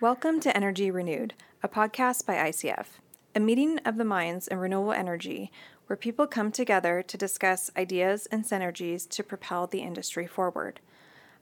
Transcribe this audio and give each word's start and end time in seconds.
Welcome 0.00 0.40
to 0.40 0.56
Energy 0.56 0.90
Renewed, 0.90 1.34
a 1.62 1.68
podcast 1.68 2.24
by 2.24 2.36
ICF, 2.36 2.86
a 3.34 3.40
meeting 3.40 3.78
of 3.84 3.98
the 3.98 4.04
minds 4.04 4.48
in 4.48 4.56
renewable 4.56 4.94
energy 4.94 5.52
where 5.88 5.96
people 5.98 6.26
come 6.26 6.50
together 6.50 7.02
to 7.02 7.18
discuss 7.18 7.70
ideas 7.76 8.24
and 8.32 8.42
synergies 8.42 9.06
to 9.10 9.22
propel 9.22 9.66
the 9.66 9.80
industry 9.82 10.26
forward. 10.26 10.80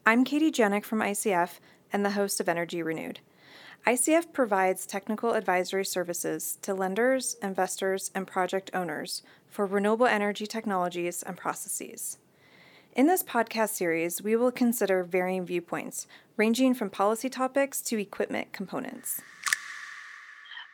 I'm 0.05 0.25
Katie 0.25 0.51
Janik 0.51 0.85
from 0.85 0.99
ICF 0.99 1.61
and 1.93 2.05
the 2.05 2.11
host 2.11 2.41
of 2.41 2.49
Energy 2.49 2.83
Renewed. 2.83 3.21
ICF 3.87 4.33
provides 4.33 4.87
technical 4.87 5.35
advisory 5.35 5.85
services 5.85 6.59
to 6.63 6.75
lenders, 6.75 7.37
investors, 7.41 8.11
and 8.13 8.27
project 8.27 8.73
owners 8.75 9.23
for 9.49 9.67
renewable 9.67 10.07
energy 10.07 10.49
technologies 10.49 11.23
and 11.23 11.37
processes. 11.37 12.19
In 12.99 13.07
this 13.07 13.23
podcast 13.23 13.69
series, 13.69 14.21
we 14.21 14.35
will 14.35 14.51
consider 14.51 15.05
varying 15.05 15.47
viewpoints, 15.47 16.09
ranging 16.37 16.75
from 16.75 16.91
policy 16.91 17.29
topics 17.29 17.81
to 17.83 17.97
equipment 17.97 18.53
components. 18.53 19.23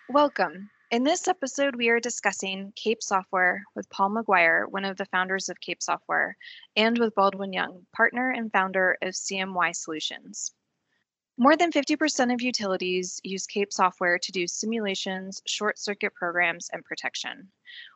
Welcome. 0.09 0.71
In 0.91 1.05
this 1.05 1.29
episode, 1.29 1.77
we 1.77 1.91
are 1.91 2.01
discussing 2.01 2.73
Cape 2.77 3.03
Software 3.03 3.63
with 3.77 3.91
Paul 3.91 4.09
McGuire, 4.09 4.65
one 4.71 4.87
of 4.87 4.97
the 4.97 5.05
founders 5.05 5.51
of 5.51 5.61
Cape 5.61 5.83
Software, 5.83 6.35
and 6.77 6.97
with 6.97 7.15
Baldwin 7.15 7.53
Young, 7.53 7.85
partner 7.95 8.31
and 8.31 8.51
founder 8.51 8.97
of 9.03 9.13
CMY 9.13 9.77
Solutions. 9.77 10.55
More 11.37 11.57
than 11.57 11.73
50% 11.73 12.33
of 12.33 12.43
utilities 12.43 13.21
use 13.25 13.47
CAPE 13.47 13.73
software 13.73 14.19
to 14.21 14.33
do 14.33 14.47
simulations, 14.47 15.43
short 15.49 15.81
circuit 15.81 16.15
programs, 16.15 16.71
and 16.73 16.85
protection. 16.85 17.49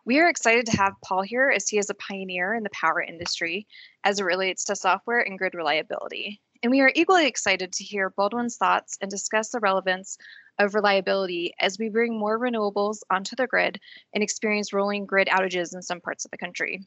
We 0.05 0.19
are 0.19 0.29
excited 0.29 0.67
to 0.67 0.77
have 0.77 0.95
Paul 1.05 1.23
here 1.23 1.49
as 1.55 1.69
he 1.69 1.79
is 1.79 1.89
a 1.89 1.95
pioneer 1.95 2.55
in 2.55 2.65
the 2.65 2.71
power 2.71 3.01
industry 3.01 3.69
as 4.03 4.19
it 4.19 4.25
relates 4.25 4.65
to 4.65 4.77
software 4.77 5.21
and 5.21 5.39
grid 5.39 5.55
reliability. 5.55 6.41
And 6.65 6.73
we 6.73 6.81
are 6.81 6.91
equally 6.97 7.29
excited 7.29 7.73
to 7.75 7.85
hear 7.85 8.11
Baldwin's 8.11 8.57
thoughts 8.57 8.99
and 9.01 9.09
discuss 9.09 9.51
the 9.51 9.61
relevance 9.61 10.19
of 10.59 10.75
reliability 10.75 11.55
as 11.61 11.79
we 11.79 11.91
bring 11.91 12.19
more 12.19 12.41
renewables 12.41 12.99
onto 13.09 13.37
the 13.37 13.47
grid 13.47 13.79
and 14.15 14.25
experience 14.25 14.73
rolling 14.73 15.07
grid 15.07 15.29
outages 15.29 15.73
in 15.77 15.83
some 15.83 16.01
parts 16.01 16.25
of 16.25 16.33
the 16.33 16.39
country. 16.39 16.85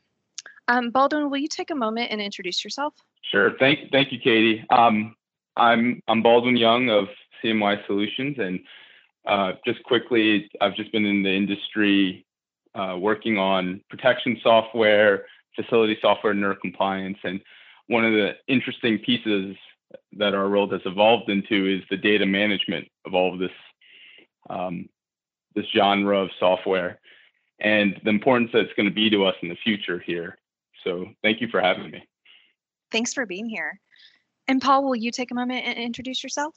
Um, 0.67 0.89
Baldwin, 0.89 1.29
will 1.29 1.37
you 1.37 1.47
take 1.47 1.71
a 1.71 1.75
moment 1.75 2.11
and 2.11 2.21
introduce 2.21 2.61
yourself? 2.65 2.93
Sure. 3.23 3.51
Thank, 3.57 3.89
thank 3.93 4.11
you, 4.11 4.19
Katie. 4.19 4.65
Um, 4.69 5.15
I'm 5.55 6.01
I'm 6.07 6.21
Baldwin 6.21 6.57
Young 6.57 6.89
of 6.89 7.07
CMY 7.43 7.85
Solutions, 7.87 8.37
and 8.39 8.59
uh, 9.25 9.53
just 9.65 9.83
quickly, 9.83 10.49
I've 10.61 10.75
just 10.75 10.91
been 10.91 11.05
in 11.05 11.23
the 11.23 11.33
industry 11.33 12.25
uh, 12.75 12.97
working 12.99 13.37
on 13.37 13.81
protection 13.89 14.39
software, 14.41 15.25
facility 15.55 15.97
software, 16.01 16.33
NERC 16.33 16.61
compliance, 16.61 17.17
and 17.23 17.41
one 17.87 18.05
of 18.05 18.13
the 18.13 18.33
interesting 18.47 18.99
pieces 18.99 19.55
that 20.13 20.33
our 20.33 20.49
world 20.49 20.71
has 20.71 20.81
evolved 20.85 21.29
into 21.29 21.67
is 21.67 21.83
the 21.89 21.97
data 21.97 22.25
management 22.25 22.87
of 23.05 23.13
all 23.13 23.33
of 23.33 23.39
this 23.39 23.51
um, 24.49 24.87
this 25.55 25.65
genre 25.75 26.17
of 26.17 26.29
software 26.39 26.99
and 27.59 27.99
the 28.03 28.09
importance 28.09 28.49
that 28.53 28.61
it's 28.61 28.73
going 28.73 28.87
to 28.87 28.93
be 28.93 29.09
to 29.09 29.25
us 29.25 29.35
in 29.41 29.49
the 29.49 29.57
future 29.63 29.99
here. 29.99 30.37
So 30.83 31.05
thank 31.21 31.41
you 31.41 31.47
for 31.47 31.61
having 31.61 31.91
me. 31.91 32.03
Thanks 32.91 33.13
for 33.13 33.25
being 33.25 33.47
here. 33.47 33.79
And 34.47 34.61
Paul, 34.61 34.83
will 34.83 34.95
you 34.95 35.11
take 35.11 35.31
a 35.31 35.35
moment 35.35 35.65
and 35.65 35.77
introduce 35.77 36.23
yourself? 36.23 36.55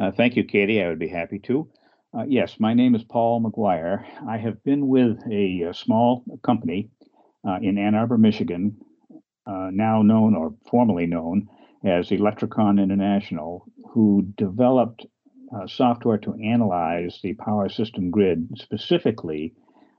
Uh, 0.00 0.10
thank 0.10 0.36
you, 0.36 0.44
Katie. 0.44 0.82
I 0.82 0.88
would 0.88 0.98
be 0.98 1.08
happy 1.08 1.38
to. 1.40 1.68
Uh, 2.12 2.24
yes, 2.26 2.56
my 2.58 2.74
name 2.74 2.94
is 2.94 3.04
Paul 3.04 3.40
McGuire. 3.40 4.04
I 4.28 4.36
have 4.38 4.62
been 4.64 4.88
with 4.88 5.18
a, 5.30 5.62
a 5.62 5.74
small 5.74 6.24
company 6.42 6.90
uh, 7.46 7.58
in 7.62 7.78
Ann 7.78 7.94
Arbor, 7.94 8.18
Michigan, 8.18 8.76
uh, 9.46 9.70
now 9.72 10.02
known 10.02 10.34
or 10.34 10.54
formerly 10.70 11.06
known 11.06 11.48
as 11.84 12.10
Electrocon 12.10 12.82
International, 12.82 13.64
who 13.90 14.26
developed 14.36 15.06
uh, 15.54 15.66
software 15.66 16.18
to 16.18 16.34
analyze 16.34 17.20
the 17.22 17.34
power 17.34 17.68
system 17.68 18.10
grid, 18.10 18.48
specifically 18.56 19.54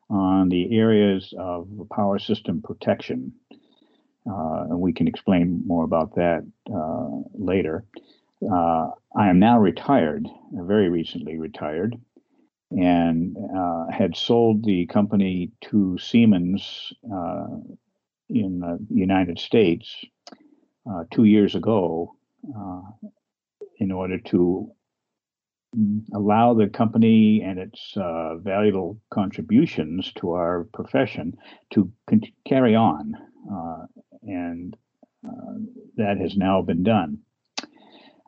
on 0.09 0.49
the 0.49 0.77
areas 0.77 1.33
of 1.37 1.67
power 1.93 2.19
system 2.19 2.61
protection. 2.61 3.33
Uh, 4.29 4.65
and 4.69 4.79
we 4.79 4.93
can 4.93 5.07
explain 5.07 5.63
more 5.65 5.83
about 5.83 6.15
that 6.15 6.45
uh, 6.73 7.07
later. 7.33 7.83
Uh, 8.43 8.89
I 9.15 9.29
am 9.29 9.39
now 9.39 9.59
retired, 9.59 10.27
very 10.53 10.89
recently 10.89 11.37
retired, 11.37 11.99
and 12.71 13.35
had 13.91 14.15
sold 14.15 14.63
the 14.63 14.85
company 14.87 15.51
to 15.61 15.97
Siemens 15.97 16.93
in 18.29 18.59
the 18.59 18.79
United 18.89 19.37
States 19.39 20.05
two 21.11 21.25
years 21.25 21.55
ago 21.55 22.15
in 23.79 23.91
order 23.91 24.17
to 24.19 24.71
allow 26.13 26.53
the 26.53 26.67
company 26.67 27.41
and 27.41 27.57
its 27.59 27.93
uh, 27.95 28.35
valuable 28.37 28.99
contributions 29.09 30.11
to 30.13 30.31
our 30.31 30.67
profession 30.73 31.37
to 31.71 31.91
con- 32.07 32.21
carry 32.45 32.75
on. 32.75 33.15
Uh, 33.51 33.85
and 34.31 34.75
uh, 35.27 35.53
that 35.97 36.17
has 36.17 36.35
now 36.35 36.61
been 36.61 36.83
done. 36.83 37.19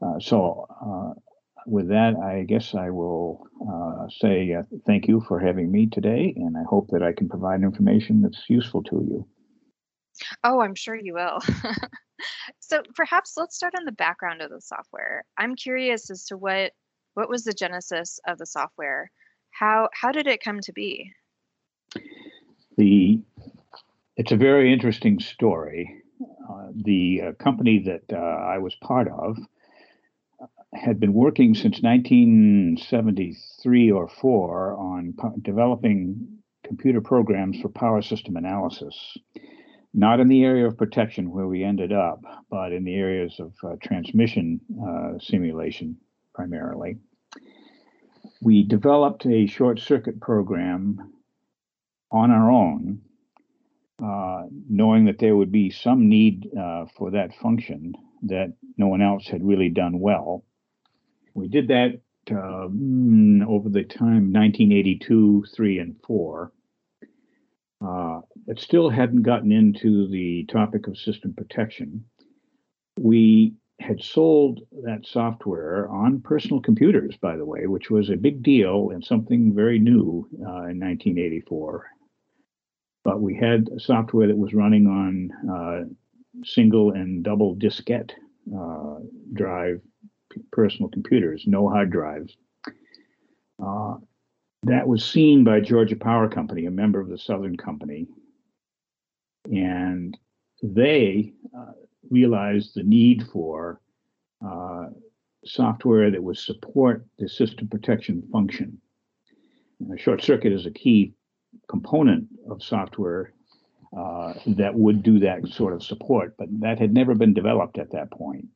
Uh, 0.01 0.19
so, 0.19 0.67
uh, 0.69 1.19
with 1.65 1.87
that, 1.89 2.15
I 2.15 2.43
guess 2.43 2.75
I 2.75 2.89
will 2.89 3.47
uh, 3.61 4.07
say 4.09 4.55
thank 4.85 5.07
you 5.07 5.23
for 5.27 5.39
having 5.39 5.71
me 5.71 5.87
today, 5.87 6.33
and 6.35 6.57
I 6.57 6.63
hope 6.69 6.89
that 6.91 7.01
I 7.01 7.13
can 7.13 7.29
provide 7.29 7.61
information 7.61 8.21
that's 8.21 8.43
useful 8.49 8.83
to 8.83 8.95
you. 8.95 9.27
Oh, 10.43 10.61
I'm 10.61 10.75
sure 10.75 10.95
you 10.95 11.13
will. 11.13 11.39
so 12.59 12.81
perhaps 12.95 13.33
let's 13.37 13.55
start 13.55 13.73
on 13.77 13.85
the 13.85 13.91
background 13.91 14.41
of 14.41 14.49
the 14.49 14.61
software. 14.61 15.25
I'm 15.37 15.55
curious 15.55 16.09
as 16.11 16.25
to 16.25 16.37
what 16.37 16.71
what 17.13 17.29
was 17.29 17.43
the 17.43 17.53
genesis 17.53 18.19
of 18.27 18.37
the 18.37 18.45
software? 18.45 19.11
How 19.51 19.89
how 19.93 20.11
did 20.11 20.27
it 20.27 20.43
come 20.43 20.59
to 20.61 20.73
be? 20.73 21.11
The 22.77 23.21
it's 24.15 24.31
a 24.31 24.37
very 24.37 24.71
interesting 24.71 25.19
story. 25.19 26.03
Uh, 26.21 26.67
the 26.75 27.21
uh, 27.21 27.31
company 27.43 27.83
that 27.85 28.03
uh, 28.15 28.19
I 28.19 28.59
was 28.59 28.75
part 28.75 29.07
of 29.07 29.39
uh, 30.41 30.45
had 30.73 30.99
been 30.99 31.13
working 31.13 31.55
since 31.55 31.81
1973 31.81 33.91
or 33.91 34.07
4 34.07 34.77
on 34.77 35.15
developing 35.41 36.37
computer 36.63 37.01
programs 37.01 37.59
for 37.59 37.69
power 37.69 38.01
system 38.01 38.37
analysis. 38.37 39.17
Not 39.93 40.19
in 40.19 40.27
the 40.27 40.43
area 40.43 40.67
of 40.67 40.77
protection 40.77 41.31
where 41.31 41.47
we 41.47 41.63
ended 41.63 41.91
up, 41.91 42.21
but 42.49 42.71
in 42.71 42.83
the 42.83 42.95
areas 42.95 43.39
of 43.39 43.53
uh, 43.63 43.75
transmission 43.81 44.59
uh, 44.81 45.19
simulation 45.19 45.97
primarily. 46.33 46.97
We 48.41 48.63
developed 48.63 49.25
a 49.25 49.47
short 49.47 49.79
circuit 49.79 50.19
program 50.19 51.13
on 52.11 52.31
our 52.31 52.49
own 52.49 53.01
uh, 54.03 54.43
knowing 54.69 55.05
that 55.05 55.19
there 55.19 55.35
would 55.35 55.51
be 55.51 55.69
some 55.69 56.09
need 56.09 56.49
uh, 56.59 56.85
for 56.97 57.11
that 57.11 57.33
function 57.35 57.93
that 58.23 58.53
no 58.77 58.87
one 58.87 59.01
else 59.01 59.27
had 59.27 59.45
really 59.45 59.69
done 59.69 59.99
well. 59.99 60.43
We 61.33 61.47
did 61.47 61.69
that 61.69 62.01
uh, 62.29 62.65
over 63.47 63.69
the 63.69 63.83
time 63.83 64.33
1982, 64.33 65.45
3, 65.55 65.79
and 65.79 65.95
4. 66.05 66.51
Uh, 67.85 68.21
it 68.47 68.59
still 68.59 68.89
hadn't 68.89 69.23
gotten 69.23 69.51
into 69.51 70.07
the 70.09 70.45
topic 70.45 70.87
of 70.87 70.97
system 70.97 71.33
protection. 71.33 72.05
We 72.99 73.53
had 73.79 74.01
sold 74.01 74.61
that 74.83 75.05
software 75.05 75.89
on 75.89 76.21
personal 76.21 76.61
computers, 76.61 77.15
by 77.21 77.35
the 77.35 77.45
way, 77.45 77.67
which 77.67 77.89
was 77.89 78.09
a 78.09 78.15
big 78.15 78.43
deal 78.43 78.91
and 78.91 79.03
something 79.03 79.53
very 79.53 79.79
new 79.79 80.27
uh, 80.39 80.67
in 80.67 80.79
1984 80.79 81.85
but 83.03 83.21
we 83.21 83.35
had 83.35 83.69
software 83.77 84.27
that 84.27 84.37
was 84.37 84.53
running 84.53 84.87
on 84.87 85.31
uh, 85.51 86.43
single 86.45 86.91
and 86.91 87.23
double 87.23 87.55
diskette 87.55 88.11
uh, 88.57 88.99
drive 89.33 89.81
personal 90.51 90.89
computers, 90.89 91.43
no 91.45 91.69
hard 91.69 91.91
drives. 91.91 92.35
Uh, 93.63 93.95
that 94.63 94.87
was 94.87 95.03
seen 95.03 95.43
by 95.43 95.59
Georgia 95.59 95.95
Power 95.95 96.27
Company, 96.29 96.65
a 96.65 96.71
member 96.71 96.99
of 96.99 97.09
the 97.09 97.17
Southern 97.17 97.57
Company, 97.57 98.07
and 99.51 100.17
they 100.61 101.33
uh, 101.55 101.73
realized 102.09 102.73
the 102.73 102.83
need 102.83 103.23
for 103.31 103.81
uh, 104.45 104.85
software 105.45 106.09
that 106.09 106.23
would 106.23 106.37
support 106.37 107.05
the 107.19 107.27
system 107.27 107.67
protection 107.67 108.23
function. 108.31 108.79
A 109.93 109.97
short 109.97 110.23
circuit 110.23 110.53
is 110.53 110.65
a 110.65 110.71
key 110.71 111.13
component 111.67 112.27
of 112.49 112.63
software 112.63 113.33
uh, 113.97 114.33
that 114.47 114.73
would 114.73 115.03
do 115.03 115.19
that 115.19 115.47
sort 115.47 115.73
of 115.73 115.83
support, 115.83 116.35
but 116.37 116.47
that 116.61 116.79
had 116.79 116.93
never 116.93 117.15
been 117.15 117.33
developed 117.33 117.77
at 117.77 117.91
that 117.91 118.11
point. 118.11 118.47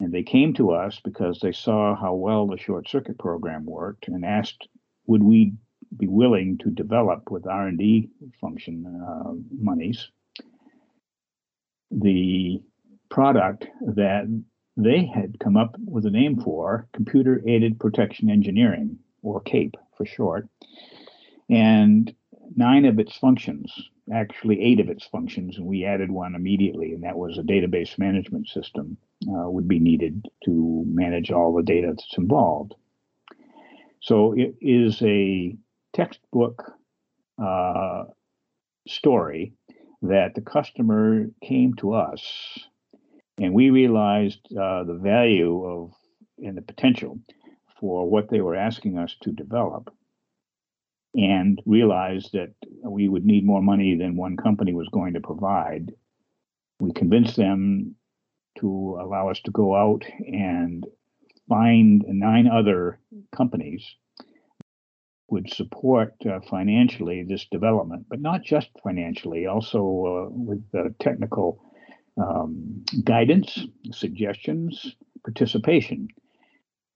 And 0.00 0.12
they 0.12 0.22
came 0.22 0.54
to 0.54 0.72
us 0.72 1.00
because 1.04 1.38
they 1.40 1.52
saw 1.52 1.94
how 1.94 2.14
well 2.14 2.46
the 2.46 2.58
short 2.58 2.88
circuit 2.88 3.18
program 3.18 3.64
worked 3.66 4.08
and 4.08 4.24
asked, 4.24 4.66
would 5.06 5.22
we 5.22 5.52
be 5.96 6.08
willing 6.08 6.58
to 6.58 6.70
develop 6.70 7.30
with 7.30 7.46
R&D 7.46 8.08
function 8.40 8.86
uh, 8.86 9.32
monies 9.50 10.08
the 11.92 12.62
product 13.10 13.66
that 13.94 14.24
they 14.76 15.04
had 15.04 15.38
come 15.38 15.56
up 15.56 15.76
with 15.84 16.06
a 16.06 16.10
name 16.10 16.40
for 16.40 16.88
Computer 16.94 17.42
Aided 17.46 17.78
Protection 17.78 18.30
Engineering, 18.30 18.98
or 19.22 19.40
CAPE 19.40 19.76
for 19.96 20.06
short. 20.06 20.48
And 21.50 22.14
nine 22.56 22.84
of 22.84 22.98
its 22.98 23.16
functions, 23.16 23.72
actually 24.12 24.60
eight 24.60 24.80
of 24.80 24.88
its 24.88 25.04
functions, 25.04 25.56
and 25.56 25.66
we 25.66 25.84
added 25.84 26.10
one 26.10 26.34
immediately, 26.34 26.92
and 26.92 27.02
that 27.02 27.16
was 27.16 27.38
a 27.38 27.42
database 27.42 27.98
management 27.98 28.48
system 28.48 28.96
uh, 29.28 29.48
would 29.48 29.68
be 29.68 29.78
needed 29.78 30.26
to 30.44 30.84
manage 30.86 31.30
all 31.30 31.54
the 31.54 31.62
data 31.62 31.88
that's 31.88 32.18
involved. 32.18 32.74
So 34.00 34.32
it 34.32 34.56
is 34.60 35.00
a 35.02 35.56
textbook 35.92 36.72
uh, 37.42 38.04
story 38.88 39.52
that 40.02 40.34
the 40.34 40.40
customer 40.40 41.26
came 41.40 41.74
to 41.74 41.94
us 41.94 42.58
and 43.38 43.54
we 43.54 43.70
realized 43.70 44.40
uh, 44.52 44.84
the 44.84 44.98
value 45.00 45.64
of 45.64 45.92
and 46.38 46.56
the 46.56 46.62
potential 46.62 47.18
for 47.78 48.08
what 48.08 48.28
they 48.28 48.40
were 48.40 48.56
asking 48.56 48.98
us 48.98 49.14
to 49.22 49.30
develop 49.30 49.94
and 51.14 51.60
realized 51.66 52.32
that 52.32 52.52
we 52.82 53.08
would 53.08 53.24
need 53.24 53.44
more 53.44 53.62
money 53.62 53.96
than 53.96 54.16
one 54.16 54.36
company 54.36 54.72
was 54.72 54.88
going 54.92 55.14
to 55.14 55.20
provide. 55.20 55.92
We 56.80 56.92
convinced 56.92 57.36
them 57.36 57.96
to 58.58 58.98
allow 59.00 59.30
us 59.30 59.40
to 59.44 59.50
go 59.50 59.74
out 59.74 60.04
and 60.26 60.86
find 61.48 62.04
nine 62.08 62.48
other 62.48 62.98
companies 63.34 63.84
would 65.28 65.52
support 65.52 66.14
uh, 66.26 66.40
financially 66.50 67.24
this 67.26 67.46
development, 67.50 68.06
but 68.08 68.20
not 68.20 68.42
just 68.42 68.68
financially, 68.84 69.46
also 69.46 69.78
uh, 69.80 70.28
with 70.30 70.62
technical 71.00 71.58
um, 72.18 72.84
guidance, 73.04 73.66
suggestions, 73.92 74.94
participation. 75.24 76.08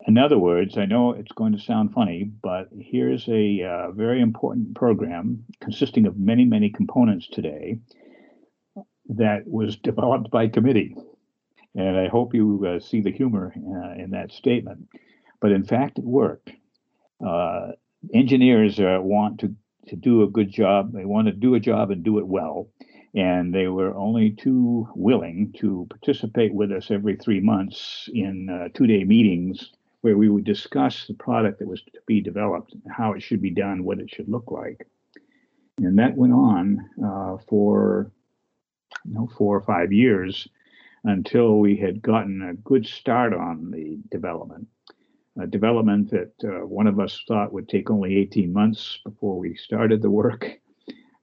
In 0.07 0.19
other 0.19 0.39
words, 0.39 0.79
I 0.79 0.87
know 0.87 1.11
it's 1.11 1.33
going 1.33 1.53
to 1.53 1.59
sound 1.59 1.93
funny, 1.93 2.31
but 2.41 2.69
here's 2.79 3.29
a 3.29 3.63
uh, 3.63 3.91
very 3.91 4.21
important 4.21 4.77
program 4.77 5.45
consisting 5.61 6.07
of 6.07 6.17
many, 6.17 6.45
many 6.45 6.71
components 6.71 7.27
today 7.27 7.81
that 9.09 9.49
was 9.49 9.75
developed 9.77 10.31
by 10.31 10.47
committee. 10.47 10.97
And 11.75 11.99
I 11.99 12.07
hope 12.07 12.35
you 12.35 12.65
uh, 12.67 12.79
see 12.79 13.01
the 13.01 13.11
humor 13.11 13.53
uh, 13.57 14.01
in 14.01 14.11
that 14.13 14.31
statement. 14.31 14.89
But 15.41 15.51
in 15.51 15.65
fact, 15.65 15.99
it 15.99 16.05
worked. 16.05 16.53
Uh, 17.25 17.73
engineers 18.15 18.79
uh, 18.79 18.99
want 19.03 19.41
to, 19.41 19.57
to 19.89 19.97
do 19.97 20.23
a 20.23 20.29
good 20.29 20.53
job, 20.53 20.93
they 20.93 21.05
want 21.05 21.27
to 21.27 21.33
do 21.33 21.55
a 21.57 21.61
job 21.61 21.91
and 21.91 22.05
do 22.05 22.19
it 22.19 22.27
well 22.29 22.69
and 23.15 23.55
they 23.55 23.67
were 23.67 23.97
only 23.97 24.31
too 24.31 24.87
willing 24.95 25.55
to 25.59 25.87
participate 25.89 26.53
with 26.53 26.71
us 26.71 26.91
every 26.91 27.17
three 27.17 27.41
months 27.41 28.11
in 28.13 28.51
uh, 28.51 28.69
two-day 28.75 29.05
meetings 29.05 29.71
where 30.03 30.17
we 30.17 30.29
would 30.29 30.45
discuss 30.45 31.07
the 31.07 31.15
product 31.15 31.59
that 31.59 31.69
was 31.69 31.83
to 31.83 31.91
be 32.07 32.21
developed, 32.21 32.75
how 32.89 33.13
it 33.13 33.23
should 33.23 33.43
be 33.43 33.51
done, 33.51 33.85
what 33.85 33.99
it 33.99 34.11
should 34.11 34.29
look 34.29 34.51
like, 34.51 34.87
and 35.79 35.99
that 35.99 36.17
went 36.17 36.33
on 36.33 36.89
uh, 37.05 37.37
for 37.49 38.11
you 39.05 39.15
know 39.15 39.29
four 39.37 39.57
or 39.57 39.63
five 39.63 39.93
years 39.93 40.49
until 41.05 41.59
we 41.59 41.77
had 41.77 42.03
gotten 42.03 42.43
a 42.43 42.55
good 42.55 42.87
start 42.87 43.33
on 43.33 43.71
the 43.71 43.99
development. 44.11 44.67
A 45.39 45.47
development 45.47 46.11
that 46.11 46.33
uh, 46.45 46.67
one 46.67 46.87
of 46.87 46.99
us 46.99 47.23
thought 47.29 47.53
would 47.53 47.69
take 47.69 47.91
only 47.91 48.17
18 48.17 48.53
months 48.53 48.99
before 49.05 49.39
we 49.39 49.55
started 49.55 50.01
the 50.01 50.11
work 50.11 50.61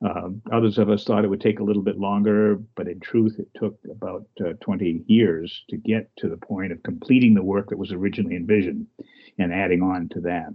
um, 0.04 0.42
others 0.52 0.78
of 0.78 0.90
us 0.90 1.06
thought 1.06 1.24
it 1.24 1.30
would 1.30 1.42
take 1.42 1.60
a 1.60 1.64
little 1.64 1.82
bit 1.82 1.98
longer, 1.98 2.58
but 2.76 2.88
in 2.88 3.00
truth, 3.00 3.40
it 3.40 3.48
took 3.56 3.78
about 3.90 4.28
uh, 4.46 4.54
20 4.62 5.04
years 5.08 5.64
to 5.70 5.78
get 5.78 6.10
to 6.18 6.28
the 6.28 6.38
point 6.38 6.72
of 6.72 6.84
completing 6.84 7.34
the 7.34 7.44
work 7.44 7.70
that 7.70 7.78
was 7.78 7.94
originally 7.94 8.36
envisioned 8.36 8.86
and 9.40 9.54
adding 9.54 9.82
on 9.82 10.10
to 10.10 10.20
that. 10.22 10.54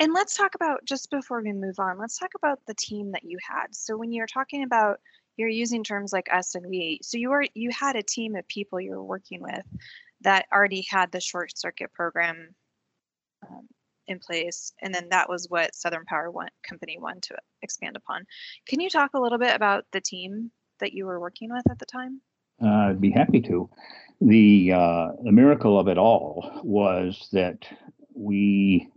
And 0.00 0.12
let's 0.12 0.36
talk 0.36 0.56
about, 0.56 0.84
just 0.84 1.10
before 1.10 1.40
we 1.40 1.52
move 1.52 1.78
on, 1.78 1.98
let's 1.98 2.18
talk 2.18 2.32
about 2.34 2.58
the 2.66 2.74
team 2.74 3.12
that 3.12 3.24
you 3.24 3.38
had. 3.48 3.74
So 3.74 3.96
when 3.96 4.12
you're 4.12 4.26
talking 4.26 4.64
about, 4.64 5.00
you're 5.36 5.48
using 5.48 5.84
terms 5.84 6.12
like 6.12 6.28
us 6.32 6.54
and 6.56 6.66
we, 6.66 6.98
so 7.02 7.18
you 7.18 7.30
were, 7.30 7.46
you 7.54 7.70
had 7.70 7.96
a 7.96 8.02
team 8.02 8.34
of 8.34 8.46
people 8.48 8.80
you 8.80 8.90
were 8.90 9.04
working 9.04 9.40
with 9.40 9.64
that 10.22 10.46
already 10.52 10.84
had 10.90 11.12
the 11.12 11.20
short 11.20 11.56
circuit 11.56 11.92
program 11.92 12.54
um, 13.48 13.68
in 14.06 14.18
place 14.18 14.72
and 14.80 14.94
then 14.94 15.08
that 15.10 15.28
was 15.28 15.46
what 15.48 15.74
southern 15.74 16.04
power 16.04 16.32
company 16.68 16.98
wanted 16.98 17.22
to 17.24 17.36
expand 17.62 17.96
upon. 17.96 18.26
Can 18.66 18.80
you 18.80 18.90
talk 18.90 19.10
a 19.14 19.20
little 19.20 19.38
bit 19.38 19.54
about 19.54 19.84
the 19.92 20.00
team 20.00 20.50
that 20.80 20.92
you 20.92 21.06
were 21.06 21.20
working 21.20 21.50
with 21.52 21.68
at 21.70 21.78
the 21.78 21.86
time? 21.86 22.20
Uh, 22.62 22.90
i'd 22.90 23.00
be 23.00 23.10
happy 23.10 23.40
to. 23.40 23.68
The 24.20 24.72
uh, 24.72 25.08
the 25.24 25.32
miracle 25.32 25.78
of 25.78 25.88
it 25.88 25.98
all 25.98 26.60
was 26.62 27.28
that 27.32 27.66
we 28.14 28.88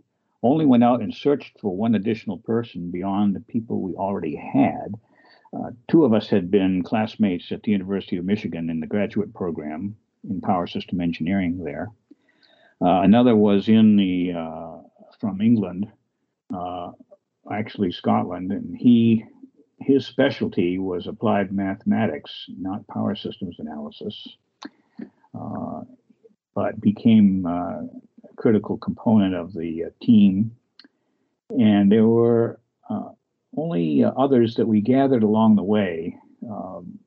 only 0.42 0.66
went 0.66 0.84
out 0.84 1.00
and 1.00 1.12
searched 1.12 1.58
for 1.60 1.76
one 1.76 1.94
additional 1.94 2.38
person 2.38 2.90
beyond 2.90 3.34
the 3.34 3.40
people 3.40 3.80
we 3.80 3.94
already 3.94 4.36
had. 4.36 4.94
Uh, 5.56 5.70
two 5.90 6.04
of 6.04 6.12
us 6.12 6.28
had 6.28 6.50
been 6.50 6.82
classmates 6.82 7.50
at 7.50 7.62
the 7.62 7.72
university 7.72 8.16
of 8.16 8.24
michigan 8.24 8.68
in 8.68 8.78
the 8.80 8.86
graduate 8.86 9.32
program 9.32 9.96
in 10.28 10.40
power 10.40 10.66
system 10.66 11.00
engineering 11.00 11.62
there. 11.64 11.88
Uh, 12.80 13.00
another 13.02 13.34
was 13.34 13.68
in 13.68 13.96
the 13.96 14.32
uh, 14.36 14.85
from 15.20 15.40
England, 15.40 15.86
uh, 16.54 16.92
actually 17.50 17.92
Scotland, 17.92 18.52
and 18.52 18.76
he 18.76 19.24
his 19.78 20.06
specialty 20.06 20.78
was 20.78 21.06
applied 21.06 21.52
mathematics, 21.52 22.46
not 22.58 22.86
power 22.88 23.14
systems 23.14 23.56
analysis, 23.58 24.36
uh, 25.38 25.82
but 26.54 26.80
became 26.80 27.44
uh, 27.46 27.82
a 27.82 28.34
critical 28.36 28.78
component 28.78 29.34
of 29.34 29.52
the 29.52 29.84
uh, 29.84 29.88
team. 30.02 30.56
And 31.50 31.92
there 31.92 32.06
were 32.06 32.58
uh, 32.88 33.10
only 33.56 34.02
others 34.04 34.54
that 34.54 34.66
we 34.66 34.80
gathered 34.80 35.22
along 35.22 35.56
the 35.56 35.62
way. 35.62 36.18
Um, 36.50 36.98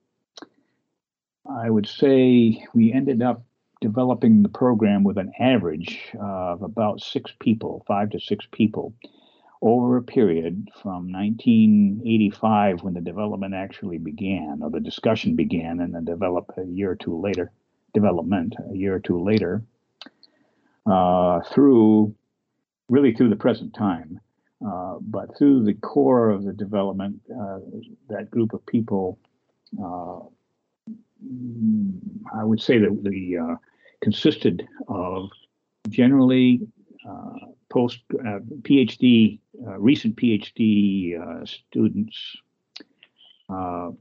I 1.50 1.70
would 1.70 1.88
say 1.88 2.64
we 2.74 2.94
ended 2.94 3.24
up 3.24 3.44
developing 3.82 4.44
the 4.44 4.50
program 4.50 5.04
with 5.04 5.18
an 5.18 5.32
average 5.40 6.10
of 6.20 6.62
about 6.62 7.02
six 7.02 7.32
people, 7.40 7.84
five 7.88 8.10
to 8.12 8.20
six 8.20 8.46
people, 8.52 8.94
over 9.62 9.98
a 9.98 10.04
period 10.04 10.70
from 10.82 11.12
1985, 11.12 12.82
when 12.84 12.94
the 12.94 13.02
development 13.02 13.54
actually 13.54 13.98
began, 13.98 14.60
or 14.62 14.70
the 14.70 14.80
discussion 14.80 15.36
began, 15.36 15.80
and 15.80 15.94
then 15.94 16.06
develop 16.06 16.52
a 16.58 16.64
year 16.64 16.92
or 16.92 16.96
two 16.96 17.20
later, 17.20 17.52
development 17.94 18.56
a 18.72 18.76
year 18.76 18.96
or 18.96 19.00
two 19.00 19.22
later, 19.22 19.62
uh, 20.86 21.42
through 21.42 22.16
really 22.90 23.14
through 23.14 23.30
the 23.30 23.36
present 23.36 23.74
time. 23.74 24.20
Uh, 24.66 24.98
but 25.00 25.38
through 25.38 25.64
the 25.64 25.74
core 25.74 26.30
of 26.30 26.44
the 26.44 26.52
development, 26.52 27.22
uh, 27.34 27.60
that 28.10 28.30
group 28.30 28.52
of 28.54 28.66
people 28.66 29.18
uh, 29.82 30.20
I 32.34 32.44
would 32.44 32.62
say 32.62 32.78
that 32.78 33.04
the 33.04 33.38
uh, 33.38 33.56
consisted 34.02 34.68
of 34.88 35.30
generally 35.90 36.62
uh, 37.08 37.48
post 37.70 38.00
uh, 38.14 38.40
PhD, 38.62 39.40
uh, 39.68 39.80
recent 39.80 40.16
PhD 40.16 41.20
uh, 41.20 41.46
students 41.46 42.38
uh, 43.50 43.92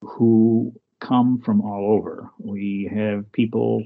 who 0.00 0.72
come 1.00 1.40
from 1.40 1.60
all 1.60 1.92
over. 1.92 2.30
We 2.38 2.90
have 2.94 3.30
people 3.32 3.84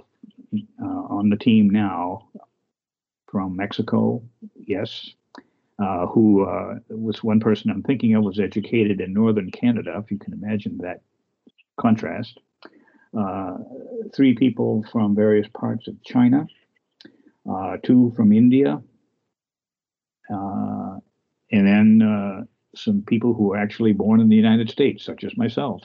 on 0.78 1.30
the 1.30 1.36
team 1.36 1.68
now 1.68 2.28
from 3.26 3.56
Mexico, 3.56 4.22
yes, 4.54 5.10
uh, 5.78 6.06
who 6.06 6.44
uh, 6.44 6.76
was 6.88 7.22
one 7.22 7.40
person 7.40 7.70
I'm 7.70 7.82
thinking 7.82 8.14
of 8.14 8.24
was 8.24 8.40
educated 8.40 9.00
in 9.00 9.12
northern 9.12 9.50
Canada, 9.50 10.00
if 10.02 10.10
you 10.10 10.18
can 10.18 10.32
imagine 10.32 10.78
that 10.78 11.02
contrast 11.78 12.40
three 14.14 14.34
people 14.34 14.84
from 14.90 15.14
various 15.14 15.48
parts 15.54 15.88
of 15.88 16.02
China, 16.04 16.46
uh, 17.48 17.76
two 17.82 18.12
from 18.16 18.32
India, 18.32 18.82
uh, 20.30 20.96
and 21.50 21.66
then 21.66 22.02
uh, 22.02 22.44
some 22.74 23.02
people 23.02 23.32
who 23.32 23.44
were 23.48 23.56
actually 23.56 23.92
born 23.92 24.20
in 24.20 24.28
the 24.28 24.36
United 24.36 24.68
States, 24.68 25.04
such 25.04 25.24
as 25.24 25.36
myself. 25.36 25.82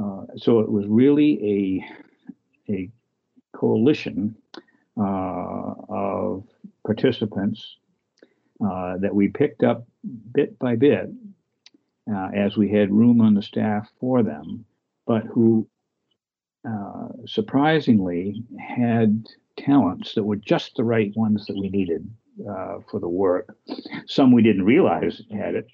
Uh, 0.00 0.24
so 0.36 0.60
it 0.60 0.70
was 0.70 0.86
really 0.86 1.84
a, 2.68 2.72
a 2.72 2.90
coalition 3.54 4.36
uh, 4.98 5.74
of 5.88 6.44
participants 6.84 7.76
that 9.00 9.14
we 9.14 9.28
picked 9.28 9.62
up 9.62 9.86
bit 10.32 10.58
by 10.58 10.74
bit 10.74 11.10
as 12.34 12.56
we 12.56 12.70
had 12.70 12.90
room 12.90 13.20
on 13.20 13.34
the 13.34 13.42
staff 13.42 13.90
for 14.00 14.22
them, 14.22 14.64
but 15.06 15.22
who 15.24 15.68
uh, 16.68 17.08
surprisingly 17.26 18.42
had 18.58 19.26
talents 19.56 20.14
that 20.14 20.24
were 20.24 20.36
just 20.36 20.74
the 20.76 20.84
right 20.84 21.12
ones 21.16 21.46
that 21.46 21.56
we 21.56 21.68
needed 21.68 22.08
uh, 22.48 22.78
for 22.90 23.00
the 23.00 23.08
work. 23.08 23.56
Some 24.06 24.32
we 24.32 24.42
didn't 24.42 24.64
realize 24.64 25.22
had 25.30 25.54
it 25.54 25.66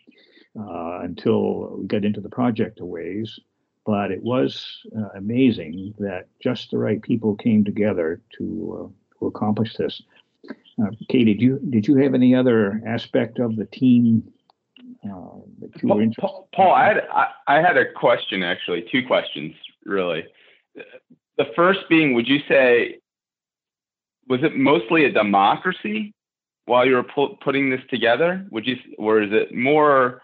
uh, 0.58 1.00
until 1.02 1.78
we 1.78 1.86
got 1.86 2.04
into 2.04 2.20
the 2.20 2.28
project 2.28 2.80
a 2.80 2.84
ways, 2.84 3.38
but 3.84 4.10
it 4.10 4.22
was 4.22 4.80
uh, 4.96 5.08
amazing 5.16 5.94
that 5.98 6.26
just 6.42 6.70
the 6.70 6.78
right 6.78 7.02
people 7.02 7.34
came 7.36 7.64
together 7.64 8.20
to 8.38 8.84
uh, 8.84 9.18
to 9.18 9.26
accomplish 9.26 9.76
this. 9.76 10.02
Uh, 10.48 10.90
Katie, 11.08 11.34
did 11.34 11.42
you 11.42 11.58
did 11.70 11.86
you 11.86 11.96
have 11.96 12.14
any 12.14 12.34
other 12.34 12.80
aspect 12.86 13.38
of 13.38 13.56
the 13.56 13.66
team 13.66 14.30
uh, 15.04 15.38
that 15.60 15.82
you 15.82 15.88
were 15.88 16.02
interested? 16.02 16.20
Paul, 16.20 16.48
Paul, 16.54 16.72
I 16.74 16.84
had 16.84 16.98
I, 17.12 17.26
I 17.48 17.60
had 17.60 17.76
a 17.76 17.90
question 17.92 18.42
actually, 18.42 18.86
two 18.90 19.06
questions 19.06 19.54
really. 19.84 20.24
The 20.74 21.46
first 21.56 21.80
being, 21.88 22.14
would 22.14 22.28
you 22.28 22.40
say 22.48 22.98
was 24.28 24.42
it 24.42 24.56
mostly 24.56 25.04
a 25.04 25.12
democracy 25.12 26.14
while 26.66 26.86
you 26.86 26.94
were 26.94 27.02
pu- 27.02 27.36
putting 27.42 27.70
this 27.70 27.80
together? 27.90 28.46
Would 28.50 28.66
you, 28.66 28.76
or 28.98 29.20
is 29.20 29.30
it 29.32 29.54
more? 29.54 30.22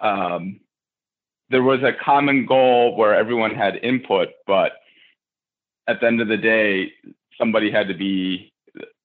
Um, 0.00 0.60
there 1.50 1.62
was 1.62 1.80
a 1.82 1.92
common 2.04 2.46
goal 2.46 2.96
where 2.96 3.14
everyone 3.14 3.54
had 3.54 3.76
input, 3.76 4.28
but 4.46 4.72
at 5.86 6.00
the 6.00 6.06
end 6.06 6.20
of 6.20 6.28
the 6.28 6.36
day, 6.36 6.92
somebody 7.38 7.70
had 7.70 7.88
to 7.88 7.94
be 7.94 8.52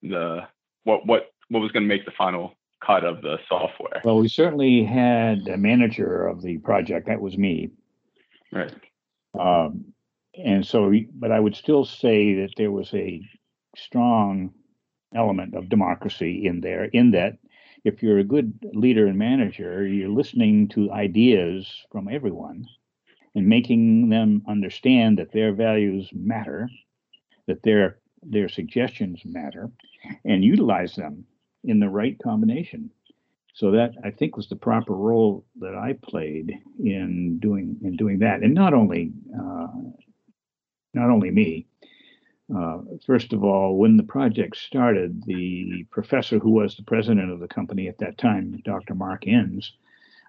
the 0.02 0.42
what 0.84 1.06
what 1.06 1.32
what 1.50 1.60
was 1.60 1.72
going 1.72 1.84
to 1.84 1.88
make 1.88 2.06
the 2.06 2.12
final 2.18 2.54
cut 2.86 3.04
of 3.04 3.22
the 3.22 3.38
software. 3.48 4.02
Well, 4.04 4.20
we 4.20 4.28
certainly 4.28 4.84
had 4.84 5.48
a 5.48 5.58
manager 5.58 6.28
of 6.28 6.42
the 6.42 6.58
project. 6.60 7.08
That 7.08 7.22
was 7.22 7.38
me. 7.38 7.70
Right. 8.52 8.74
Um, 9.40 9.94
and 10.36 10.66
so, 10.66 10.94
but 11.14 11.32
I 11.32 11.40
would 11.40 11.56
still 11.56 11.86
say 11.86 12.36
that 12.36 12.54
there 12.58 12.72
was 12.72 12.94
a 12.94 13.22
strong 13.76 14.54
element 15.16 15.56
of 15.56 15.70
democracy 15.70 16.46
in 16.46 16.62
there, 16.62 16.86
in 16.86 17.12
that 17.12 17.38
if 17.84 18.04
you're 18.04 18.20
a 18.20 18.24
good 18.24 18.54
leader 18.74 19.08
and 19.08 19.18
manager, 19.18 19.86
you're 19.88 20.10
listening 20.10 20.68
to 20.70 20.92
ideas 20.92 21.86
from 21.92 22.08
everyone 22.10 22.66
and 23.36 23.48
making 23.48 24.10
them 24.10 24.44
understand 24.48 25.18
that 25.18 25.32
their 25.32 25.54
values 25.54 26.10
matter, 26.14 26.70
that 27.48 27.64
their 27.64 28.00
their 28.22 28.50
suggestions 28.50 29.22
matter, 29.24 29.72
and 30.26 30.44
utilize 30.44 30.96
them 30.96 31.26
in 31.64 31.80
the 31.80 31.88
right 31.88 32.18
combination. 32.22 32.92
So 33.54 33.72
that 33.72 33.94
I 34.04 34.12
think 34.12 34.36
was 34.36 34.50
the 34.50 34.56
proper 34.56 34.94
role 34.94 35.46
that 35.60 35.76
I 35.76 35.94
played 36.02 36.60
in 36.80 37.40
doing 37.40 37.78
in 37.82 37.96
doing 37.96 38.20
that, 38.20 38.42
and 38.42 38.54
not 38.54 38.74
only 38.74 39.12
uh, 39.38 39.68
not 40.94 41.10
only 41.10 41.32
me. 41.32 41.66
Uh, 42.56 42.80
first 43.06 43.32
of 43.34 43.44
all, 43.44 43.78
when 43.78 43.96
the 43.96 44.04
project 44.04 44.58
started, 44.58 45.24
the 45.26 45.86
professor 45.92 46.40
who 46.40 46.50
was 46.50 46.76
the 46.76 46.84
president 46.84 47.32
of 47.32 47.40
the 47.40 47.48
company 47.48 47.88
at 47.88 48.00
that 48.00 48.18
time, 48.18 48.60
Dr. 48.66 48.96
Mark 48.96 49.28
Enns, 49.28 49.74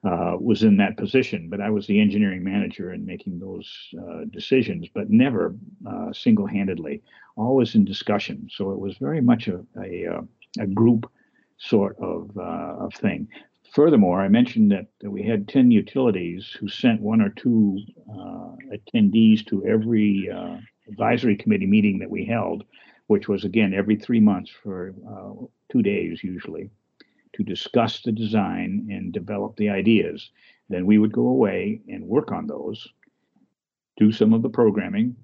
uh, 0.04 0.36
was 0.38 0.62
in 0.62 0.76
that 0.78 0.96
position, 0.96 1.48
but 1.48 1.60
I 1.60 1.70
was 1.70 1.86
the 1.86 2.00
engineering 2.00 2.42
manager 2.42 2.92
in 2.92 3.04
making 3.04 3.38
those 3.38 3.70
uh, 3.98 4.24
decisions, 4.30 4.88
but 4.94 5.10
never 5.10 5.54
uh, 5.86 6.12
single-handedly, 6.12 7.02
always 7.36 7.74
in 7.74 7.84
discussion. 7.84 8.48
So 8.50 8.70
it 8.72 8.78
was 8.78 8.96
very 8.96 9.20
much 9.20 9.48
a, 9.48 9.60
a, 9.82 10.06
uh, 10.06 10.20
a 10.58 10.66
group 10.66 11.10
sort 11.58 11.96
of, 11.98 12.30
uh, 12.36 12.84
of 12.84 12.94
thing. 12.94 13.28
Furthermore, 13.72 14.20
I 14.20 14.28
mentioned 14.28 14.72
that, 14.72 14.86
that, 15.00 15.10
we 15.10 15.22
had 15.22 15.46
10 15.46 15.70
utilities 15.70 16.56
who 16.58 16.68
sent 16.68 17.00
one 17.00 17.20
or 17.20 17.28
two 17.30 17.78
uh, 18.10 18.56
attendees 18.74 19.46
to 19.46 19.64
every 19.64 20.28
uh, 20.28 20.56
advisory 20.88 21.36
committee 21.36 21.66
meeting 21.66 22.00
that 22.00 22.10
we 22.10 22.24
held, 22.24 22.64
which 23.06 23.28
was 23.28 23.44
again 23.44 23.72
every 23.72 23.94
three 23.94 24.18
months 24.18 24.50
for 24.50 24.92
uh, 25.08 25.46
two 25.70 25.82
days 25.82 26.24
usually, 26.24 26.68
to 27.34 27.44
discuss 27.44 28.02
the 28.02 28.10
design 28.10 28.88
and 28.90 29.12
develop 29.12 29.56
the 29.56 29.68
ideas. 29.68 30.30
Then 30.68 30.84
we 30.84 30.98
would 30.98 31.12
go 31.12 31.28
away 31.28 31.80
and 31.88 32.04
work 32.04 32.32
on 32.32 32.48
those, 32.48 32.88
do 33.98 34.10
some 34.10 34.32
of 34.32 34.42
the 34.42 34.48
programming, 34.48 35.14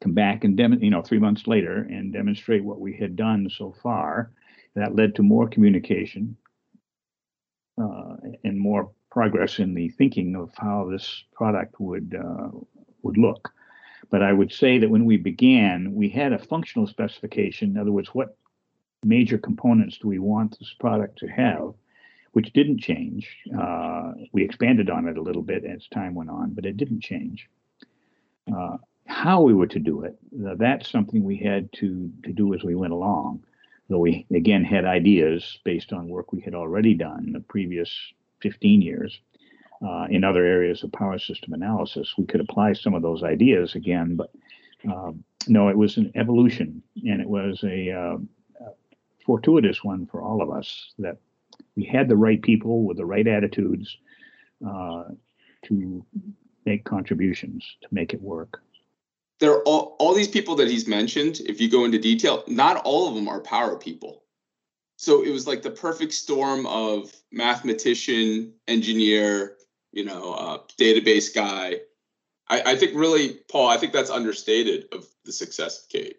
come 0.00 0.12
back 0.12 0.42
and 0.42 0.56
dem- 0.56 0.82
you 0.82 0.90
know 0.90 1.02
three 1.02 1.20
months 1.20 1.46
later 1.46 1.86
and 1.88 2.12
demonstrate 2.12 2.64
what 2.64 2.80
we 2.80 2.96
had 2.96 3.14
done 3.14 3.48
so 3.48 3.74
far. 3.80 4.32
That 4.74 4.96
led 4.96 5.14
to 5.16 5.22
more 5.22 5.48
communication, 5.48 6.36
uh, 7.80 8.16
and 8.44 8.58
more 8.58 8.90
progress 9.10 9.58
in 9.58 9.74
the 9.74 9.88
thinking 9.90 10.36
of 10.36 10.50
how 10.56 10.88
this 10.90 11.24
product 11.34 11.78
would 11.78 12.14
uh, 12.18 12.48
would 13.02 13.18
look. 13.18 13.52
But 14.10 14.22
I 14.22 14.32
would 14.32 14.52
say 14.52 14.78
that 14.78 14.90
when 14.90 15.04
we 15.04 15.16
began, 15.16 15.94
we 15.94 16.08
had 16.08 16.32
a 16.32 16.38
functional 16.38 16.86
specification. 16.86 17.70
In 17.70 17.78
other 17.78 17.92
words, 17.92 18.08
what 18.14 18.36
major 19.04 19.38
components 19.38 19.98
do 19.98 20.08
we 20.08 20.18
want 20.18 20.58
this 20.58 20.74
product 20.78 21.18
to 21.18 21.26
have, 21.28 21.74
which 22.32 22.52
didn't 22.52 22.80
change. 22.80 23.36
Uh, 23.58 24.12
we 24.32 24.44
expanded 24.44 24.90
on 24.90 25.08
it 25.08 25.16
a 25.16 25.22
little 25.22 25.42
bit 25.42 25.64
as 25.64 25.86
time 25.88 26.14
went 26.14 26.30
on, 26.30 26.50
but 26.50 26.66
it 26.66 26.76
didn't 26.76 27.00
change. 27.00 27.48
Uh, 28.54 28.76
how 29.06 29.40
we 29.40 29.54
were 29.54 29.66
to 29.66 29.78
do 29.78 30.02
it, 30.02 30.16
that's 30.32 30.90
something 30.90 31.24
we 31.24 31.36
had 31.36 31.72
to, 31.72 32.10
to 32.22 32.32
do 32.32 32.54
as 32.54 32.62
we 32.62 32.74
went 32.74 32.92
along 32.92 33.42
though 33.88 33.98
we 33.98 34.26
again 34.34 34.64
had 34.64 34.84
ideas 34.84 35.58
based 35.64 35.92
on 35.92 36.08
work 36.08 36.32
we 36.32 36.40
had 36.40 36.54
already 36.54 36.94
done 36.94 37.24
in 37.26 37.32
the 37.32 37.40
previous 37.40 37.90
15 38.40 38.82
years 38.82 39.20
uh, 39.86 40.06
in 40.10 40.24
other 40.24 40.44
areas 40.44 40.82
of 40.82 40.92
power 40.92 41.18
system 41.18 41.52
analysis. 41.52 42.14
We 42.16 42.26
could 42.26 42.40
apply 42.40 42.74
some 42.74 42.94
of 42.94 43.02
those 43.02 43.22
ideas 43.22 43.74
again, 43.74 44.16
but 44.16 44.30
um, 44.84 45.24
no, 45.48 45.68
it 45.68 45.76
was 45.76 45.96
an 45.96 46.12
evolution 46.14 46.82
and 47.04 47.20
it 47.20 47.28
was 47.28 47.62
a, 47.64 47.90
uh, 47.90 48.16
a 48.64 48.70
fortuitous 49.24 49.82
one 49.82 50.06
for 50.06 50.22
all 50.22 50.42
of 50.42 50.50
us 50.50 50.92
that 50.98 51.18
we 51.76 51.84
had 51.84 52.08
the 52.08 52.16
right 52.16 52.40
people 52.40 52.84
with 52.84 52.96
the 52.96 53.04
right 53.04 53.26
attitudes 53.26 53.96
uh, 54.66 55.04
to 55.64 56.04
make 56.64 56.84
contributions 56.84 57.76
to 57.82 57.88
make 57.90 58.14
it 58.14 58.22
work 58.22 58.62
there 59.42 59.50
are 59.50 59.62
all, 59.64 59.96
all 59.98 60.14
these 60.14 60.28
people 60.28 60.54
that 60.54 60.68
he's 60.68 60.86
mentioned 60.86 61.40
if 61.46 61.60
you 61.60 61.68
go 61.68 61.84
into 61.84 61.98
detail 61.98 62.44
not 62.46 62.76
all 62.84 63.08
of 63.08 63.16
them 63.16 63.26
are 63.28 63.40
power 63.40 63.76
people. 63.76 64.22
So 64.96 65.24
it 65.24 65.30
was 65.30 65.48
like 65.48 65.62
the 65.62 65.70
perfect 65.72 66.12
storm 66.12 66.64
of 66.66 67.12
mathematician 67.32 68.54
engineer 68.68 69.56
you 69.90 70.04
know 70.04 70.32
uh, 70.32 70.58
database 70.80 71.34
guy. 71.34 71.80
I, 72.48 72.72
I 72.72 72.76
think 72.76 72.92
really 72.94 73.40
paul 73.50 73.68
i 73.68 73.76
think 73.76 73.92
that's 73.92 74.10
understated 74.10 74.86
of 74.92 75.06
the 75.24 75.32
success 75.32 75.82
of 75.82 75.88
CAPE. 75.88 76.16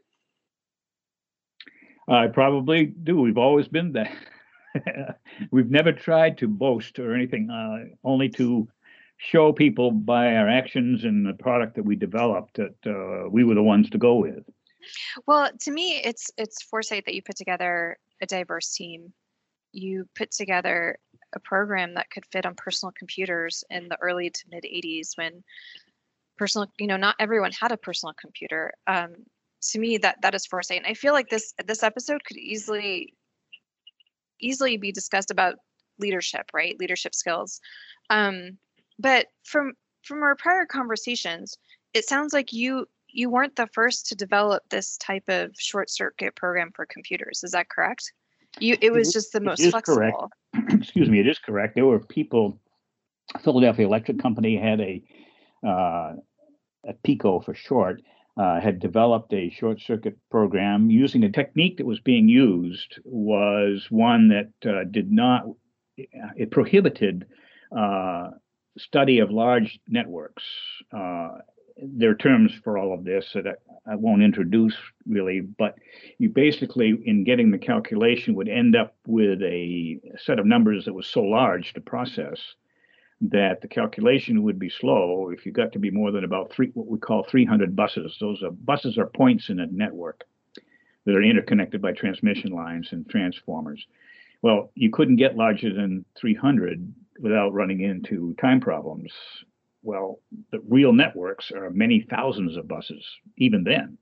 I 2.09 2.27
probably 2.27 2.87
do. 2.87 3.21
We've 3.21 3.37
always 3.37 3.69
been 3.69 3.93
that. 3.93 4.11
We've 5.51 5.71
never 5.71 5.93
tried 5.93 6.37
to 6.39 6.49
boast 6.49 6.99
or 6.99 7.15
anything 7.15 7.49
uh, 7.49 7.95
only 8.03 8.27
to 8.31 8.67
show 9.17 9.53
people 9.53 9.91
by 9.91 10.35
our 10.35 10.49
actions 10.49 11.03
and 11.03 11.25
the 11.25 11.33
product 11.33 11.75
that 11.75 11.83
we 11.83 11.95
developed 11.95 12.57
that 12.57 12.75
uh, 12.85 13.29
we 13.29 13.43
were 13.43 13.55
the 13.55 13.63
ones 13.63 13.89
to 13.89 13.97
go 13.97 14.15
with. 14.15 14.43
Well, 15.27 15.49
to 15.61 15.71
me, 15.71 16.01
it's 16.03 16.29
it's 16.37 16.61
foresight 16.61 17.05
that 17.05 17.15
you 17.15 17.21
put 17.21 17.37
together 17.37 17.97
a 18.21 18.25
diverse 18.25 18.73
team. 18.73 19.13
You 19.71 20.07
put 20.15 20.31
together 20.31 20.97
a 21.33 21.39
program 21.39 21.95
that 21.95 22.09
could 22.09 22.25
fit 22.31 22.45
on 22.45 22.55
personal 22.55 22.93
computers 22.97 23.63
in 23.69 23.87
the 23.87 23.97
early 24.01 24.29
to 24.29 24.43
mid 24.51 24.63
80s 24.63 25.17
when 25.17 25.43
personal, 26.37 26.67
you 26.77 26.87
know, 26.87 26.97
not 26.97 27.15
everyone 27.19 27.51
had 27.51 27.71
a 27.71 27.77
personal 27.77 28.13
computer. 28.19 28.73
Um, 28.87 29.13
to 29.71 29.79
me, 29.79 29.97
that 29.99 30.21
that 30.21 30.35
is 30.35 30.45
foresight, 30.45 30.79
and 30.79 30.87
I 30.87 30.93
feel 30.93 31.13
like 31.13 31.29
this 31.29 31.53
this 31.65 31.83
episode 31.83 32.23
could 32.25 32.37
easily 32.37 33.13
easily 34.39 34.77
be 34.77 34.91
discussed 34.91 35.31
about 35.31 35.55
leadership, 35.99 36.49
right? 36.53 36.77
Leadership 36.79 37.15
skills. 37.15 37.61
Um, 38.09 38.57
but 38.99 39.27
from 39.43 39.73
from 40.03 40.21
our 40.21 40.35
prior 40.35 40.65
conversations, 40.65 41.57
it 41.93 42.07
sounds 42.07 42.33
like 42.33 42.53
you 42.53 42.87
you 43.09 43.29
weren't 43.29 43.55
the 43.55 43.67
first 43.67 44.07
to 44.07 44.15
develop 44.15 44.63
this 44.69 44.97
type 44.97 45.27
of 45.27 45.51
short 45.57 45.89
circuit 45.89 46.35
program 46.35 46.71
for 46.75 46.85
computers. 46.85 47.41
Is 47.43 47.51
that 47.51 47.69
correct? 47.69 48.11
You 48.59 48.77
it 48.81 48.91
was 48.91 49.11
just 49.13 49.33
the 49.33 49.41
most 49.41 49.63
flexible. 49.69 50.29
Excuse 50.69 51.09
me, 51.09 51.19
it 51.19 51.27
is 51.27 51.39
correct. 51.39 51.75
There 51.75 51.85
were 51.85 51.99
people. 51.99 52.59
Philadelphia 53.41 53.85
Electric 53.85 54.19
Company 54.19 54.57
had 54.57 54.81
a 54.81 55.01
uh, 55.65 56.13
a 56.85 56.93
PECO 57.05 57.43
for 57.43 57.53
short, 57.53 58.01
uh, 58.37 58.59
had 58.59 58.79
developed 58.79 59.33
a 59.33 59.49
short 59.49 59.79
circuit 59.79 60.17
program 60.29 60.89
using 60.89 61.23
a 61.23 61.31
technique 61.31 61.77
that 61.77 61.85
was 61.85 61.99
being 61.99 62.27
used 62.27 62.99
was 63.05 63.87
one 63.89 64.27
that 64.27 64.51
uh, 64.69 64.83
did 64.91 65.11
not 65.11 65.45
it 65.95 66.49
prohibited 66.49 67.25
uh, 67.75 68.31
study 68.77 69.19
of 69.19 69.31
large 69.31 69.79
networks. 69.87 70.43
Uh, 70.91 71.37
there 71.77 72.11
are 72.11 72.15
terms 72.15 72.51
for 72.63 72.77
all 72.77 72.93
of 72.93 73.03
this 73.03 73.31
that 73.33 73.47
I, 73.47 73.93
I, 73.93 73.95
won't 73.95 74.21
introduce 74.21 74.75
really, 75.07 75.41
but 75.41 75.75
you 76.19 76.29
basically, 76.29 77.01
in 77.05 77.23
getting 77.23 77.49
the 77.51 77.57
calculation, 77.57 78.35
would 78.35 78.47
end 78.47 78.75
up 78.75 78.95
with 79.07 79.41
a 79.41 79.99
set 80.17 80.39
of 80.39 80.45
numbers 80.45 80.85
that 80.85 80.93
was 80.93 81.07
so 81.07 81.21
large 81.21 81.73
to 81.73 81.81
process 81.81 82.39
that 83.21 83.61
the 83.61 83.67
calculation 83.67 84.43
would 84.43 84.59
be 84.59 84.69
slow 84.69 85.29
if 85.29 85.45
you 85.45 85.51
got 85.51 85.71
to 85.71 85.79
be 85.79 85.89
more 85.89 86.11
than 86.11 86.23
about 86.23 86.51
three, 86.51 86.69
what 86.73 86.87
we 86.87 86.99
call 86.99 87.23
300 87.23 87.75
buses. 87.75 88.17
Those 88.19 88.43
are 88.43 88.51
buses 88.51 88.97
are 88.97 89.07
points 89.07 89.49
in 89.49 89.59
a 89.59 89.67
network 89.67 90.25
that 91.05 91.15
are 91.15 91.23
interconnected 91.23 91.81
by 91.81 91.93
transmission 91.93 92.51
lines 92.51 92.89
and 92.91 93.09
transformers. 93.09 93.85
Well, 94.41 94.71
you 94.75 94.91
couldn't 94.91 95.15
get 95.15 95.37
larger 95.37 95.73
than 95.73 96.05
300 96.17 96.93
without 97.19 97.53
running 97.53 97.81
into 97.81 98.35
time 98.39 98.59
problems. 98.59 99.11
well, 99.83 100.19
the 100.51 100.59
real 100.67 100.93
networks 100.93 101.51
are 101.51 101.69
many 101.69 102.05
thousands 102.09 102.55
of 102.55 102.67
buses, 102.67 103.05
even 103.37 103.63
then. 103.63 103.97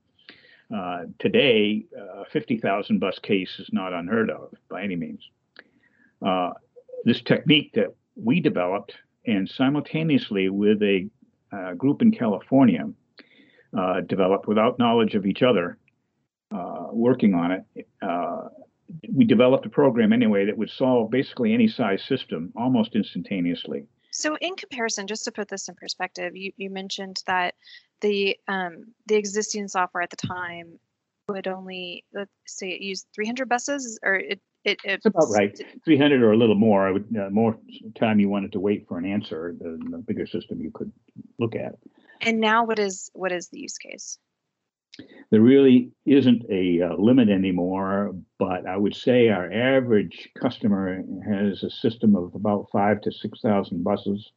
Uh, 0.74 1.02
today, 1.18 1.84
uh, 2.00 2.24
50,000 2.32 2.98
bus 2.98 3.18
case 3.18 3.56
is 3.58 3.68
not 3.72 3.92
unheard 3.92 4.30
of 4.30 4.54
by 4.70 4.82
any 4.82 4.96
means. 4.96 5.20
Uh, 6.24 6.50
this 7.04 7.20
technique 7.22 7.72
that 7.74 7.88
we 8.16 8.40
developed, 8.40 8.94
and 9.26 9.48
simultaneously 9.48 10.48
with 10.48 10.80
a 10.82 11.08
uh, 11.52 11.74
group 11.74 12.00
in 12.00 12.12
California, 12.12 12.88
uh, 13.76 14.00
developed 14.02 14.46
without 14.46 14.78
knowledge 14.78 15.14
of 15.14 15.26
each 15.26 15.42
other, 15.42 15.78
uh, 16.54 16.86
working 16.92 17.34
on 17.34 17.50
it. 17.50 17.64
We 19.12 19.24
developed 19.24 19.66
a 19.66 19.70
program 19.70 20.12
anyway 20.12 20.44
that 20.46 20.56
would 20.56 20.70
solve 20.70 21.10
basically 21.10 21.52
any 21.52 21.68
size 21.68 22.02
system 22.04 22.52
almost 22.56 22.94
instantaneously. 22.94 23.84
So, 24.10 24.36
in 24.40 24.56
comparison, 24.56 25.06
just 25.06 25.24
to 25.24 25.32
put 25.32 25.48
this 25.48 25.68
in 25.68 25.74
perspective, 25.74 26.36
you, 26.36 26.52
you 26.56 26.70
mentioned 26.70 27.22
that 27.26 27.54
the 28.00 28.36
um, 28.48 28.92
the 29.06 29.16
existing 29.16 29.68
software 29.68 30.02
at 30.02 30.10
the 30.10 30.16
time 30.16 30.78
would 31.28 31.46
only 31.46 32.04
let's 32.12 32.30
say 32.46 32.68
it 32.70 32.82
used 32.82 33.06
300 33.14 33.48
buses, 33.48 33.98
or 34.02 34.14
it 34.14 34.40
it, 34.64 34.78
it's 34.84 35.06
about 35.06 35.28
right. 35.30 35.58
300 35.84 36.22
or 36.22 36.32
a 36.32 36.36
little 36.36 36.54
more. 36.54 36.86
I 36.86 36.92
would 36.92 37.16
uh, 37.16 37.30
more 37.30 37.58
time 37.98 38.20
you 38.20 38.28
wanted 38.28 38.52
to 38.52 38.60
wait 38.60 38.86
for 38.86 38.98
an 38.98 39.04
answer, 39.04 39.54
the, 39.58 39.78
the 39.90 39.98
bigger 39.98 40.26
system 40.26 40.60
you 40.60 40.70
could 40.72 40.92
look 41.38 41.56
at. 41.56 41.76
And 42.20 42.40
now, 42.40 42.64
what 42.64 42.78
is 42.78 43.10
what 43.14 43.32
is 43.32 43.48
the 43.48 43.60
use 43.60 43.78
case? 43.78 44.18
There 45.30 45.40
really 45.40 45.90
isn't 46.04 46.44
a 46.50 46.82
uh, 46.82 46.96
limit 46.96 47.30
anymore, 47.30 48.14
but 48.38 48.66
I 48.66 48.76
would 48.76 48.94
say 48.94 49.28
our 49.28 49.50
average 49.50 50.28
customer 50.40 51.02
has 51.26 51.62
a 51.62 51.70
system 51.70 52.14
of 52.14 52.34
about 52.34 52.68
five 52.70 53.00
to 53.02 53.12
6,000 53.12 53.82
buses. 53.82 54.30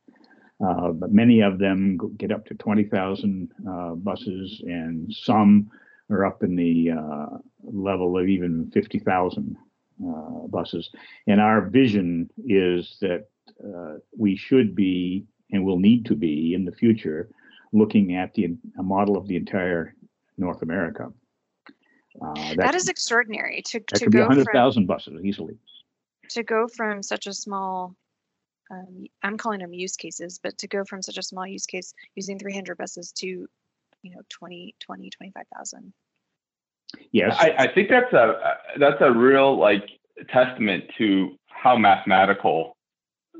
Uh, 0.66 0.92
but 0.92 1.12
many 1.12 1.42
of 1.42 1.60
them 1.60 1.98
get 2.18 2.32
up 2.32 2.46
to 2.46 2.54
20,000 2.54 3.52
uh, 3.70 3.96
buses, 3.96 4.62
and 4.66 5.14
some 5.14 5.70
are 6.10 6.26
up 6.26 6.44
in 6.44 6.56
the 6.56 6.92
uh, 6.92 7.38
level 7.64 8.18
of 8.18 8.28
even 8.28 8.72
50,000 8.74 9.58
uh, 10.02 10.48
buses. 10.48 10.90
And 11.28 11.42
our 11.42 11.62
vision 11.70 12.30
is 12.46 12.98
that 13.02 13.28
uh, 13.64 13.96
we 14.18 14.38
should 14.38 14.76
be 14.76 15.26
and 15.52 15.66
will 15.66 15.80
need 15.80 16.06
to 16.06 16.16
be 16.16 16.54
in 16.54 16.66
the 16.66 16.72
future 16.72 17.30
looking 17.74 18.16
at 18.16 18.34
the 18.34 18.56
a 18.80 18.84
model 18.84 19.18
of 19.18 19.28
the 19.28 19.36
entire 19.36 19.94
North 20.38 20.62
America. 20.62 21.12
Uh, 22.22 22.34
that, 22.34 22.58
that 22.58 22.76
is 22.76 22.88
extraordinary 22.88 23.62
to, 23.66 23.80
that 23.80 24.00
to 24.00 24.06
could 24.06 24.14
go 24.14 24.20
be 24.20 24.28
100,000 24.28 24.86
buses 24.86 25.24
easily. 25.24 25.58
To 26.30 26.44
go 26.44 26.68
from 26.68 27.04
such 27.04 27.28
a 27.28 27.34
small, 27.34 27.96
um, 28.72 29.06
I'm 29.22 29.38
calling 29.38 29.60
them 29.60 29.74
use 29.74 29.96
cases, 29.96 30.40
but 30.42 30.58
to 30.60 30.68
go 30.68 30.84
from 30.86 31.02
such 31.02 31.18
a 31.18 31.24
small 31.24 31.46
use 31.46 31.66
case 31.66 31.94
using 32.16 32.40
300 32.40 32.78
buses 32.78 33.12
to, 33.14 33.28
you 33.28 34.12
know, 34.12 34.22
20, 34.30 34.76
20, 34.80 35.10
25,000. 35.10 35.94
Yes, 37.12 37.36
I, 37.38 37.56
I 37.58 37.74
think 37.74 37.90
that's 37.90 38.14
a 38.14 38.58
that's 38.80 39.02
a 39.02 39.12
real 39.12 39.58
like 39.58 39.84
testament 40.30 40.86
to 40.98 41.38
how 41.48 41.78
mathematical 41.78 42.78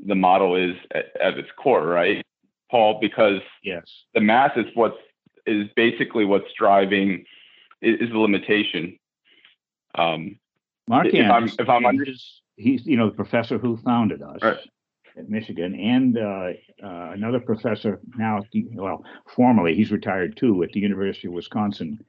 the 0.06 0.16
model 0.16 0.56
is 0.56 0.76
at, 0.94 1.06
at 1.22 1.38
its 1.38 1.50
core, 1.58 1.86
right, 1.86 2.26
Paul? 2.70 2.98
Because 3.00 3.42
yes, 3.64 3.84
the 4.14 4.22
math 4.22 4.58
is 4.58 4.66
what's 4.74 4.98
is 5.46 5.68
basically 5.76 6.26
what's 6.26 6.52
driving 6.58 7.26
is, 7.82 8.02
is 8.02 8.10
the 8.10 8.20
limitation. 8.20 8.98
Um, 9.96 10.38
Mark 10.88 11.08
if 11.08 11.32
I'm, 11.32 11.46
if 11.48 11.70
I'm 11.70 11.86
under- 11.86 12.06
he's 12.58 12.86
you 12.86 12.98
know 12.98 13.10
the 13.10 13.16
professor 13.16 13.58
who 13.58 13.78
founded 13.78 14.22
us 14.22 14.42
right. 14.42 14.58
at 15.18 15.30
Michigan, 15.30 15.76
and 15.76 16.18
uh, 16.18 16.50
uh, 16.84 17.12
another 17.14 17.40
professor 17.40 18.00
now, 18.18 18.44
well, 18.74 19.04
formerly 19.36 19.76
he's 19.76 19.92
retired 19.92 20.38
too 20.38 20.64
at 20.64 20.72
the 20.72 20.80
University 20.80 21.28
of 21.28 21.34
Wisconsin, 21.34 22.00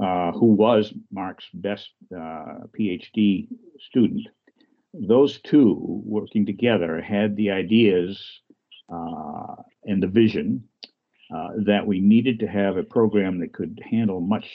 uh, 0.00 0.32
who 0.32 0.46
was 0.46 0.92
Mark's 1.10 1.46
best 1.54 1.90
uh, 2.14 2.66
PhD 2.78 3.48
student. 3.80 4.28
Those 4.94 5.40
two 5.40 6.02
working 6.04 6.44
together 6.44 7.00
had 7.00 7.34
the 7.36 7.50
ideas 7.50 8.40
uh, 8.92 9.56
and 9.84 10.02
the 10.02 10.06
vision 10.06 10.64
uh, 11.34 11.48
that 11.64 11.86
we 11.86 12.00
needed 12.00 12.40
to 12.40 12.46
have 12.46 12.76
a 12.76 12.82
program 12.82 13.40
that 13.40 13.52
could 13.52 13.80
handle 13.90 14.20
much 14.20 14.46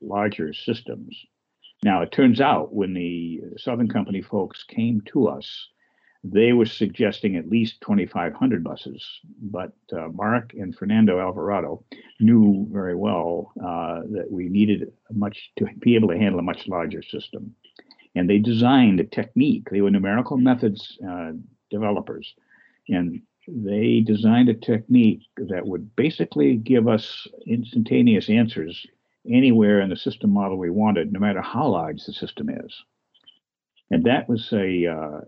larger 0.00 0.52
systems. 0.52 1.16
Now, 1.82 2.02
it 2.02 2.12
turns 2.12 2.40
out 2.40 2.74
when 2.74 2.94
the 2.94 3.40
Southern 3.56 3.88
Company 3.88 4.22
folks 4.22 4.64
came 4.64 5.02
to 5.12 5.28
us, 5.28 5.68
they 6.32 6.52
were 6.52 6.66
suggesting 6.66 7.36
at 7.36 7.48
least 7.48 7.80
2,500 7.82 8.64
buses, 8.64 9.04
but 9.40 9.72
uh, 9.92 10.08
Mark 10.08 10.52
and 10.54 10.74
Fernando 10.74 11.20
Alvarado 11.20 11.84
knew 12.18 12.66
very 12.72 12.96
well 12.96 13.52
uh, 13.60 14.00
that 14.10 14.26
we 14.28 14.48
needed 14.48 14.92
much 15.12 15.52
to 15.56 15.66
be 15.78 15.94
able 15.94 16.08
to 16.08 16.18
handle 16.18 16.40
a 16.40 16.42
much 16.42 16.66
larger 16.66 17.02
system. 17.02 17.54
And 18.14 18.28
they 18.28 18.38
designed 18.38 18.98
a 18.98 19.04
technique. 19.04 19.68
They 19.70 19.82
were 19.82 19.90
numerical 19.90 20.36
methods 20.36 20.98
uh, 21.08 21.32
developers, 21.70 22.34
and 22.88 23.22
they 23.48 24.00
designed 24.00 24.48
a 24.48 24.54
technique 24.54 25.22
that 25.36 25.66
would 25.66 25.94
basically 25.96 26.56
give 26.56 26.88
us 26.88 27.26
instantaneous 27.46 28.28
answers 28.28 28.86
anywhere 29.30 29.80
in 29.80 29.90
the 29.90 29.96
system 29.96 30.30
model 30.30 30.56
we 30.56 30.70
wanted, 30.70 31.12
no 31.12 31.20
matter 31.20 31.40
how 31.40 31.68
large 31.68 32.04
the 32.04 32.12
system 32.12 32.48
is. 32.48 32.82
And 33.90 34.04
that 34.04 34.28
was 34.28 34.52
a 34.52 34.86
uh, 34.86 35.20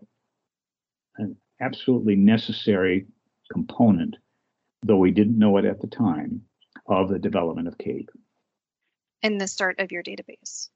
an 1.18 1.36
absolutely 1.60 2.16
necessary 2.16 3.06
component, 3.52 4.16
though 4.82 4.96
we 4.96 5.10
didn't 5.10 5.38
know 5.38 5.56
it 5.56 5.64
at 5.64 5.80
the 5.80 5.86
time, 5.86 6.42
of 6.86 7.08
the 7.08 7.18
development 7.18 7.68
of 7.68 7.78
CAPE. 7.78 8.10
And 9.22 9.40
the 9.40 9.48
start 9.48 9.78
of 9.78 9.92
your 9.92 10.02
database. 10.02 10.68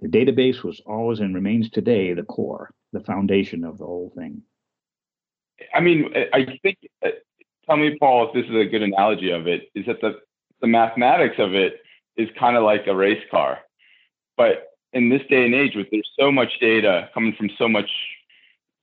The 0.00 0.08
database 0.08 0.62
was 0.62 0.80
always 0.86 1.20
and 1.20 1.34
remains 1.34 1.70
today 1.70 2.12
the 2.14 2.22
core, 2.22 2.72
the 2.92 3.00
foundation 3.00 3.64
of 3.64 3.78
the 3.78 3.86
whole 3.86 4.12
thing. 4.16 4.42
I 5.74 5.80
mean, 5.80 6.12
I 6.32 6.58
think, 6.62 6.78
uh, 7.04 7.10
tell 7.66 7.76
me, 7.76 7.96
Paul, 7.98 8.28
if 8.28 8.34
this 8.34 8.50
is 8.50 8.56
a 8.56 8.68
good 8.68 8.82
analogy 8.82 9.30
of 9.30 9.46
it, 9.46 9.70
is 9.74 9.86
that 9.86 10.00
the, 10.00 10.20
the 10.60 10.66
mathematics 10.66 11.36
of 11.38 11.54
it 11.54 11.80
is 12.16 12.28
kind 12.38 12.56
of 12.56 12.64
like 12.64 12.86
a 12.86 12.94
race 12.94 13.22
car. 13.30 13.58
But 14.36 14.68
in 14.92 15.08
this 15.08 15.22
day 15.28 15.44
and 15.44 15.54
age, 15.54 15.74
with 15.76 15.88
there's 15.90 16.10
so 16.18 16.32
much 16.32 16.58
data 16.60 17.08
coming 17.14 17.34
from 17.34 17.50
so 17.58 17.68
much, 17.68 17.90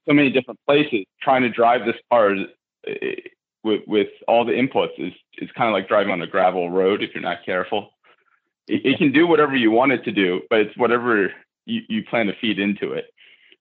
so 0.08 0.14
many 0.14 0.30
different 0.30 0.60
places, 0.66 1.06
trying 1.22 1.42
to 1.42 1.50
drive 1.50 1.86
this 1.86 1.98
car 2.12 2.36
uh, 2.88 2.94
with, 3.64 3.82
with 3.88 4.10
all 4.28 4.46
the 4.46 4.54
inputs 4.54 4.98
is, 4.98 5.14
is 5.40 5.50
kind 5.52 5.68
of 5.68 5.74
like 5.74 5.88
driving 5.88 6.12
on 6.12 6.22
a 6.22 6.28
gravel 6.28 6.70
road 6.70 7.04
if 7.04 7.14
you're 7.14 7.22
not 7.22 7.46
careful. 7.46 7.90
It, 8.68 8.86
it 8.86 8.98
can 8.98 9.12
do 9.12 9.28
whatever 9.28 9.56
you 9.56 9.72
want 9.72 9.92
it 9.92 10.04
to 10.06 10.12
do, 10.12 10.42
but 10.50 10.60
it's 10.60 10.78
whatever 10.78 11.34
you, 11.66 11.82
you 11.90 12.04
plan 12.06 12.28
to 12.28 12.34
feed 12.40 12.60
into 12.60 12.94
it. 12.94 13.06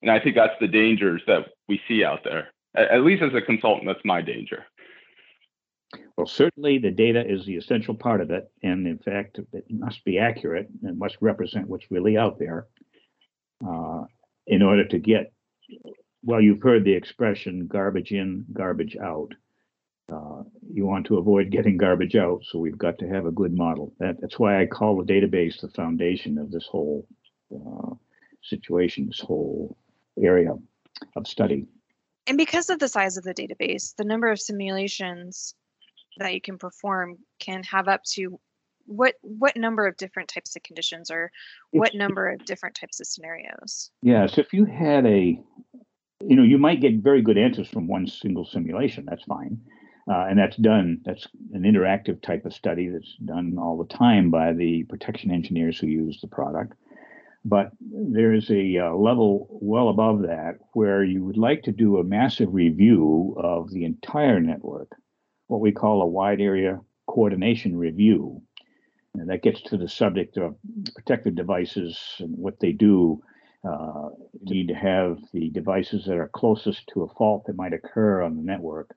And 0.03 0.11
I 0.11 0.21
think 0.21 0.37
that's 0.37 0.55
the 0.61 0.69
dangers 0.69 1.23
that 1.27 1.49
we 1.69 1.81
see 1.89 2.05
out 2.05 2.23
there 2.23 2.53
at 2.77 3.05
least 3.05 3.23
as 3.23 3.35
a 3.35 3.41
consultant, 3.41 3.87
that's 3.87 4.05
my 4.05 4.23
danger. 4.23 4.65
Well, 6.17 6.27
certainly 6.27 6.79
the 6.79 6.91
data 6.91 7.25
is 7.27 7.45
the 7.45 7.57
essential 7.57 7.95
part 7.95 8.21
of 8.21 8.31
it. 8.31 8.51
And 8.63 8.87
in 8.87 8.99
fact, 8.99 9.39
it 9.53 9.65
must 9.71 10.05
be 10.05 10.19
accurate 10.19 10.69
and 10.83 10.99
must 10.99 11.17
represent 11.21 11.69
what's 11.69 11.91
really 11.91 12.17
out 12.17 12.39
there 12.39 12.67
uh, 13.67 14.05
in 14.47 14.63
order 14.63 14.87
to 14.89 14.99
get, 14.99 15.33
well, 16.23 16.41
you've 16.41 16.63
heard 16.63 16.85
the 16.85 16.93
expression 16.93 17.67
garbage 17.67 18.13
in, 18.13 18.47
garbage 18.53 18.97
out. 18.97 19.33
Uh, 20.13 20.43
you 20.73 20.87
want 20.87 21.07
to 21.07 21.19
avoid 21.19 21.51
getting 21.51 21.77
garbage 21.77 22.15
out, 22.15 22.41
so 22.45 22.59
we've 22.59 22.79
got 22.79 22.97
to 22.99 23.09
have 23.09 23.27
a 23.27 23.33
good 23.33 23.53
model. 23.53 23.93
That, 23.99 24.21
that's 24.21 24.39
why 24.39 24.61
I 24.61 24.67
call 24.67 24.97
the 24.97 25.13
database 25.13 25.61
the 25.61 25.69
foundation 25.69 26.39
of 26.39 26.51
this 26.51 26.67
whole 26.67 27.07
uh, 27.53 27.95
situation, 28.43 29.09
this 29.09 29.21
whole 29.21 29.77
area 30.23 30.53
of 31.17 31.27
study. 31.27 31.67
And 32.27 32.37
because 32.37 32.71
of 32.71 32.79
the 32.79 32.89
size 32.89 33.17
of 33.17 33.25
the 33.25 33.35
database, 33.35 33.95
the 33.97 34.05
number 34.05 34.31
of 34.31 34.41
simulations 34.41 35.55
that 36.19 36.35
you 36.35 36.41
can 36.41 36.59
perform 36.59 37.19
can 37.39 37.63
have 37.65 37.89
up 37.89 38.03
to 38.05 38.41
what 38.87 39.15
what 39.23 39.57
number 39.57 39.87
of 39.87 39.97
different 39.97 40.29
types 40.29 40.55
of 40.55 40.63
conditions 40.63 41.11
or 41.11 41.31
what 41.73 41.95
number 41.95 42.29
of 42.29 42.45
different 42.45 42.77
types 42.77 43.01
of 43.01 43.07
scenarios? 43.07 43.91
Yes, 44.03 44.39
if 44.39 44.53
you 44.53 44.65
had 44.65 45.05
a, 45.07 45.39
you 46.21 46.37
know, 46.37 46.45
you 46.45 46.57
might 46.57 46.81
get 46.81 46.95
very 46.95 47.21
good 47.21 47.37
answers 47.37 47.69
from 47.69 47.89
one 47.89 48.07
single 48.07 48.45
simulation. 48.45 49.05
That's 49.09 49.25
fine. 49.25 49.61
Uh, 50.09 50.27
and 50.31 50.39
that's 50.39 50.57
done. 50.57 51.01
That's 51.05 51.27
an 51.53 51.63
interactive 51.63 52.23
type 52.23 52.47
of 52.47 52.55
study 52.55 52.89
that's 52.89 53.17
done 53.25 53.57
all 53.59 53.77
the 53.77 53.93
time 53.93 54.31
by 54.31 54.53
the 54.53 54.85
protection 54.85 55.33
engineers 55.33 55.81
who 55.81 55.89
use 55.89 56.21
the 56.21 56.29
product. 56.29 56.75
But 57.49 57.71
there 57.81 58.33
is 58.33 58.51
a 58.51 58.79
uh, 58.79 58.95
level 58.95 59.47
well 59.63 59.89
above 59.89 60.23
that 60.23 60.59
where 60.73 61.05
you 61.05 61.25
would 61.25 61.37
like 61.37 61.63
to 61.63 61.73
do 61.73 61.99
a 61.99 62.05
massive 62.05 62.53
review 62.53 63.37
of 63.39 63.71
the 63.71 63.85
entire 63.85 64.41
network, 64.41 64.91
what 65.47 65.61
we 65.61 65.71
call 65.71 66.03
a 66.03 66.07
wide 66.07 66.41
area 66.41 66.81
coordination 67.07 67.77
review. 67.77 68.43
And 69.15 69.31
that 69.31 69.45
gets 69.45 69.63
to 69.63 69.77
the 69.77 69.89
subject 69.89 70.37
of 70.37 70.57
protective 70.97 71.37
devices 71.37 71.97
and 72.19 72.37
what 72.37 72.59
they 72.59 72.73
do. 72.73 73.23
Uh, 73.65 74.11
need 74.43 74.69
to 74.69 74.75
have 74.75 75.19
the 75.33 75.51
devices 75.51 76.05
that 76.05 76.17
are 76.17 76.31
closest 76.35 76.87
to 76.87 77.03
a 77.03 77.15
fault 77.15 77.45
that 77.47 77.57
might 77.57 77.73
occur 77.73 78.23
on 78.23 78.37
the 78.37 78.43
network 78.43 78.95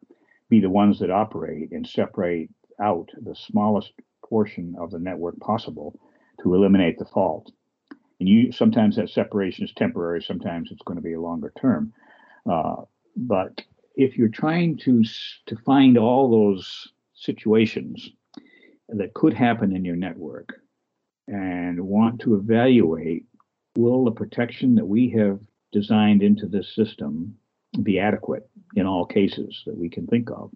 be 0.49 0.59
the 0.59 0.69
ones 0.69 0.99
that 0.99 1.09
operate 1.09 1.71
and 1.71 1.87
separate 1.87 2.49
out 2.81 3.09
the 3.21 3.35
smallest 3.35 3.93
portion 4.23 4.75
of 4.79 4.91
the 4.91 4.99
network 4.99 5.39
possible 5.39 5.99
to 6.43 6.53
eliminate 6.53 6.99
the 6.99 7.05
fault. 7.05 7.51
And 8.19 8.27
you 8.27 8.51
sometimes 8.51 8.95
that 8.95 9.09
separation 9.09 9.65
is 9.65 9.73
temporary, 9.73 10.21
sometimes 10.21 10.69
it's 10.71 10.83
going 10.83 10.97
to 10.97 11.03
be 11.03 11.13
a 11.13 11.21
longer 11.21 11.53
term. 11.59 11.93
Uh, 12.49 12.83
but 13.15 13.61
if 13.95 14.17
you're 14.17 14.27
trying 14.27 14.77
to 14.77 15.03
to 15.47 15.55
find 15.65 15.97
all 15.97 16.29
those 16.29 16.87
situations 17.13 18.09
that 18.89 19.13
could 19.13 19.33
happen 19.33 19.75
in 19.75 19.85
your 19.85 19.95
network 19.95 20.61
and 21.27 21.79
want 21.79 22.19
to 22.21 22.35
evaluate 22.35 23.25
will 23.75 24.05
the 24.05 24.11
protection 24.11 24.75
that 24.75 24.85
we 24.85 25.09
have 25.09 25.39
designed 25.71 26.23
into 26.23 26.47
this 26.47 26.73
system 26.73 27.35
be 27.83 27.99
adequate 27.99 28.49
in 28.75 28.85
all 28.85 29.05
cases 29.05 29.61
that 29.65 29.77
we 29.77 29.89
can 29.89 30.07
think 30.07 30.29
of. 30.31 30.51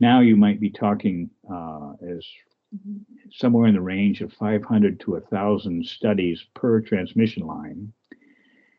Now 0.00 0.20
you 0.20 0.36
might 0.36 0.60
be 0.60 0.70
talking 0.70 1.30
uh, 1.52 1.92
as 2.08 2.24
somewhere 3.32 3.66
in 3.66 3.74
the 3.74 3.80
range 3.80 4.20
of 4.20 4.32
500 4.32 5.00
to 5.00 5.12
1,000 5.12 5.86
studies 5.86 6.44
per 6.54 6.80
transmission 6.80 7.46
line. 7.46 7.92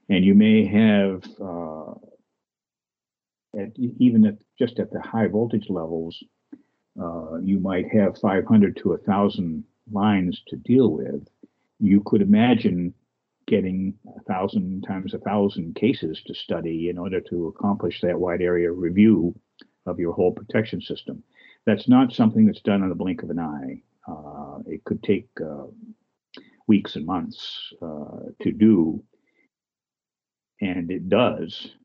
And 0.10 0.26
you 0.26 0.34
may 0.34 0.66
have, 0.66 1.24
uh, 1.40 1.92
at, 3.60 3.72
even 3.78 4.26
at 4.26 4.38
just 4.58 4.80
at 4.80 4.92
the 4.92 5.02
high 5.02 5.28
voltage 5.28 5.70
levels, 5.70 6.22
uh, 7.02 7.38
you 7.42 7.60
might 7.60 7.88
have 7.92 8.18
500 8.18 8.76
to 8.78 8.90
1,000 8.90 9.64
lines 9.92 10.42
to 10.48 10.56
deal 10.58 10.92
with. 10.92 11.28
You 11.80 12.02
could 12.06 12.22
imagine 12.22 12.94
getting 13.48 13.96
a 14.16 14.22
thousand 14.24 14.84
times 14.84 15.14
a 15.14 15.20
thousand 15.20 15.76
cases 15.76 16.22
to 16.28 16.34
study 16.36 16.90
in 16.90 16.98
order 16.98 17.20
to 17.20 17.48
accomplish 17.48 18.02
that 18.02 18.20
wide 18.20 18.42
area 18.42 18.72
review 18.72 19.34
of 19.88 20.00
your 20.00 20.14
whole 20.14 20.32
protection 20.32 20.82
system. 20.82 21.24
That's 21.66 21.88
not 21.88 22.14
something 22.14 22.46
that's 22.46 22.62
done 22.62 22.84
in 22.84 22.90
the 22.90 22.96
blink 22.96 23.24
of 23.24 23.30
an 23.30 23.40
eye. 23.40 23.82
Uh, 24.08 24.60
it 24.66 24.84
could 24.86 25.04
take 25.04 25.30
uh, 25.42 25.66
weeks 26.68 26.96
and 26.96 27.06
months 27.06 27.74
uh, 27.82 28.32
to 28.42 28.52
do, 28.52 29.04
and 30.62 30.90
it 30.90 31.10
does. 31.10 31.76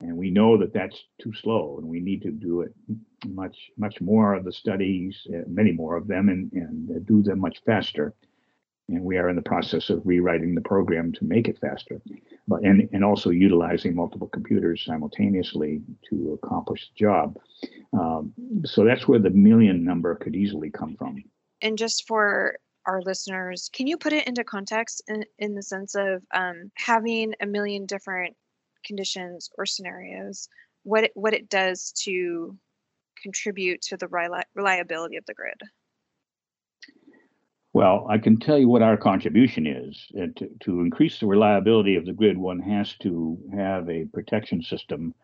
And 0.00 0.16
we 0.16 0.30
know 0.30 0.58
that 0.58 0.72
that's 0.72 1.04
too 1.20 1.32
slow, 1.34 1.78
and 1.78 1.86
we 1.86 2.00
need 2.00 2.22
to 2.22 2.30
do 2.30 2.62
it 2.62 2.74
much, 3.26 3.70
much 3.76 4.00
more 4.00 4.34
of 4.34 4.44
the 4.44 4.52
studies, 4.52 5.26
uh, 5.34 5.42
many 5.46 5.72
more 5.72 5.96
of 5.96 6.06
them, 6.06 6.28
and, 6.28 6.52
and 6.52 7.06
do 7.06 7.22
them 7.22 7.40
much 7.40 7.62
faster 7.64 8.14
and 8.88 9.02
we 9.02 9.18
are 9.18 9.28
in 9.28 9.36
the 9.36 9.42
process 9.42 9.90
of 9.90 10.02
rewriting 10.04 10.54
the 10.54 10.60
program 10.60 11.12
to 11.12 11.24
make 11.24 11.48
it 11.48 11.58
faster 11.60 12.00
but 12.48 12.62
and, 12.62 12.88
and 12.92 13.04
also 13.04 13.30
utilizing 13.30 13.94
multiple 13.94 14.28
computers 14.28 14.84
simultaneously 14.86 15.82
to 16.08 16.38
accomplish 16.42 16.88
the 16.88 17.04
job. 17.04 17.38
Um, 17.92 18.32
so 18.64 18.84
that's 18.84 19.08
where 19.08 19.18
the 19.18 19.30
million 19.30 19.84
number 19.84 20.14
could 20.14 20.36
easily 20.36 20.70
come 20.70 20.96
from. 20.96 21.22
And 21.62 21.78
just 21.78 22.06
for 22.06 22.58
our 22.86 23.02
listeners 23.02 23.68
can 23.72 23.86
you 23.86 23.96
put 23.96 24.12
it 24.12 24.26
into 24.28 24.44
context 24.44 25.02
in, 25.08 25.24
in 25.38 25.54
the 25.54 25.62
sense 25.62 25.94
of 25.94 26.22
um, 26.32 26.70
having 26.76 27.34
a 27.40 27.46
million 27.46 27.86
different 27.86 28.36
conditions 28.84 29.50
or 29.58 29.66
scenarios 29.66 30.48
what 30.84 31.04
it, 31.04 31.10
what 31.14 31.34
it 31.34 31.48
does 31.48 31.92
to 32.04 32.56
contribute 33.20 33.82
to 33.82 33.96
the 33.96 34.06
reliability 34.54 35.16
of 35.16 35.26
the 35.26 35.34
grid 35.34 35.60
well, 37.76 38.06
I 38.08 38.16
can 38.16 38.38
tell 38.38 38.56
you 38.56 38.70
what 38.70 38.80
our 38.80 38.96
contribution 38.96 39.66
is. 39.66 40.06
Uh, 40.16 40.28
to, 40.36 40.48
to 40.60 40.80
increase 40.80 41.20
the 41.20 41.26
reliability 41.26 41.96
of 41.96 42.06
the 42.06 42.14
grid, 42.14 42.38
one 42.38 42.58
has 42.60 42.94
to 43.02 43.38
have 43.54 43.90
a 43.90 44.06
protection 44.14 44.62
system 44.62 45.14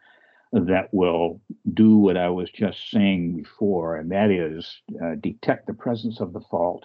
that 0.53 0.93
will 0.93 1.41
do 1.73 1.97
what 1.97 2.19
I 2.19 2.29
was 2.29 2.51
just 2.51 2.91
saying 2.91 3.39
before, 3.39 3.97
and 3.97 4.11
that 4.11 4.31
is 4.31 4.83
uh, 5.03 5.15
detect 5.19 5.67
the 5.67 5.73
presence 5.73 6.21
of 6.21 6.35
the 6.35 6.43
fault 6.43 6.85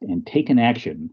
and 0.00 0.26
take 0.26 0.50
an 0.50 0.58
action 0.58 1.10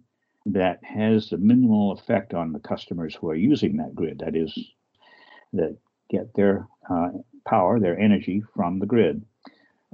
that 0.47 0.79
has 0.83 1.29
the 1.29 1.37
minimal 1.37 1.91
effect 1.91 2.33
on 2.33 2.51
the 2.51 2.59
customers 2.59 3.13
who 3.13 3.29
are 3.29 3.35
using 3.35 3.77
that 3.77 3.93
grid. 3.93 4.23
That 4.25 4.35
is, 4.35 4.57
that 5.53 5.77
get 6.09 6.33
their 6.33 6.67
uh, 6.89 7.09
power, 7.45 7.79
their 7.79 7.99
energy 7.99 8.41
from 8.55 8.79
the 8.79 8.87
grid. 8.87 9.23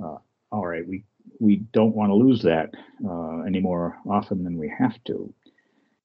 Uh, 0.01 0.19
all 0.53 0.65
right, 0.65 0.87
we 0.87 1.03
we 1.39 1.57
don't 1.73 1.95
want 1.95 2.09
to 2.09 2.15
lose 2.15 2.41
that 2.43 2.71
uh, 3.07 3.41
any 3.41 3.59
more 3.59 3.97
often 4.09 4.43
than 4.43 4.57
we 4.57 4.71
have 4.77 5.01
to. 5.05 5.33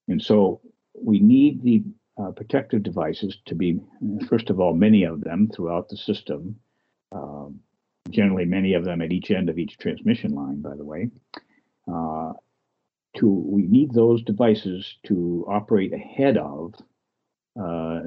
And 0.07 0.21
so 0.21 0.61
we 0.93 1.19
need 1.19 1.63
the 1.63 1.83
uh, 2.17 2.31
protective 2.31 2.83
devices 2.83 3.37
to 3.45 3.55
be, 3.55 3.79
first 4.27 4.49
of 4.49 4.59
all, 4.59 4.73
many 4.73 5.03
of 5.03 5.21
them 5.21 5.49
throughout 5.53 5.89
the 5.89 5.97
system, 5.97 6.55
um, 7.11 7.59
generally 8.09 8.45
many 8.45 8.73
of 8.73 8.85
them 8.85 9.01
at 9.01 9.11
each 9.11 9.31
end 9.31 9.49
of 9.49 9.57
each 9.57 9.77
transmission 9.77 10.31
line, 10.31 10.61
by 10.61 10.75
the 10.75 10.85
way. 10.85 11.09
Uh, 11.91 12.33
to 13.17 13.27
we 13.27 13.63
need 13.63 13.93
those 13.93 14.21
devices 14.23 14.97
to 15.05 15.45
operate 15.47 15.93
ahead 15.93 16.37
of 16.37 16.73
uh, 17.59 18.01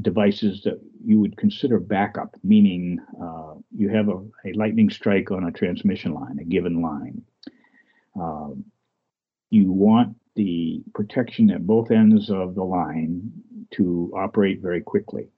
devices 0.00 0.62
that 0.62 0.80
you 1.04 1.20
would 1.20 1.36
consider 1.36 1.78
backup, 1.78 2.34
meaning 2.42 2.98
uh, 3.22 3.54
you 3.76 3.88
have 3.90 4.08
a, 4.08 4.18
a, 4.46 4.52
lightning 4.54 4.88
strike 4.88 5.30
on 5.30 5.44
a 5.44 5.52
transmission 5.52 6.14
line, 6.14 6.38
a 6.40 6.44
given 6.44 6.80
line. 6.80 7.22
Um, 8.18 8.64
you 9.50 9.70
want 9.70 10.16
the 10.34 10.82
protection 10.94 11.50
at 11.50 11.66
both 11.66 11.90
ends 11.90 12.30
of 12.30 12.54
the 12.54 12.64
line 12.64 13.32
to 13.72 14.10
operate 14.16 14.60
very 14.62 14.80
quickly. 14.80 15.28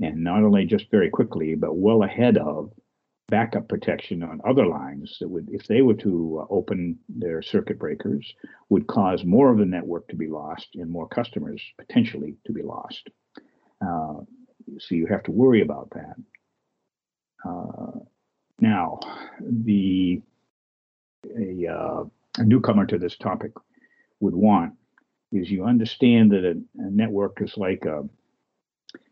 And 0.00 0.22
not 0.22 0.42
only 0.42 0.64
just 0.64 0.90
very 0.90 1.10
quickly, 1.10 1.54
but 1.54 1.76
well 1.76 2.02
ahead 2.02 2.36
of 2.38 2.72
backup 3.28 3.68
protection 3.68 4.22
on 4.22 4.40
other 4.46 4.66
lines 4.66 5.16
that 5.20 5.28
would, 5.28 5.48
if 5.50 5.66
they 5.66 5.82
were 5.82 5.94
to 5.94 6.42
uh, 6.42 6.54
open 6.54 6.98
their 7.08 7.42
circuit 7.42 7.78
breakers, 7.78 8.34
would 8.68 8.86
cause 8.86 9.24
more 9.24 9.50
of 9.50 9.58
the 9.58 9.64
network 9.64 10.06
to 10.08 10.16
be 10.16 10.28
lost 10.28 10.68
and 10.74 10.90
more 10.90 11.08
customers 11.08 11.62
potentially 11.78 12.36
to 12.46 12.52
be 12.52 12.62
lost. 12.62 13.08
Uh, 13.80 14.20
so 14.78 14.94
you 14.94 15.06
have 15.06 15.22
to 15.22 15.30
worry 15.30 15.62
about 15.62 15.90
that. 15.90 16.14
Uh, 17.46 17.98
now, 18.60 18.98
the 19.40 20.20
a, 21.38 21.66
uh, 21.66 22.04
a, 22.38 22.44
newcomer 22.44 22.86
to 22.86 22.98
this 22.98 23.16
topic 23.16 23.52
would 24.20 24.34
want 24.34 24.74
is 25.32 25.50
you 25.50 25.64
understand 25.64 26.30
that 26.30 26.44
a, 26.44 26.50
a 26.78 26.90
network 26.90 27.40
is 27.40 27.54
like 27.56 27.84
a 27.84 28.08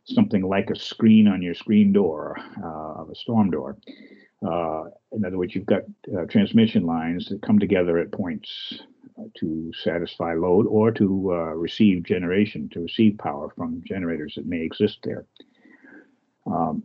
something 0.04 0.42
like 0.42 0.70
a 0.70 0.76
screen 0.76 1.28
on 1.28 1.42
your 1.42 1.54
screen 1.54 1.92
door 1.92 2.36
uh, 2.62 3.02
of 3.02 3.10
a 3.10 3.14
storm 3.14 3.50
door. 3.50 3.76
Uh, 4.44 4.84
in 5.12 5.24
other 5.24 5.38
words, 5.38 5.54
you've 5.54 5.66
got 5.66 5.82
uh, 6.16 6.24
transmission 6.26 6.84
lines 6.84 7.28
that 7.28 7.42
come 7.42 7.58
together 7.58 7.98
at 7.98 8.10
points 8.10 8.80
to 9.38 9.72
satisfy 9.84 10.34
load 10.34 10.66
or 10.66 10.90
to 10.90 11.32
uh, 11.32 11.54
receive 11.54 12.02
generation, 12.02 12.68
to 12.70 12.80
receive 12.80 13.16
power 13.18 13.52
from 13.56 13.82
generators 13.86 14.34
that 14.34 14.46
may 14.46 14.62
exist 14.62 14.98
there. 15.04 15.26
Um, 16.46 16.82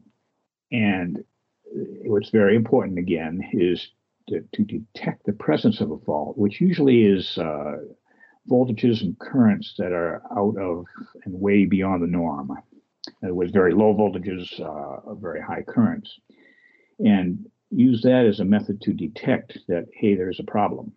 and 0.72 1.24
what's 1.72 2.30
very 2.30 2.56
important 2.56 3.00
again 3.00 3.42
is 3.54 3.90
to, 4.30 4.44
to, 4.54 4.64
detect 4.64 5.26
the 5.26 5.34
presence 5.34 5.80
of 5.80 5.92
a 5.92 5.98
fault, 6.00 6.38
which 6.38 6.60
usually 6.60 7.06
is 7.06 7.38
uh, 7.38 7.78
voltages 8.50 9.02
and 9.02 9.18
currents 9.20 9.74
that 9.78 9.94
are 9.94 10.22
out 10.38 10.58
of 10.58 10.86
and 11.24 11.40
way 11.40 11.66
beyond 11.66 12.04
the 12.04 12.08
norm. 12.08 12.52
Words, 13.22 13.52
very 13.52 13.74
low 13.74 13.94
voltages, 13.94 14.60
uh, 14.60 15.14
very 15.16 15.42
high 15.42 15.64
currents. 15.64 16.20
And 17.00 17.46
use 17.70 18.02
that 18.04 18.26
as 18.26 18.40
a 18.40 18.46
method 18.46 18.82
to 18.82 18.94
detect 18.94 19.60
that, 19.68 19.86
hey, 19.94 20.16
there's 20.16 20.40
a 20.40 20.44
problem. 20.44 20.92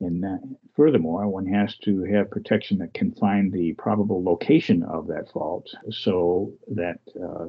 And 0.00 0.22
that, 0.22 0.40
furthermore, 0.76 1.26
one 1.28 1.46
has 1.46 1.76
to 1.78 2.04
have 2.04 2.30
protection 2.30 2.78
that 2.78 2.94
can 2.94 3.12
find 3.12 3.52
the 3.52 3.72
probable 3.74 4.22
location 4.22 4.82
of 4.84 5.08
that 5.08 5.30
fault 5.32 5.68
so 5.90 6.52
that 6.68 7.00
uh, 7.20 7.46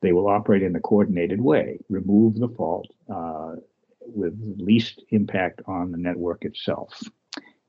they 0.00 0.12
will 0.12 0.26
operate 0.26 0.64
in 0.64 0.74
a 0.74 0.80
coordinated 0.80 1.40
way, 1.40 1.78
remove 1.88 2.34
the 2.38 2.48
fault 2.48 2.88
uh, 3.08 3.54
with 4.00 4.34
least 4.58 5.02
impact 5.10 5.62
on 5.66 5.92
the 5.92 5.98
network 5.98 6.44
itself. 6.44 7.02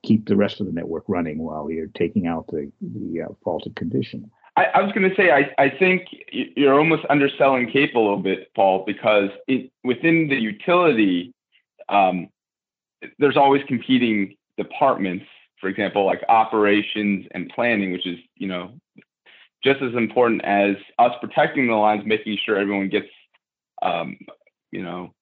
Keep 0.02 0.26
the 0.26 0.36
rest 0.36 0.60
of 0.60 0.66
the 0.66 0.72
network 0.72 1.04
running 1.06 1.38
while 1.38 1.70
you're 1.70 1.86
taking 1.94 2.26
out 2.26 2.46
the, 2.48 2.70
the 2.80 3.22
uh, 3.22 3.32
faulted 3.44 3.76
condition. 3.76 4.30
I, 4.56 4.64
I 4.66 4.82
was 4.82 4.92
going 4.92 5.08
to 5.08 5.16
say, 5.16 5.30
I, 5.30 5.50
I 5.58 5.68
think 5.68 6.06
you're 6.30 6.78
almost 6.78 7.04
underselling 7.10 7.70
CAPE 7.70 7.94
a 7.94 7.98
little 7.98 8.18
bit, 8.18 8.54
Paul, 8.54 8.84
because 8.86 9.30
it, 9.48 9.70
within 9.82 10.28
the 10.28 10.36
utility, 10.36 11.32
um, 11.88 12.28
there's 13.18 13.36
always 13.36 13.62
competing 13.66 14.36
departments, 14.56 15.26
for 15.60 15.68
example, 15.68 16.06
like 16.06 16.22
operations 16.28 17.26
and 17.32 17.50
planning, 17.54 17.92
which 17.92 18.06
is, 18.06 18.18
you 18.36 18.46
know, 18.46 18.72
just 19.64 19.82
as 19.82 19.94
important 19.94 20.44
as 20.44 20.76
us 20.98 21.12
protecting 21.20 21.66
the 21.66 21.74
lines, 21.74 22.02
making 22.06 22.38
sure 22.44 22.56
everyone 22.56 22.88
gets, 22.88 23.08
um, 23.82 24.16
you 24.70 24.82
know, 24.82 25.12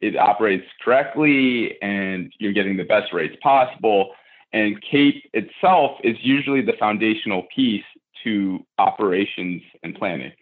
it 0.00 0.16
operates 0.16 0.66
correctly 0.82 1.80
and 1.82 2.32
you're 2.38 2.52
getting 2.52 2.76
the 2.76 2.84
best 2.84 3.12
rates 3.12 3.36
possible. 3.42 4.12
And 4.52 4.80
CAPE 4.82 5.30
itself 5.34 5.98
is 6.04 6.16
usually 6.22 6.62
the 6.62 6.74
foundational 6.78 7.46
piece 7.54 7.84
to 8.24 8.64
operations 8.78 9.62
and 9.82 9.94
planning. 9.94 10.32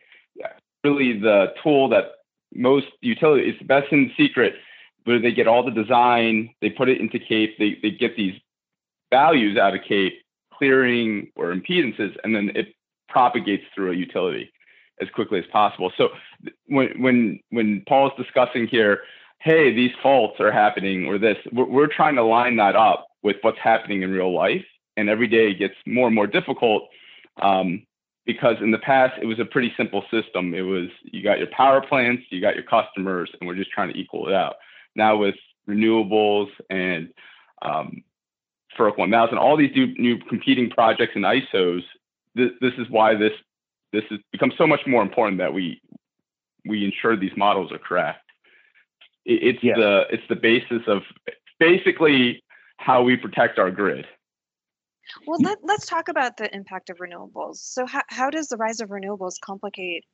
Really, 0.85 1.19
the 1.19 1.55
tool 1.63 1.89
that 1.91 2.07
most 2.55 2.87
utility 3.01 3.49
it's 3.49 3.63
best 3.63 3.93
in 3.93 4.11
secret 4.17 4.55
where 5.05 5.21
they 5.21 5.33
get 5.33 5.47
all 5.47 5.65
the 5.65 5.71
design 5.71 6.51
they 6.61 6.71
put 6.71 6.89
it 6.89 7.01
into 7.01 7.19
cape 7.19 7.57
they, 7.59 7.79
they 7.83 7.91
get 7.91 8.17
these 8.17 8.35
values 9.11 9.57
out 9.59 9.75
of 9.75 9.81
cape 9.87 10.15
clearing 10.53 11.31
or 11.37 11.55
impedances 11.55 12.15
and 12.25 12.35
then 12.35 12.51
it 12.55 12.75
propagates 13.09 13.65
through 13.75 13.93
a 13.93 13.95
utility 13.95 14.51
as 15.01 15.09
quickly 15.11 15.39
as 15.39 15.47
possible 15.47 15.91
so 15.97 16.09
when 16.67 16.89
when 17.01 17.41
when 17.51 17.83
paul's 17.89 18.13
discussing 18.17 18.67
here 18.67 19.01
hey 19.41 19.75
these 19.75 19.93
faults 20.03 20.39
are 20.41 20.53
happening 20.53 21.07
or 21.07 21.19
this 21.19 21.37
we're, 21.53 21.67
we're 21.67 21.87
trying 21.87 22.15
to 22.15 22.23
line 22.23 22.57
that 22.57 22.77
up 22.77 23.07
with 23.23 23.37
what's 23.43 23.59
happening 23.59 24.03
in 24.03 24.11
real 24.11 24.35
life 24.35 24.65
and 24.97 25.09
every 25.09 25.27
day 25.27 25.51
it 25.51 25.59
gets 25.59 25.75
more 25.87 26.07
and 26.07 26.15
more 26.15 26.27
difficult 26.27 26.89
um, 27.41 27.87
because 28.27 28.57
in 28.61 28.71
the 28.71 28.79
past 28.79 29.15
it 29.21 29.27
was 29.27 29.41
a 29.41 29.45
pretty 29.45 29.73
simple 29.77 30.05
system. 30.11 30.55
It 30.55 30.63
was 30.63 30.89
you 31.05 31.23
got 31.23 31.39
your 31.39 31.49
power 31.49 31.81
plants, 31.81 32.25
you 32.31 32.41
got 32.41 32.55
your 32.55 32.65
customers, 32.65 33.31
and 33.41 33.49
we're 33.49 33.57
just 33.57 33.71
trying 33.71 33.93
to 33.93 33.99
equal 33.99 34.29
it 34.29 34.35
out. 34.35 34.57
Now 34.95 35.17
with 35.17 35.37
renewables 35.69 36.49
and 36.71 37.09
um, 37.63 38.03
FERC 38.79 38.99
1000, 38.99 39.39
all 39.39 39.57
these 39.57 39.75
new, 39.75 39.87
new 39.99 40.19
competing 40.19 40.71
projects 40.71 41.13
and 41.15 41.25
ISOs, 41.25 41.83
this, 42.35 42.51
this 42.61 42.73
is 42.79 42.87
why 42.91 43.15
this 43.15 43.33
this 43.93 44.05
has 44.09 44.19
become 44.31 44.53
so 44.57 44.67
much 44.67 44.81
more 44.87 45.03
important 45.03 45.39
that 45.39 45.53
we 45.53 45.81
we 46.65 46.85
ensure 46.85 47.17
these 47.17 47.37
models 47.37 47.71
are 47.73 47.79
correct. 47.79 48.25
It, 49.25 49.43
it's 49.43 49.59
yes. 49.63 49.77
the 49.77 50.05
it's 50.11 50.23
the 50.29 50.37
basis 50.37 50.83
of 50.87 51.03
basically 51.59 52.43
how 52.79 53.03
we 53.03 53.17
protect 53.17 53.59
our 53.59 53.71
grid. 53.71 54.07
Well, 55.27 55.41
let, 55.41 55.59
us 55.69 55.87
talk 55.87 56.09
about 56.09 56.37
the 56.37 56.55
impact 56.55 56.91
of 56.91 56.99
renewables. 56.99 57.57
So, 57.57 57.87
how, 57.87 58.03
how 58.09 58.31
does 58.31 58.49
the 58.49 58.57
rise 58.57 58.81
of 58.81 58.91
renewables 58.91 59.35
complicate 59.41 60.05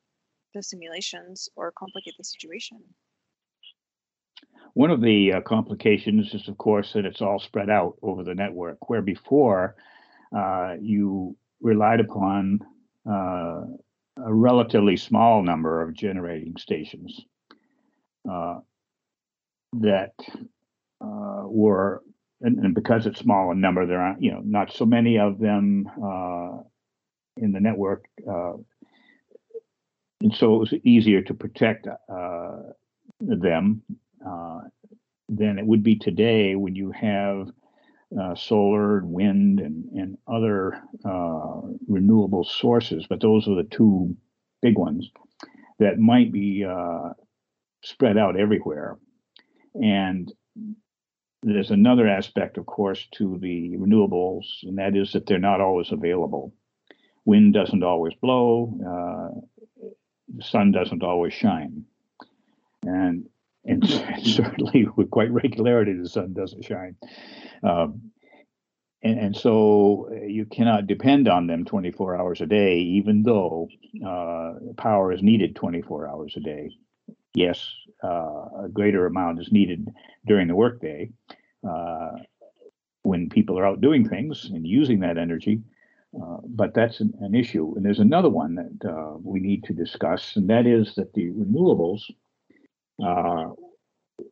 the 0.53 0.63
simulations 0.63 1.49
or 1.55 1.71
complicate 1.71 2.15
the 2.17 2.23
situation? 2.23 2.79
One 4.73 4.91
of 4.91 5.01
the 5.01 5.33
uh, 5.33 5.41
complications 5.41 6.33
is, 6.33 6.47
of 6.47 6.57
course, 6.57 6.93
that 6.93 7.05
it's 7.05 7.21
all 7.21 7.39
spread 7.39 7.69
out 7.69 7.97
over 8.01 8.23
the 8.23 8.35
network, 8.35 8.89
where 8.89 9.01
before 9.01 9.75
uh, 10.35 10.75
you 10.79 11.35
relied 11.61 11.99
upon 11.99 12.59
uh, 13.09 13.61
a 14.17 14.33
relatively 14.33 14.97
small 14.97 15.41
number 15.43 15.81
of 15.81 15.93
generating 15.93 16.55
stations 16.57 17.21
uh, 18.29 18.59
that 19.73 20.13
uh, 21.01 21.43
were 21.45 22.03
and, 22.41 22.57
and, 22.59 22.75
because 22.75 23.05
it's 23.05 23.19
small 23.19 23.51
in 23.51 23.59
number, 23.59 23.85
there 23.85 23.99
aren't 23.99 24.21
you 24.21 24.31
know 24.31 24.41
not 24.43 24.71
so 24.71 24.85
many 24.85 25.17
of 25.19 25.39
them 25.39 25.89
uh, 26.03 26.57
in 27.37 27.51
the 27.51 27.59
network, 27.59 28.05
uh, 28.29 28.53
and 30.21 30.33
so 30.33 30.55
it 30.55 30.59
was 30.59 30.73
easier 30.83 31.21
to 31.21 31.33
protect 31.33 31.87
uh, 31.87 32.57
them 33.19 33.81
uh, 34.25 34.61
than 35.27 35.59
it 35.59 35.65
would 35.65 35.83
be 35.83 35.95
today 35.95 36.55
when 36.55 36.75
you 36.75 36.91
have 36.91 37.49
uh, 38.19 38.35
solar, 38.35 38.99
and 38.99 39.09
wind, 39.09 39.59
and 39.59 39.85
and 39.91 40.17
other 40.27 40.81
uh, 41.05 41.61
renewable 41.87 42.43
sources. 42.43 43.05
But 43.07 43.21
those 43.21 43.47
are 43.47 43.55
the 43.55 43.69
two 43.69 44.15
big 44.61 44.77
ones 44.77 45.09
that 45.79 45.99
might 45.99 46.31
be 46.31 46.65
spread 47.81 48.17
out 48.17 48.39
everywhere, 48.39 48.97
and 49.75 50.31
there's 51.41 51.71
another 51.71 52.07
aspect, 52.07 52.57
of 52.57 52.65
course, 52.65 53.07
to 53.13 53.37
the 53.39 53.77
renewables, 53.77 54.45
and 54.63 54.77
that 54.77 54.95
is 54.95 55.13
that 55.13 55.25
they're 55.25 55.39
not 55.39 55.61
always 55.61 55.91
available. 55.91 56.53
Wind 57.25 57.53
doesn't 57.53 57.83
always 57.83 58.13
blow, 58.15 58.73
uh, 58.81 59.39
the 60.35 60.43
sun 60.43 60.71
doesn't 60.71 61.03
always 61.03 61.33
shine, 61.33 61.85
and 62.83 63.29
and 63.65 63.87
certainly 64.23 64.87
with 64.95 65.11
quite 65.11 65.31
regularity 65.31 65.93
the 65.93 66.09
sun 66.09 66.33
doesn't 66.33 66.63
shine. 66.63 66.95
Um, 67.61 68.11
and, 69.03 69.19
and, 69.19 69.35
so 69.35 70.09
you 70.25 70.45
cannot 70.45 70.87
depend 70.87 71.27
on 71.27 71.47
them 71.47 71.65
24 71.65 72.15
hours 72.17 72.41
a 72.41 72.45
day, 72.45 72.79
even 72.79 73.23
though 73.23 73.67
uh, 74.05 74.53
power 74.75 75.11
is 75.11 75.21
needed 75.21 75.55
24 75.55 76.07
hours 76.07 76.33
a 76.35 76.39
day 76.39 76.71
yes, 77.33 77.67
uh, 78.03 78.65
a 78.65 78.69
greater 78.71 79.05
amount 79.05 79.39
is 79.39 79.51
needed 79.51 79.87
during 80.25 80.47
the 80.47 80.55
workday 80.55 81.09
uh, 81.67 82.11
when 83.03 83.29
people 83.29 83.57
are 83.57 83.65
out 83.65 83.81
doing 83.81 84.07
things 84.07 84.45
and 84.45 84.65
using 84.65 84.99
that 84.99 85.17
energy. 85.17 85.61
Uh, 86.19 86.37
but 86.43 86.73
that's 86.73 87.01
an, 87.01 87.13
an, 87.21 87.35
issue. 87.35 87.71
And 87.75 87.85
there's 87.85 87.99
another 87.99 88.29
one 88.29 88.55
that 88.55 88.89
uh, 88.89 89.17
we 89.21 89.39
need 89.39 89.63
to 89.65 89.73
discuss, 89.73 90.35
and 90.35 90.49
that 90.49 90.65
is 90.65 90.95
that 90.95 91.13
the 91.13 91.27
renewables, 91.29 92.01
uh, 93.03 93.51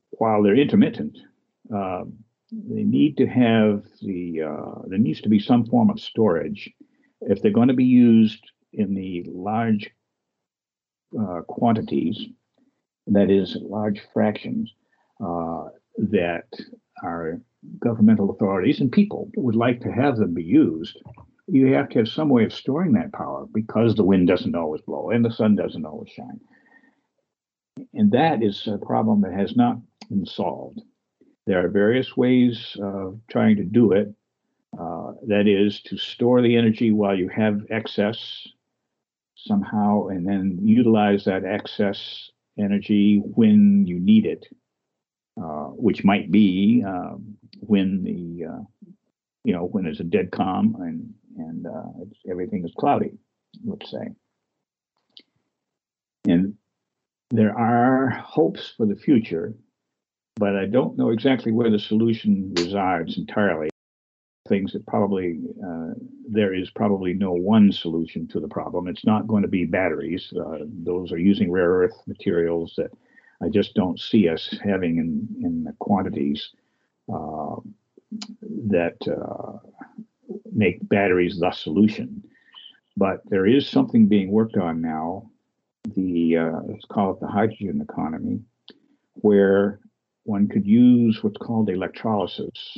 while 0.10 0.42
they're 0.42 0.56
intermittent, 0.56 1.20
uh, 1.74 2.04
they 2.52 2.84
need 2.84 3.18
to 3.18 3.28
have 3.28 3.84
the, 4.02 4.40
there 4.88 4.98
needs 4.98 5.22
to 5.22 5.30
be 5.30 5.40
some 5.40 5.68
form 5.68 5.92
of 5.92 6.00
storage. 6.00 6.72
If 7.22 7.44
they're 7.44 7.52
going 7.52 7.68
to 7.68 7.76
be 7.76 7.86
used 7.86 8.44
in 8.74 8.96
the 8.96 9.24
large 9.28 9.92
quantities, 11.48 12.26
that 13.08 13.30
is 13.30 13.58
large 13.62 14.02
fractions 14.14 14.74
uh, 15.24 15.66
that 15.98 16.48
our 17.04 17.42
governmental 17.80 18.30
authorities 18.32 18.80
and 18.80 18.92
people 18.92 19.30
would 19.36 19.56
like 19.56 19.82
to 19.82 19.92
have 19.92 20.18
them 20.18 20.34
be 20.34 20.44
used, 20.44 20.98
you 21.48 21.74
have 21.74 21.90
to 21.90 22.00
have 22.00 22.08
some 22.08 22.30
way 22.30 22.44
of 22.44 22.54
storing 22.54 22.94
that 22.94 23.14
power 23.14 23.46
because 23.54 23.96
the 23.96 24.04
wind 24.04 24.28
doesn't 24.28 24.56
always 24.56 24.82
blow 24.82 25.10
and 25.10 25.24
the 25.24 25.32
sun 25.32 25.56
doesn't 25.56 25.86
always 25.86 26.10
shine. 26.10 26.40
And 27.94 28.12
that 28.12 28.44
is 28.44 28.68
a 28.68 28.78
problem 28.78 29.22
that 29.22 29.34
has 29.34 29.56
not 29.56 29.78
been 30.10 30.26
solved. 30.26 30.82
There 31.46 31.64
are 31.64 31.70
various 31.70 32.18
ways 32.18 32.76
of 32.82 33.20
trying 33.30 33.56
to 33.58 33.64
do 33.64 33.94
it. 33.94 34.14
Uh, 34.78 35.14
that 35.28 35.48
is 35.48 35.82
to 35.82 35.98
store 35.98 36.42
the 36.42 36.58
energy 36.58 36.92
while 36.92 37.16
you 37.16 37.30
have 37.30 37.62
excess 37.70 38.48
somehow 39.36 40.08
and 40.08 40.28
then 40.28 40.60
utilize 40.62 41.24
that 41.26 41.46
excess 41.46 42.32
energy 42.60 43.22
when 43.24 43.86
you 43.86 44.00
need 44.00 44.26
it, 44.26 44.46
uh, 45.42 45.70
which 45.76 46.04
might 46.04 46.32
be 46.32 46.84
um, 46.86 47.38
when 47.60 48.04
the 48.04 48.46
uh, 48.46 48.64
you 49.44 49.54
know 49.54 49.66
when 49.66 49.84
there's 49.84 50.00
a 50.00 50.06
dead 50.06 50.32
calm 50.32 50.76
and 50.80 51.14
and 51.38 51.68
uh, 51.68 52.30
everything 52.30 52.64
is 52.66 52.74
cloudy, 52.78 53.12
let's 53.66 53.92
say. 53.92 54.10
And 56.28 56.56
there 57.30 57.58
are 57.58 58.10
hopes 58.10 58.74
for 58.76 58.86
the 58.86 58.96
future, 58.96 59.54
but 60.36 60.56
I 60.56 60.66
don't 60.66 60.98
know 60.98 61.10
exactly 61.10 61.52
where 61.52 61.70
the 61.70 61.80
solution 61.80 62.54
resides 62.58 63.18
entirely 63.18 63.70
things 64.48 64.74
that 64.74 64.86
probably 64.88 65.40
uh, 65.66 65.94
there 66.30 66.54
is 66.54 66.70
probably 66.72 67.14
no 67.14 67.32
one 67.34 67.72
solution 67.72 68.28
to 68.30 68.40
the 68.40 68.48
problem. 68.48 68.88
It's 68.88 69.06
not 69.06 69.28
going 69.28 69.44
to 69.44 69.48
be 69.48 69.66
batteries. 69.66 70.34
Uh, 70.36 70.60
those 70.84 71.12
are 71.12 71.18
using 71.18 71.52
rare 71.52 71.70
earth 71.70 71.96
materials 72.08 72.74
that 72.78 72.92
I 73.42 73.50
just 73.50 73.76
don't 73.76 74.00
see 74.00 74.28
us 74.28 74.58
having 74.64 74.98
in 74.98 75.46
in 75.46 75.64
the 75.64 75.74
quantities 75.80 76.50
uh, 77.14 77.56
that 78.70 78.98
uh, 79.08 79.60
make 80.52 80.88
batteries 80.90 81.40
the 81.40 81.52
solution. 81.52 82.24
But 82.96 83.22
there 83.26 83.46
is 83.46 83.70
something 83.70 84.08
being 84.08 84.32
worked 84.32 84.58
on 84.58 84.82
now. 84.82 85.30
The 85.96 86.38
uh, 86.38 86.60
let's 86.68 86.86
call 86.86 87.12
it 87.14 87.20
the 87.20 87.28
hydrogen 87.28 87.82
economy, 87.82 88.40
where 89.16 89.80
one 90.24 90.48
could 90.48 90.66
use 90.66 91.24
what's 91.24 91.38
called 91.38 91.70
electrolysis. 91.70 92.78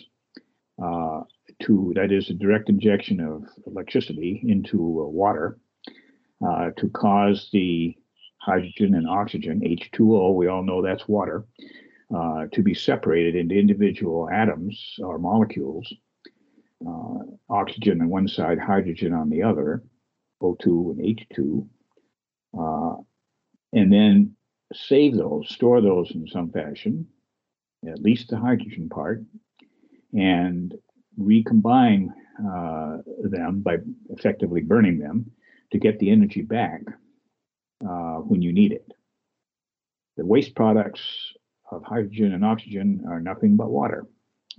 Uh, 0.82 1.21
to 1.62 1.93
that 1.95 2.12
is 2.12 2.29
a 2.29 2.33
direct 2.33 2.69
injection 2.69 3.19
of 3.19 3.43
electricity 3.65 4.43
into 4.47 4.77
uh, 4.77 5.07
water 5.07 5.59
uh, 6.45 6.69
to 6.77 6.89
cause 6.89 7.49
the 7.51 7.95
hydrogen 8.39 8.95
and 8.95 9.07
oxygen, 9.07 9.62
H2O, 9.62 10.35
we 10.35 10.47
all 10.47 10.63
know 10.63 10.81
that's 10.81 11.07
water, 11.07 11.45
uh, 12.15 12.45
to 12.53 12.63
be 12.63 12.73
separated 12.73 13.35
into 13.35 13.55
individual 13.55 14.29
atoms 14.29 14.95
or 14.99 15.19
molecules, 15.19 15.93
uh, 16.88 17.19
oxygen 17.49 18.01
on 18.01 18.09
one 18.09 18.27
side, 18.27 18.57
hydrogen 18.57 19.13
on 19.13 19.29
the 19.29 19.43
other, 19.43 19.83
O2 20.41 20.91
and 20.91 21.17
H2, 21.19 21.67
uh, 22.57 23.01
and 23.73 23.91
then 23.91 24.35
save 24.73 25.15
those, 25.15 25.49
store 25.49 25.81
those 25.81 26.12
in 26.12 26.25
some 26.27 26.51
fashion, 26.51 27.07
at 27.88 28.01
least 28.01 28.29
the 28.29 28.38
hydrogen 28.38 28.89
part, 28.89 29.23
and 30.13 30.73
recombine 31.19 32.13
uh, 32.39 32.97
them 33.21 33.62
by 33.62 33.75
effectively 34.10 34.62
burning 34.62 34.97
them 34.99 35.32
to 35.71 35.77
get 35.77 35.99
the 35.99 36.10
energy 36.10 36.41
back 36.41 36.82
uh, 37.88 38.17
when 38.29 38.41
you 38.41 38.51
need 38.53 38.71
it. 38.71 38.91
The 40.17 40.25
waste 40.25 40.55
products 40.55 41.01
of 41.71 41.84
hydrogen 41.84 42.34
and 42.34 42.43
oxygen 42.43 43.05
are 43.08 43.21
nothing 43.21 43.55
but 43.55 43.69
water. 43.69 44.08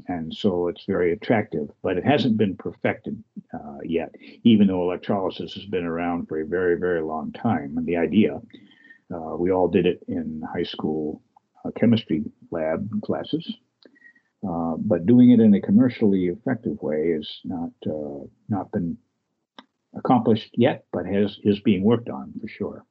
And 0.07 0.33
so 0.33 0.69
it's 0.69 0.85
very 0.87 1.13
attractive, 1.13 1.69
but 1.83 1.97
it 1.97 2.05
hasn't 2.05 2.37
been 2.37 2.57
perfected 2.57 3.23
uh, 3.53 3.79
yet, 3.85 4.15
even 4.45 4.67
though 4.67 4.83
electrolysis 4.83 5.55
has 5.55 5.67
been 5.67 5.85
around 5.85 6.27
for 6.27 6.41
a 6.41 6.47
very, 6.47 6.79
very 6.79 7.03
long 7.03 7.33
time. 7.33 7.77
And 7.77 7.87
the 7.87 7.97
idea 7.97 8.41
Uh, 9.13 9.35
we 9.43 9.51
all 9.51 9.69
did 9.69 9.87
it 9.87 10.01
in 10.07 10.41
high 10.55 10.69
school 10.75 11.21
uh, 11.65 11.71
chemistry 11.81 12.23
lab 12.53 12.89
classes, 13.03 13.45
uh, 14.49 14.75
but 14.79 15.07
doing 15.07 15.31
it 15.31 15.41
in 15.41 15.55
a 15.55 15.61
commercially 15.61 16.27
effective 16.27 16.81
way 16.81 17.13
has 17.13 17.29
not 17.45 17.71
uh, 17.87 18.25
not 18.49 18.71
been 18.73 18.97
accomplished 19.95 20.51
yet, 20.55 20.85
but 20.93 21.05
has 21.05 21.39
is 21.43 21.61
being 21.61 21.83
worked 21.83 22.09
on 22.09 22.33
for 22.41 22.49
sure. 22.49 22.85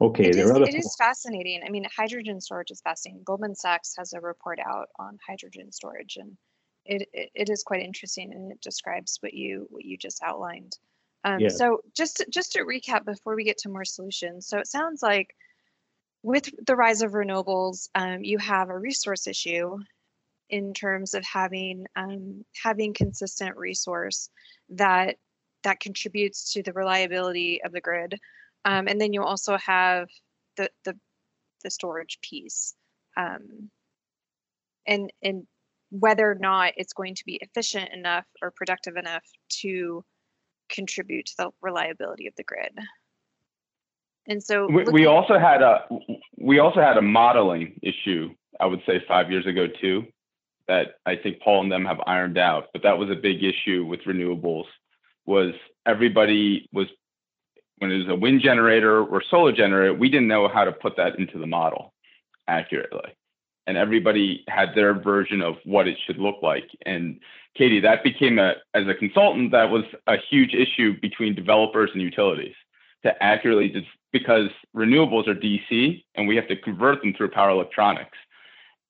Okay, 0.00 0.28
It 0.28 0.34
there 0.34 0.44
is, 0.44 0.50
are 0.50 0.56
other. 0.56 0.64
it 0.64 0.74
is 0.74 0.94
fascinating. 0.98 1.62
I 1.66 1.70
mean, 1.70 1.84
hydrogen 1.96 2.40
storage 2.40 2.70
is 2.70 2.80
fascinating. 2.80 3.22
Goldman 3.24 3.54
Sachs 3.54 3.94
has 3.96 4.12
a 4.12 4.20
report 4.20 4.58
out 4.60 4.88
on 4.98 5.18
hydrogen 5.26 5.72
storage, 5.72 6.16
and 6.16 6.36
it, 6.84 7.08
it, 7.12 7.30
it 7.34 7.50
is 7.50 7.62
quite 7.62 7.82
interesting, 7.82 8.32
and 8.32 8.52
it 8.52 8.60
describes 8.60 9.18
what 9.20 9.34
you 9.34 9.66
what 9.70 9.84
you 9.84 9.96
just 9.96 10.22
outlined. 10.22 10.76
Um, 11.24 11.40
Yeah. 11.40 11.48
So 11.48 11.80
just 11.96 12.18
to, 12.18 12.26
just 12.30 12.52
to 12.52 12.60
recap 12.64 13.04
before 13.04 13.34
we 13.34 13.44
get 13.44 13.58
to 13.58 13.68
more 13.68 13.84
solutions. 13.84 14.46
So 14.46 14.58
it 14.58 14.66
sounds 14.66 15.02
like 15.02 15.34
with 16.22 16.50
the 16.66 16.76
rise 16.76 17.02
of 17.02 17.12
renewables, 17.12 17.88
um, 17.94 18.22
you 18.22 18.38
have 18.38 18.68
a 18.68 18.78
resource 18.78 19.26
issue 19.26 19.78
in 20.50 20.74
terms 20.74 21.14
of 21.14 21.24
having 21.24 21.86
um, 21.96 22.44
having 22.62 22.94
consistent 22.94 23.56
resource 23.56 24.30
that 24.70 25.16
that 25.62 25.80
contributes 25.80 26.52
to 26.52 26.62
the 26.62 26.72
reliability 26.72 27.62
of 27.64 27.72
the 27.72 27.80
grid. 27.80 28.18
Um, 28.64 28.88
and 28.88 29.00
then 29.00 29.12
you 29.12 29.22
also 29.22 29.56
have 29.58 30.08
the 30.56 30.70
the, 30.84 30.96
the 31.62 31.70
storage 31.70 32.18
piece. 32.20 32.74
Um, 33.16 33.70
and 34.86 35.12
and 35.22 35.46
whether 35.90 36.30
or 36.30 36.34
not 36.34 36.72
it's 36.76 36.92
going 36.92 37.14
to 37.14 37.24
be 37.24 37.38
efficient 37.40 37.90
enough 37.92 38.26
or 38.42 38.50
productive 38.50 38.96
enough 38.96 39.24
to 39.48 40.04
contribute 40.68 41.26
to 41.26 41.34
the 41.38 41.50
reliability 41.62 42.26
of 42.26 42.34
the 42.36 42.42
grid. 42.42 42.76
And 44.26 44.42
so 44.42 44.66
We, 44.66 44.84
we 44.84 45.06
also 45.06 45.38
had 45.38 45.62
a 45.62 45.84
we 46.38 46.58
also 46.58 46.80
had 46.80 46.96
a 46.96 47.02
modeling 47.02 47.78
issue. 47.82 48.30
I 48.60 48.66
would 48.66 48.80
say 48.86 49.02
five 49.06 49.30
years 49.30 49.46
ago 49.46 49.66
too, 49.80 50.04
that 50.68 50.94
I 51.06 51.16
think 51.16 51.40
Paul 51.40 51.62
and 51.62 51.72
them 51.72 51.84
have 51.84 52.00
ironed 52.06 52.38
out. 52.38 52.68
But 52.72 52.82
that 52.82 52.98
was 52.98 53.10
a 53.10 53.14
big 53.14 53.42
issue 53.42 53.84
with 53.84 54.00
renewables. 54.00 54.64
Was 55.26 55.54
everybody 55.86 56.68
was 56.72 56.88
when 57.78 57.90
it 57.90 57.98
was 57.98 58.08
a 58.08 58.14
wind 58.14 58.40
generator 58.40 59.02
or 59.02 59.22
solar 59.30 59.52
generator, 59.52 59.94
we 59.94 60.08
didn't 60.08 60.28
know 60.28 60.48
how 60.48 60.64
to 60.64 60.72
put 60.72 60.96
that 60.96 61.18
into 61.18 61.38
the 61.38 61.46
model 61.46 61.92
accurately. 62.46 63.16
And 63.66 63.76
everybody 63.76 64.44
had 64.48 64.74
their 64.74 64.94
version 64.94 65.40
of 65.40 65.56
what 65.64 65.88
it 65.88 65.96
should 66.06 66.18
look 66.18 66.36
like. 66.42 66.68
And 66.84 67.18
Katie, 67.56 67.80
that 67.80 68.04
became 68.04 68.38
a, 68.38 68.54
as 68.74 68.86
a 68.86 68.94
consultant, 68.94 69.52
that 69.52 69.70
was 69.70 69.84
a 70.06 70.16
huge 70.30 70.54
issue 70.54 71.00
between 71.00 71.34
developers 71.34 71.90
and 71.92 72.02
utilities 72.02 72.54
to 73.04 73.22
accurately 73.22 73.68
just 73.68 73.86
because 74.12 74.48
renewables 74.74 75.26
are 75.28 75.34
DC 75.34 76.04
and 76.14 76.28
we 76.28 76.36
have 76.36 76.48
to 76.48 76.56
convert 76.56 77.00
them 77.00 77.14
through 77.14 77.30
power 77.30 77.50
electronics. 77.50 78.16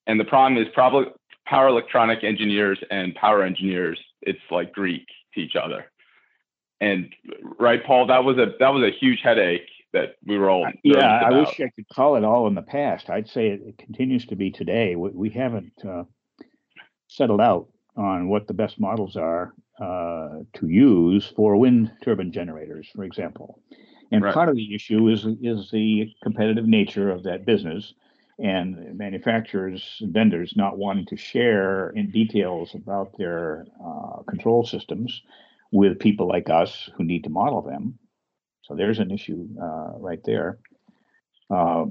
And 0.07 0.21
the 0.21 0.25
problem 0.25 0.61
is 0.61 0.69
probably 0.75 1.11
power 1.47 1.69
electronic 1.69 2.25
engineers 2.25 2.79
and 2.91 3.15
power 3.15 3.43
engineers, 3.43 4.01
it's 4.23 4.41
like 4.51 4.73
Greek 4.73 5.07
to 5.35 5.41
each 5.41 5.57
other. 5.57 5.87
And 6.81 7.15
right, 7.59 7.85
Paul, 7.85 8.07
that 8.09 8.25
was 8.25 8.37
a 8.39 8.53
that 8.59 8.69
was 8.69 8.83
a 8.83 8.91
huge 8.91 9.21
headache 9.23 9.69
that 9.93 10.17
we 10.27 10.37
were 10.37 10.51
all 10.51 10.67
Yeah, 10.83 11.23
I 11.25 11.31
wish 11.31 11.61
I 11.61 11.71
could 11.75 11.89
call 11.93 12.17
it 12.17 12.25
all 12.25 12.47
in 12.49 12.55
the 12.55 12.63
past. 12.63 13.11
I'd 13.11 13.29
say 13.29 13.49
it, 13.49 13.61
it 13.65 13.79
continues 13.79 14.27
to 14.27 14.37
be 14.37 14.51
today. 14.51 14.97
We, 14.97 15.11
we 15.11 15.31
haven't 15.31 15.73
uh, 15.89 16.05
settled 17.07 17.41
out 17.41 17.69
on 17.97 18.29
what 18.29 18.49
the 18.49 18.55
best 18.55 18.81
models 18.81 19.17
are 19.17 19.55
uh, 19.81 20.41
to 20.55 20.69
use 20.69 21.33
for 21.37 21.57
wind 21.57 21.93
turbine 22.03 22.33
generators, 22.33 22.89
for 22.95 23.05
example. 23.05 23.61
And 24.11 24.23
Right. 24.23 24.35
part 24.35 24.49
of 24.49 24.57
the 24.57 24.75
issue 24.75 25.09
is 25.09 25.27
is 25.41 25.71
the 25.71 26.13
competitive 26.23 26.67
nature 26.67 27.11
of 27.11 27.23
that 27.23 27.47
business, 27.47 27.95
and 28.39 28.99
manufacturers 28.99 29.99
and 30.01 30.13
vendors 30.13 30.55
not 30.57 30.77
wanting 30.77 31.07
to 31.07 31.17
share 31.17 31.91
in 31.91 32.11
details 32.11 32.75
about 32.75 33.17
their 33.17 33.67
uh, 33.85 34.23
control 34.29 34.65
systems 34.65 35.23
with 35.71 35.99
people 35.99 36.29
like 36.29 36.51
us 36.51 36.91
who 36.97 37.05
need 37.05 37.25
to 37.25 37.31
model 37.31 37.63
them. 37.63 37.99
So 38.63 38.75
there's 38.75 38.99
an 38.99 39.11
issue 39.11 39.47
uh, 39.61 39.99
right 39.99 40.21
there. 40.25 40.59
Uh, 41.51 41.87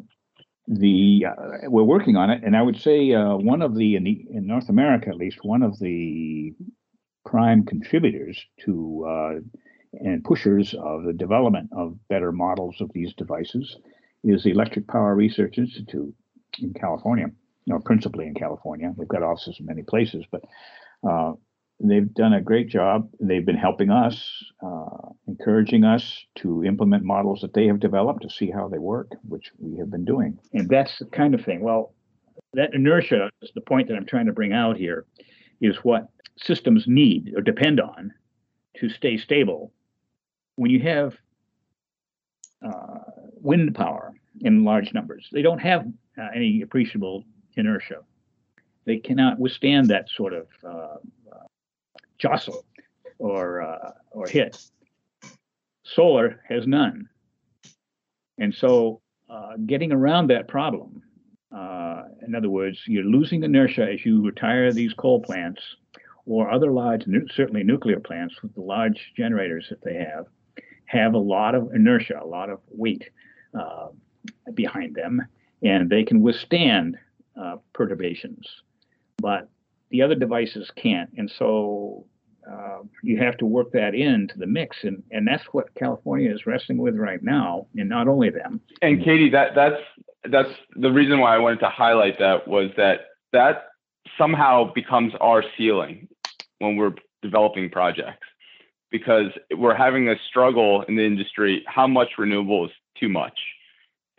the 0.68 1.26
uh, 1.30 1.70
we're 1.70 1.84
working 1.84 2.16
on 2.16 2.30
it, 2.30 2.42
and 2.44 2.56
I 2.56 2.62
would 2.62 2.80
say 2.80 3.14
uh, 3.14 3.36
one 3.36 3.62
of 3.62 3.76
the 3.76 3.96
in, 3.96 4.06
the 4.06 4.26
in 4.32 4.48
North 4.48 4.70
America 4.70 5.10
at 5.10 5.18
least 5.18 5.40
one 5.44 5.62
of 5.62 5.78
the 5.80 6.54
prime 7.26 7.66
contributors 7.66 8.42
to 8.66 9.06
uh, 9.08 9.40
and 9.94 10.24
pushers 10.24 10.74
of 10.74 11.04
the 11.04 11.14
development 11.14 11.70
of 11.76 11.98
better 12.08 12.32
models 12.32 12.78
of 12.80 12.90
these 12.94 13.14
devices 13.14 13.78
is 14.24 14.44
the 14.44 14.52
Electric 14.52 14.88
Power 14.88 15.16
Research 15.16 15.58
Institute 15.58 16.16
in 16.60 16.74
California, 16.74 17.28
or 17.70 17.80
principally 17.80 18.26
in 18.26 18.34
California. 18.34 18.94
They've 18.98 19.08
got 19.08 19.24
offices 19.24 19.58
in 19.60 19.66
many 19.66 19.84
places, 19.84 20.26
but 20.32 20.44
uh, 21.08 21.34
they've 21.80 22.12
done 22.14 22.34
a 22.34 22.42
great 22.42 22.70
job. 22.70 23.10
They've 23.20 23.46
been 23.46 23.58
helping 23.58 23.90
us, 23.90 24.44
uh, 24.66 25.10
encouraging 25.28 25.84
us 25.84 26.26
to 26.36 26.64
implement 26.64 27.04
models 27.04 27.42
that 27.42 27.54
they 27.54 27.68
have 27.68 27.80
developed 27.80 28.24
to 28.24 28.30
see 28.30 28.50
how 28.50 28.68
they 28.68 28.80
work, 28.80 29.12
which 29.28 29.52
we 29.58 29.78
have 29.78 29.92
been 29.92 30.06
doing. 30.06 30.40
And 30.54 30.70
that's 30.70 31.00
the 31.00 31.06
kind 31.06 31.34
of 31.34 31.44
thing. 31.44 31.62
Well, 31.62 31.94
that 32.54 32.74
inertia 32.74 33.30
is 33.42 33.52
the 33.56 33.62
point 33.62 33.88
that 33.88 33.96
I'm 33.96 34.06
trying 34.06 34.28
to 34.28 34.34
bring 34.34 34.54
out 34.54 34.78
here 34.78 35.06
is 35.62 35.78
what 35.78 36.10
systems 36.38 36.86
need 36.88 37.34
or 37.36 37.42
depend 37.42 37.80
on 37.80 38.14
to 38.78 38.90
stay 38.90 39.18
stable. 39.18 39.72
When 40.56 40.72
you 40.72 40.82
have 40.82 41.16
uh, 42.66 43.00
wind 43.36 43.76
power 43.76 44.14
in 44.42 44.64
large 44.64 44.94
numbers, 44.94 45.28
they 45.32 45.42
don't 45.42 45.60
have 45.60 45.86
uh, 46.18 46.28
any 46.36 46.62
appreciable 46.62 47.24
inertia. 47.56 48.02
They 48.86 48.98
cannot 48.98 49.40
withstand 49.40 49.88
that 49.90 50.10
sort 50.10 50.34
of 50.34 50.48
uh, 50.68 50.96
jostle 52.18 52.66
or 53.20 53.62
uh, 53.62 53.92
or 54.12 54.28
hit. 54.28 54.58
Solar 55.84 56.42
has 56.48 56.66
none, 56.68 57.10
and 58.38 58.54
so 58.54 59.02
uh, 59.30 59.54
getting 59.66 59.92
around 59.92 60.28
that 60.28 60.48
problem. 60.48 61.02
Uh, 61.56 62.04
in 62.26 62.34
other 62.34 62.50
words, 62.50 62.80
you're 62.88 63.04
losing 63.04 63.44
inertia 63.44 63.88
as 63.92 64.04
you 64.06 64.26
retire 64.26 64.72
these 64.72 64.94
coal 64.94 65.22
plants 65.22 65.62
or 66.26 66.50
other 66.50 66.72
large, 66.72 67.06
certainly 67.36 67.64
nuclear 67.64 68.00
plants 68.00 68.42
with 68.42 68.54
the 68.56 68.62
large 68.62 69.12
generators 69.16 69.68
that 69.70 69.84
they 69.84 69.96
have, 69.96 70.26
have 70.86 71.14
a 71.14 71.18
lot 71.18 71.54
of 71.54 71.74
inertia, 71.74 72.20
a 72.22 72.26
lot 72.26 72.50
of 72.50 72.60
weight 72.70 73.10
uh, 73.60 73.88
behind 74.54 74.96
them, 74.96 75.22
and 75.64 75.90
they 75.90 76.04
can 76.04 76.22
withstand 76.22 76.98
uh, 77.40 77.58
perturbations. 77.74 78.46
But 79.18 79.50
the 79.90 80.02
other 80.02 80.16
devices 80.16 80.72
can't, 80.76 81.10
and 81.18 81.32
so 81.38 82.06
uh, 82.52 82.80
you 83.02 83.18
have 83.18 83.38
to 83.38 83.46
work 83.46 83.72
that 83.72 83.96
into 83.96 84.38
the 84.38 84.48
mix, 84.48 84.78
and 84.84 85.02
and 85.12 85.28
that's 85.28 85.44
what 85.52 85.74
California 85.76 86.34
is 86.34 86.46
wrestling 86.46 86.78
with 86.78 86.96
right 86.96 87.24
now, 87.24 87.68
and 87.76 87.88
not 87.88 88.08
only 88.08 88.30
them. 88.30 88.60
And 88.82 89.04
Katie, 89.04 89.30
that 89.30 89.56
that's 89.56 89.82
that's 90.30 90.50
the 90.76 90.92
reason 90.92 91.20
why 91.20 91.36
I 91.36 91.38
wanted 91.38 91.60
to 91.60 91.70
highlight 91.70 92.20
that 92.20 92.48
was 92.48 92.72
that 92.78 93.02
that 93.32 93.66
somehow 94.18 94.72
becomes 94.74 95.14
our 95.22 95.44
ceiling 95.58 96.08
when 96.60 96.76
we're 96.76 96.94
developing 97.22 97.70
projects 97.70 98.28
because 98.92 99.32
we're 99.58 99.76
having 99.76 100.10
a 100.10 100.16
struggle 100.30 100.84
in 100.84 100.96
the 100.96 101.06
industry 101.06 101.64
how 101.68 101.88
much 101.88 102.10
renewable 102.18 102.66
is 102.66 102.72
too 103.00 103.10
much 103.10 103.40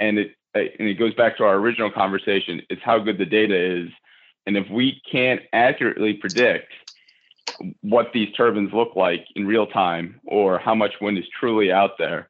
and 0.00 0.18
it 0.18 0.32
and 0.54 0.88
it 0.88 0.98
goes 0.98 1.14
back 1.14 1.36
to 1.36 1.44
our 1.44 1.56
original 1.56 1.90
conversation 1.90 2.62
it's 2.70 2.82
how 2.82 2.98
good 2.98 3.18
the 3.18 3.26
data 3.26 3.56
is. 3.56 3.90
And 4.46 4.56
if 4.56 4.68
we 4.70 5.00
can't 5.10 5.40
accurately 5.52 6.14
predict 6.14 6.72
what 7.80 8.12
these 8.12 8.32
turbines 8.34 8.72
look 8.72 8.96
like 8.96 9.24
in 9.36 9.46
real 9.46 9.66
time 9.66 10.20
or 10.26 10.58
how 10.58 10.74
much 10.74 10.92
wind 11.00 11.18
is 11.18 11.24
truly 11.38 11.70
out 11.70 11.92
there 11.98 12.28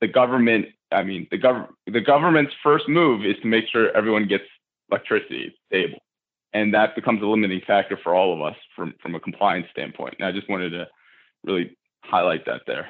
the 0.00 0.08
government 0.08 0.66
i 0.92 1.02
mean 1.02 1.26
the 1.30 1.36
government 1.36 1.70
the 1.86 2.00
government's 2.00 2.54
first 2.62 2.88
move 2.88 3.24
is 3.24 3.36
to 3.42 3.46
make 3.46 3.66
sure 3.68 3.94
everyone 3.94 4.26
gets 4.26 4.44
electricity 4.90 5.54
stable. 5.66 5.98
And 6.52 6.74
that 6.74 6.96
becomes 6.96 7.22
a 7.22 7.26
limiting 7.26 7.60
factor 7.66 7.96
for 8.02 8.14
all 8.14 8.34
of 8.34 8.42
us 8.42 8.56
from 8.74 8.94
from 9.00 9.14
a 9.14 9.20
compliance 9.20 9.66
standpoint. 9.70 10.16
And 10.18 10.26
i 10.26 10.32
just 10.32 10.48
wanted 10.48 10.70
to 10.70 10.86
really 11.44 11.76
highlight 12.04 12.44
that 12.46 12.62
there. 12.66 12.88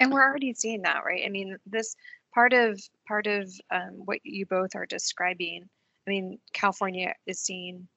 And 0.00 0.10
we're 0.10 0.24
already 0.24 0.52
seeing 0.54 0.82
that 0.82 1.02
right? 1.04 1.22
I 1.24 1.28
mean 1.28 1.56
this 1.66 1.94
part 2.34 2.52
of 2.52 2.80
part 3.06 3.26
of 3.26 3.50
um, 3.72 4.02
what 4.04 4.18
you 4.22 4.46
both 4.46 4.74
are 4.74 4.86
describing 4.86 5.68
i 6.06 6.10
mean 6.10 6.38
california 6.52 7.14
is 7.26 7.40
seeing 7.40 7.88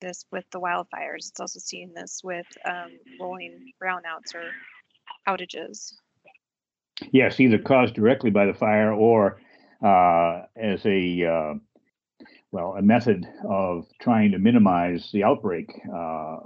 this 0.00 0.24
with 0.30 0.44
the 0.52 0.60
wildfires 0.60 1.28
it's 1.28 1.40
also 1.40 1.58
seeing 1.58 1.92
this 1.94 2.20
with 2.22 2.46
um, 2.64 2.90
rolling 3.20 3.72
brownouts 3.82 4.34
or 4.34 4.50
outages 5.28 5.92
Yes, 7.12 7.38
either 7.40 7.58
caused 7.58 7.94
directly 7.94 8.30
by 8.30 8.46
the 8.46 8.54
fire 8.54 8.92
or 8.92 9.40
uh, 9.84 10.42
as 10.56 10.84
a 10.84 11.24
uh, 11.24 11.54
well 12.50 12.74
a 12.76 12.82
method 12.82 13.26
of 13.48 13.86
trying 14.00 14.32
to 14.32 14.38
minimize 14.38 15.08
the 15.12 15.24
outbreak 15.24 15.70
uh, 15.92 16.38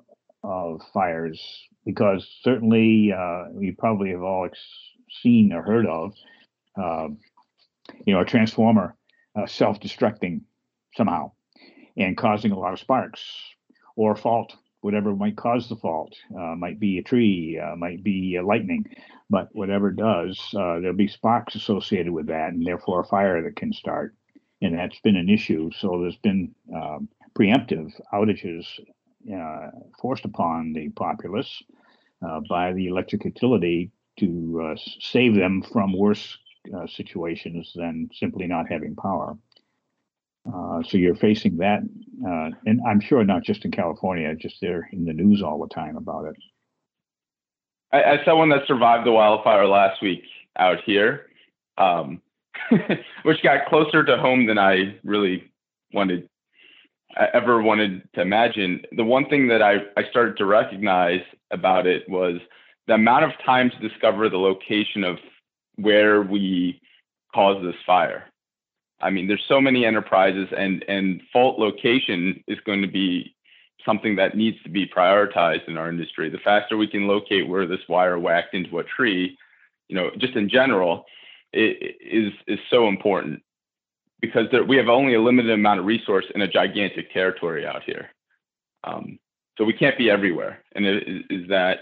of 0.44 0.80
fires. 0.92 1.40
Because 1.84 2.28
certainly 2.42 3.12
uh, 3.12 3.44
you 3.58 3.74
probably 3.76 4.10
have 4.10 4.22
all 4.22 4.44
ex- 4.44 4.58
seen 5.22 5.52
or 5.52 5.62
heard 5.62 5.86
of 5.86 6.12
uh, 6.80 7.08
you 8.06 8.14
know, 8.14 8.20
a 8.20 8.24
transformer 8.24 8.96
uh, 9.36 9.46
self-destructing 9.46 10.40
somehow 10.96 11.30
and 11.96 12.16
causing 12.16 12.52
a 12.52 12.58
lot 12.58 12.72
of 12.72 12.78
sparks 12.80 13.22
or 13.96 14.16
fault, 14.16 14.54
whatever 14.80 15.14
might 15.14 15.36
cause 15.36 15.68
the 15.68 15.76
fault. 15.76 16.14
Uh, 16.36 16.54
might 16.56 16.80
be 16.80 16.98
a 16.98 17.02
tree, 17.02 17.60
uh, 17.62 17.76
might 17.76 18.02
be 18.02 18.38
lightning, 18.42 18.84
but 19.30 19.48
whatever 19.52 19.90
does, 19.90 20.38
uh, 20.54 20.80
there'll 20.80 20.94
be 20.96 21.08
sparks 21.08 21.54
associated 21.54 22.12
with 22.12 22.26
that, 22.26 22.52
and 22.52 22.66
therefore 22.66 23.00
a 23.00 23.06
fire 23.06 23.42
that 23.42 23.56
can 23.56 23.72
start. 23.72 24.14
And 24.60 24.78
that's 24.78 25.00
been 25.00 25.16
an 25.16 25.28
issue. 25.28 25.70
So 25.78 26.00
there's 26.00 26.16
been 26.16 26.54
um, 26.74 27.08
preemptive 27.38 27.92
outages 28.12 28.66
uh, 29.34 29.70
forced 30.00 30.24
upon 30.24 30.72
the 30.72 30.88
populace 30.90 31.62
uh, 32.26 32.40
by 32.48 32.72
the 32.72 32.86
electric 32.86 33.24
utility 33.24 33.90
to 34.18 34.72
uh, 34.72 34.80
save 35.00 35.34
them 35.34 35.62
from 35.72 35.96
worse 35.96 36.38
uh, 36.74 36.86
situations 36.86 37.72
than 37.74 38.08
simply 38.14 38.46
not 38.46 38.70
having 38.70 38.94
power. 38.94 39.36
Uh, 40.46 40.82
so 40.82 40.96
you're 40.96 41.14
facing 41.14 41.56
that, 41.58 41.80
uh, 42.26 42.50
and 42.66 42.80
I'm 42.86 43.00
sure 43.00 43.24
not 43.24 43.44
just 43.44 43.64
in 43.64 43.70
California, 43.70 44.34
just 44.34 44.56
they're 44.60 44.88
in 44.92 45.04
the 45.04 45.12
news 45.12 45.40
all 45.40 45.60
the 45.60 45.72
time 45.72 45.96
about 45.96 46.24
it. 46.24 46.36
I, 47.92 48.02
as 48.02 48.24
someone 48.24 48.48
that 48.48 48.66
survived 48.66 49.06
the 49.06 49.12
wildfire 49.12 49.66
last 49.66 50.02
week 50.02 50.24
out 50.58 50.78
here, 50.84 51.26
um, 51.78 52.20
which 53.22 53.42
got 53.42 53.66
closer 53.66 54.04
to 54.04 54.16
home 54.16 54.46
than 54.46 54.58
I 54.58 54.96
really 55.04 55.52
wanted 55.92 56.28
I 57.16 57.28
ever 57.34 57.62
wanted 57.62 58.02
to 58.14 58.22
imagine. 58.22 58.82
The 58.92 59.04
one 59.04 59.28
thing 59.28 59.48
that 59.48 59.62
I, 59.62 59.76
I 59.96 60.08
started 60.10 60.36
to 60.38 60.46
recognize 60.46 61.20
about 61.50 61.86
it 61.86 62.08
was 62.08 62.40
the 62.86 62.94
amount 62.94 63.24
of 63.24 63.32
time 63.44 63.70
to 63.70 63.88
discover 63.88 64.28
the 64.28 64.38
location 64.38 65.04
of 65.04 65.18
where 65.82 66.22
we 66.22 66.80
caused 67.34 67.66
this 67.66 67.80
fire. 67.86 68.24
I 69.00 69.10
mean, 69.10 69.26
there's 69.26 69.44
so 69.48 69.60
many 69.60 69.84
enterprises, 69.84 70.48
and 70.56 70.84
and 70.88 71.20
fault 71.32 71.58
location 71.58 72.42
is 72.46 72.58
going 72.64 72.82
to 72.82 72.88
be 72.88 73.34
something 73.84 74.16
that 74.16 74.36
needs 74.36 74.62
to 74.62 74.70
be 74.70 74.86
prioritized 74.86 75.68
in 75.68 75.76
our 75.76 75.88
industry. 75.88 76.30
The 76.30 76.38
faster 76.38 76.76
we 76.76 76.86
can 76.86 77.08
locate 77.08 77.48
where 77.48 77.66
this 77.66 77.80
wire 77.88 78.18
whacked 78.18 78.54
into 78.54 78.78
a 78.78 78.84
tree, 78.84 79.36
you 79.88 79.96
know, 79.96 80.10
just 80.18 80.34
in 80.34 80.48
general, 80.48 81.04
it 81.52 81.96
is 82.00 82.32
is 82.46 82.60
so 82.70 82.88
important 82.88 83.42
because 84.20 84.46
there, 84.52 84.64
we 84.64 84.76
have 84.76 84.88
only 84.88 85.14
a 85.14 85.20
limited 85.20 85.50
amount 85.50 85.80
of 85.80 85.86
resource 85.86 86.24
in 86.34 86.42
a 86.42 86.48
gigantic 86.48 87.12
territory 87.12 87.66
out 87.66 87.82
here. 87.82 88.08
Um, 88.84 89.18
so 89.58 89.64
we 89.64 89.72
can't 89.72 89.98
be 89.98 90.10
everywhere. 90.10 90.62
And 90.74 90.86
is, 90.86 91.24
is 91.28 91.48
that 91.48 91.80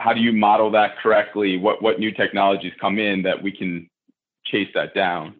how 0.00 0.14
do 0.14 0.20
you 0.20 0.32
model 0.32 0.70
that 0.70 0.96
correctly? 1.02 1.58
What 1.58 1.82
what 1.82 2.00
new 2.00 2.10
technologies 2.10 2.72
come 2.80 2.98
in 2.98 3.22
that 3.22 3.42
we 3.42 3.52
can 3.52 3.88
chase 4.44 4.68
that 4.74 4.94
down? 4.94 5.34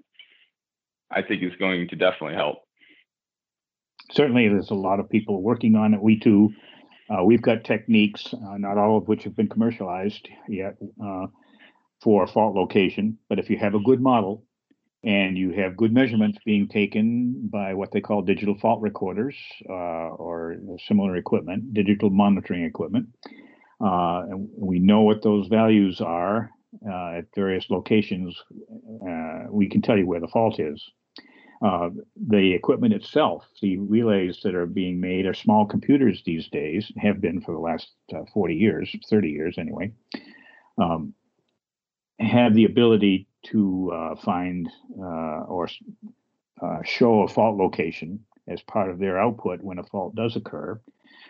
I 1.10 1.22
think 1.22 1.42
is 1.42 1.56
going 1.58 1.88
to 1.88 1.96
definitely 1.96 2.36
help. 2.36 2.58
Certainly, 4.12 4.48
there's 4.48 4.70
a 4.70 4.74
lot 4.74 5.00
of 5.00 5.08
people 5.08 5.42
working 5.42 5.74
on 5.76 5.94
it. 5.94 6.02
We 6.02 6.20
too, 6.20 6.50
uh, 7.08 7.24
we've 7.24 7.42
got 7.42 7.64
techniques, 7.64 8.32
uh, 8.34 8.58
not 8.58 8.76
all 8.76 8.98
of 8.98 9.08
which 9.08 9.24
have 9.24 9.34
been 9.34 9.48
commercialized 9.48 10.28
yet, 10.48 10.76
uh, 11.02 11.26
for 12.02 12.26
fault 12.26 12.54
location. 12.54 13.18
But 13.28 13.38
if 13.38 13.48
you 13.48 13.56
have 13.58 13.74
a 13.74 13.80
good 13.80 14.00
model, 14.00 14.44
and 15.02 15.38
you 15.38 15.52
have 15.52 15.76
good 15.76 15.94
measurements 15.94 16.38
being 16.44 16.68
taken 16.68 17.48
by 17.50 17.72
what 17.72 17.90
they 17.92 18.02
call 18.02 18.20
digital 18.20 18.58
fault 18.58 18.82
recorders 18.82 19.34
uh, 19.68 19.72
or 19.72 20.56
similar 20.86 21.16
equipment, 21.16 21.72
digital 21.72 22.10
monitoring 22.10 22.64
equipment. 22.64 23.06
Uh, 23.80 24.26
and 24.28 24.48
we 24.56 24.78
know 24.78 25.00
what 25.02 25.22
those 25.22 25.46
values 25.46 26.00
are 26.00 26.50
uh, 26.86 27.18
at 27.18 27.24
various 27.34 27.70
locations. 27.70 28.36
Uh, 29.06 29.44
we 29.50 29.68
can 29.68 29.80
tell 29.80 29.96
you 29.96 30.06
where 30.06 30.20
the 30.20 30.28
fault 30.28 30.60
is. 30.60 30.90
Uh, 31.62 31.90
the 32.28 32.52
equipment 32.54 32.94
itself, 32.94 33.46
the 33.60 33.76
relays 33.78 34.40
that 34.42 34.54
are 34.54 34.66
being 34.66 34.98
made 34.98 35.26
are 35.26 35.34
small 35.34 35.66
computers 35.66 36.22
these 36.24 36.48
days, 36.48 36.90
have 36.96 37.20
been 37.20 37.40
for 37.40 37.52
the 37.52 37.58
last 37.58 37.88
uh, 38.14 38.22
40 38.32 38.54
years, 38.54 38.94
30 39.08 39.28
years 39.28 39.58
anyway, 39.58 39.92
um, 40.78 41.12
have 42.18 42.54
the 42.54 42.64
ability 42.64 43.26
to 43.42 43.90
uh, 43.94 44.16
find 44.16 44.68
or 44.98 45.68
show 46.84 47.22
a 47.22 47.28
fault 47.28 47.58
location 47.58 48.24
as 48.48 48.62
part 48.62 48.90
of 48.90 48.98
their 48.98 49.18
output 49.18 49.60
when 49.62 49.78
a 49.78 49.84
fault 49.84 50.14
does 50.14 50.36
occur. 50.36 50.80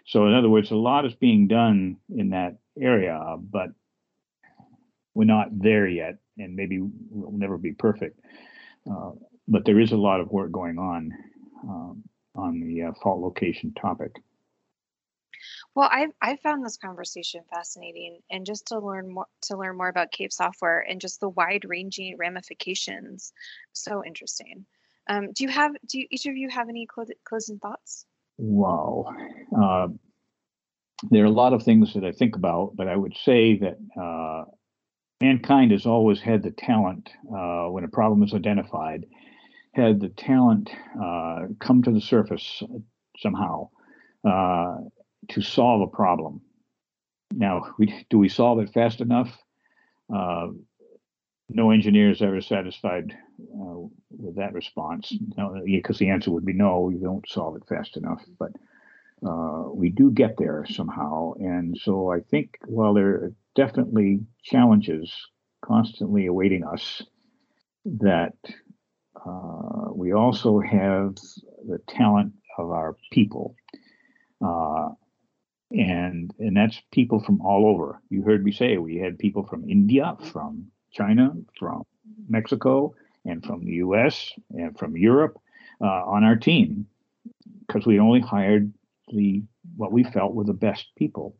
So, 0.07 0.27
in 0.27 0.35
other 0.35 0.49
words, 0.49 0.71
a 0.71 0.77
lot 0.77 1.07
is 1.07 1.15
being 1.15 1.47
done 1.47 1.97
in 2.15 2.31
that 2.31 2.59
area, 2.81 3.37
but 3.39 3.71
we're 5.15 5.25
not 5.25 5.49
there 5.53 5.87
yet, 5.87 6.19
and 6.39 6.55
maybe 6.55 6.81
we'll 6.81 7.33
never 7.33 7.59
be 7.59 7.73
perfect. 7.73 8.21
Uh, 8.91 9.13
but 9.49 9.65
there 9.65 9.81
is 9.81 9.93
a 9.93 9.97
lot 9.97 10.21
of 10.21 10.31
work 10.31 10.53
going 10.53 10.79
on 10.79 11.13
um, 11.65 12.03
on 12.35 12.61
the 12.61 12.85
uh, 12.85 12.93
fault 13.03 13.21
location 13.21 13.73
topic. 13.75 14.13
Well, 15.75 15.89
I 15.91 16.09
I 16.21 16.37
found 16.37 16.65
this 16.65 16.77
conversation 16.77 17.43
fascinating, 17.53 18.21
and 18.31 18.45
just 18.45 18.67
to 18.67 18.79
learn 18.79 19.13
more 19.13 19.27
to 19.43 19.57
learn 19.57 19.77
more 19.77 19.89
about 19.89 20.13
CAPE 20.13 20.33
software 20.33 20.81
and 20.81 21.01
just 21.01 21.21
the 21.21 21.29
wide 21.29 21.65
ranging 21.65 22.17
ramifications, 22.17 23.33
so 23.73 24.05
interesting. 24.05 24.67
Um, 25.09 25.33
do 25.33 25.45
you 25.45 25.51
have 25.51 25.73
do 25.87 26.01
you, 26.01 26.07
each 26.11 26.27
of 26.27 26.37
you 26.37 26.49
have 26.51 26.69
any 26.69 26.87
clo- 26.87 27.05
closing 27.25 27.59
thoughts? 27.59 28.07
Wow, 28.43 29.05
uh, 29.55 29.89
there 31.11 31.23
are 31.23 31.27
a 31.27 31.31
lot 31.31 31.53
of 31.53 31.63
things 31.63 31.93
that 31.93 32.05
I 32.05 32.13
think 32.13 32.37
about, 32.37 32.73
but 32.75 32.89
I 32.89 32.97
would 32.97 33.15
say 33.15 33.59
that 33.59 33.77
uh, 34.01 34.45
mankind 35.21 35.73
has 35.73 35.85
always 35.85 36.23
had 36.23 36.43
the 36.43 36.51
talent 36.51 37.11
uh, 37.29 37.67
when 37.67 37.85
a 37.85 37.89
problem 37.89 38.23
is 38.23 38.33
identified, 38.33 39.05
had 39.75 40.01
the 40.01 40.09
talent 40.09 40.71
uh, 41.03 41.49
come 41.61 41.83
to 41.83 41.91
the 41.93 42.01
surface 42.01 42.63
somehow 43.19 43.69
uh, 44.27 44.77
to 45.29 45.43
solve 45.43 45.83
a 45.83 45.87
problem. 45.95 46.41
Now, 47.35 47.75
we, 47.79 48.07
do 48.09 48.19
we 48.19 48.31
solve 48.31 48.61
it 48.61 48.73
fast 48.73 49.03
enough? 49.03 49.37
No 51.53 51.73
engineer 51.73 52.11
is 52.11 52.23
ever 52.23 52.41
satisfied 52.41 53.13
uh, 53.41 53.81
with 54.11 54.37
that 54.37 54.53
response, 54.53 55.13
because 55.65 55.99
the 55.99 56.11
answer 56.11 56.31
would 56.31 56.47
be 56.47 56.53
no, 56.53 56.91
you 56.91 56.99
don't 56.99 57.29
solve 57.29 57.57
it 57.57 57.67
fast 57.69 57.97
enough. 57.97 58.23
But 58.39 58.53
uh, 59.27 59.65
we 59.73 59.91
do 59.91 60.13
get 60.13 60.37
there 60.39 60.65
somehow. 60.69 61.33
And 61.41 61.77
so 61.77 62.13
I 62.13 62.21
think 62.21 62.57
while 62.67 62.95
there 62.95 63.09
are 63.09 63.33
definitely 63.57 64.21
challenges 64.45 65.13
constantly 65.63 66.27
awaiting 66.27 66.65
us, 66.65 67.03
that 67.85 68.37
uh, 69.27 69.93
we 69.93 70.13
also 70.13 70.61
have 70.61 71.17
the 71.67 71.79
talent 71.89 72.33
of 72.59 72.71
our 72.71 72.97
people. 73.11 73.57
Uh, 74.41 74.91
and 75.73 76.33
and 76.39 76.57
that's 76.57 76.81
people 76.93 77.21
from 77.21 77.41
all 77.41 77.67
over. 77.67 78.01
You 78.09 78.23
heard 78.23 78.45
me 78.45 78.53
say 78.53 78.77
we 78.77 78.97
had 78.97 79.19
people 79.19 79.45
from 79.47 79.69
India, 79.69 80.17
from 80.33 80.71
China, 80.93 81.33
from 81.59 81.85
Mexico, 82.29 82.95
and 83.25 83.45
from 83.45 83.65
the 83.65 83.73
U.S. 83.75 84.33
and 84.51 84.79
from 84.79 84.97
Europe 84.97 85.39
uh, 85.81 86.05
on 86.05 86.25
our 86.25 86.37
team 86.37 86.87
because 87.67 87.87
we 87.87 87.99
only 87.99 88.21
hired 88.21 88.73
the 89.09 89.43
what 89.77 89.93
we 89.93 90.05
felt 90.05 90.35
were 90.35 90.45
the 90.45 90.53
best 90.53 90.87
people 90.97 91.37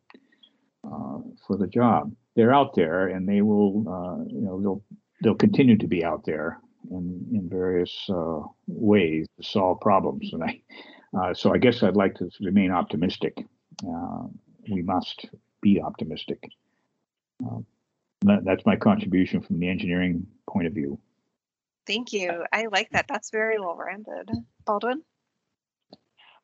uh, 0.83 1.17
for 1.45 1.57
the 1.57 1.67
job. 1.67 2.13
They're 2.35 2.53
out 2.53 2.75
there, 2.75 3.07
and 3.07 3.27
they 3.27 3.41
will, 3.41 3.85
uh, 3.87 4.23
you 4.27 4.41
know, 4.41 4.61
they'll 4.61 4.83
they'll 5.23 5.35
continue 5.35 5.77
to 5.77 5.87
be 5.87 6.03
out 6.03 6.25
there 6.25 6.59
in 6.89 7.25
in 7.33 7.49
various 7.49 8.09
uh, 8.09 8.41
ways 8.67 9.27
to 9.37 9.43
solve 9.43 9.81
problems. 9.81 10.31
And 10.33 10.43
I, 10.43 10.61
uh, 11.17 11.33
so 11.33 11.53
I 11.53 11.57
guess 11.57 11.83
I'd 11.83 11.97
like 11.97 12.15
to 12.15 12.29
remain 12.39 12.71
optimistic 12.71 13.45
uh, 13.87 14.27
we 14.69 14.81
must 14.81 15.25
be 15.61 15.81
optimistic. 15.81 16.43
That, 18.23 18.45
that's 18.45 18.65
my 18.65 18.75
contribution 18.75 19.41
from 19.41 19.59
the 19.59 19.69
engineering 19.69 20.27
point 20.49 20.67
of 20.67 20.73
view. 20.73 20.99
Thank 21.87 22.13
you. 22.13 22.45
I 22.53 22.67
like 22.71 22.89
that. 22.91 23.07
That's 23.07 23.31
very 23.31 23.59
well 23.59 23.75
rounded. 23.75 24.29
Baldwin? 24.65 25.01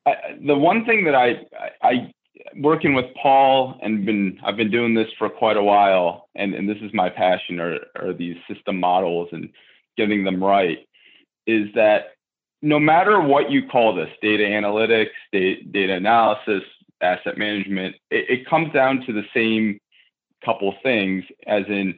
I, 0.06 0.14
the 0.44 0.56
one 0.56 0.84
thing 0.84 1.04
that 1.04 1.14
I, 1.14 1.46
I, 1.82 2.12
working 2.56 2.94
with 2.94 3.06
Paul 3.20 3.78
and 3.82 4.04
been 4.04 4.38
I've 4.44 4.56
been 4.56 4.70
doing 4.70 4.94
this 4.94 5.08
for 5.18 5.28
quite 5.28 5.56
a 5.56 5.62
while, 5.62 6.28
and, 6.34 6.54
and 6.54 6.68
this 6.68 6.78
is 6.82 6.92
my 6.92 7.08
passion 7.08 7.60
are, 7.60 7.78
are 7.96 8.12
these 8.12 8.36
system 8.52 8.80
models 8.80 9.28
and 9.32 9.50
getting 9.96 10.24
them 10.24 10.42
right, 10.42 10.78
is 11.46 11.68
that 11.74 12.12
no 12.62 12.78
matter 12.80 13.20
what 13.20 13.50
you 13.50 13.66
call 13.68 13.94
this, 13.94 14.10
data 14.20 14.42
analytics, 14.42 15.10
data, 15.32 15.62
data 15.70 15.94
analysis, 15.94 16.62
asset 17.00 17.38
management, 17.38 17.94
it, 18.10 18.40
it 18.40 18.46
comes 18.48 18.72
down 18.72 19.04
to 19.06 19.12
the 19.12 19.24
same 19.32 19.78
couple 20.44 20.74
things, 20.82 21.24
as 21.46 21.64
in 21.68 21.94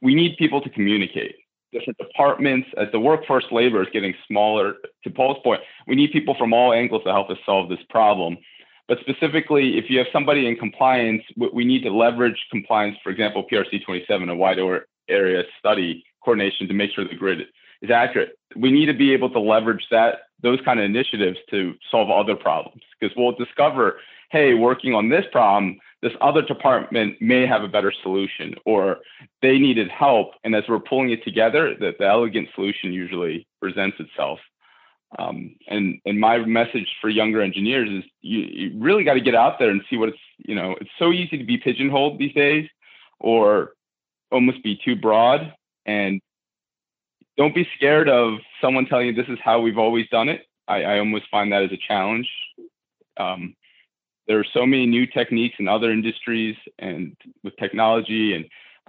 we 0.00 0.14
need 0.14 0.36
people 0.36 0.60
to 0.60 0.70
communicate. 0.70 1.36
Different 1.72 1.98
departments, 1.98 2.68
as 2.76 2.88
the 2.92 3.00
workforce 3.00 3.44
labor 3.50 3.82
is 3.82 3.88
getting 3.92 4.14
smaller, 4.26 4.74
to 5.04 5.10
Paul's 5.10 5.38
point, 5.42 5.62
we 5.86 5.94
need 5.94 6.12
people 6.12 6.34
from 6.36 6.52
all 6.52 6.72
angles 6.72 7.02
to 7.04 7.12
help 7.12 7.30
us 7.30 7.38
solve 7.46 7.68
this 7.68 7.78
problem. 7.88 8.36
But 8.88 8.98
specifically, 9.00 9.78
if 9.78 9.88
you 9.88 9.98
have 9.98 10.08
somebody 10.12 10.46
in 10.46 10.56
compliance, 10.56 11.22
we 11.36 11.64
need 11.64 11.82
to 11.84 11.90
leverage 11.90 12.36
compliance, 12.50 12.98
for 13.02 13.10
example, 13.10 13.46
PRC 13.50 13.84
27, 13.84 14.28
a 14.28 14.34
wide 14.34 14.58
area 15.08 15.44
study 15.58 16.04
coordination 16.22 16.68
to 16.68 16.74
make 16.74 16.90
sure 16.92 17.08
the 17.08 17.14
grid 17.14 17.40
is 17.80 17.90
accurate. 17.90 18.38
We 18.56 18.70
need 18.70 18.86
to 18.86 18.94
be 18.94 19.12
able 19.12 19.30
to 19.30 19.40
leverage 19.40 19.86
that 19.90 20.20
those 20.42 20.60
kind 20.64 20.78
of 20.78 20.84
initiatives 20.84 21.38
to 21.50 21.74
solve 21.90 22.10
other 22.10 22.36
problems 22.36 22.82
because 23.00 23.16
we'll 23.16 23.32
discover, 23.32 23.98
hey, 24.30 24.54
working 24.54 24.94
on 24.94 25.08
this 25.08 25.24
problem, 25.32 25.78
this 26.02 26.12
other 26.20 26.42
department 26.42 27.22
may 27.22 27.46
have 27.46 27.62
a 27.62 27.68
better 27.68 27.92
solution 28.02 28.56
or 28.66 28.98
they 29.40 29.58
needed 29.58 29.88
help. 29.88 30.32
And 30.42 30.54
as 30.54 30.64
we're 30.68 30.80
pulling 30.80 31.10
it 31.10 31.22
together, 31.24 31.76
that 31.78 31.98
the 31.98 32.06
elegant 32.06 32.48
solution 32.54 32.92
usually 32.92 33.46
presents 33.60 33.98
itself. 34.00 34.40
Um, 35.18 35.56
and 35.68 36.00
and 36.06 36.18
my 36.18 36.38
message 36.38 36.88
for 37.00 37.10
younger 37.10 37.42
engineers 37.42 37.88
is 37.90 38.10
you, 38.22 38.40
you 38.40 38.80
really 38.80 39.04
got 39.04 39.14
to 39.14 39.20
get 39.20 39.34
out 39.34 39.58
there 39.58 39.70
and 39.70 39.82
see 39.90 39.98
what 39.98 40.08
it's 40.08 40.18
you 40.38 40.54
know 40.54 40.74
it's 40.80 40.90
so 40.98 41.12
easy 41.12 41.36
to 41.36 41.44
be 41.44 41.58
pigeonholed 41.58 42.18
these 42.18 42.32
days 42.32 42.66
or 43.20 43.74
almost 44.30 44.62
be 44.64 44.80
too 44.82 44.96
broad 44.96 45.52
and 45.84 46.18
don't 47.36 47.54
be 47.54 47.68
scared 47.76 48.08
of 48.08 48.38
someone 48.62 48.86
telling 48.86 49.06
you 49.06 49.12
this 49.12 49.28
is 49.28 49.38
how 49.44 49.60
we've 49.60 49.76
always 49.76 50.08
done 50.08 50.30
it 50.30 50.46
i, 50.66 50.82
I 50.82 50.98
almost 50.98 51.24
find 51.30 51.52
that 51.52 51.62
as 51.62 51.72
a 51.72 51.76
challenge 51.76 52.30
um, 53.18 53.54
there 54.26 54.38
are 54.38 54.46
so 54.52 54.64
many 54.64 54.86
new 54.86 55.06
techniques 55.06 55.56
in 55.58 55.68
other 55.68 55.90
industries 55.90 56.56
and 56.78 57.16
with 57.42 57.56
technology 57.56 58.34
and 58.34 58.44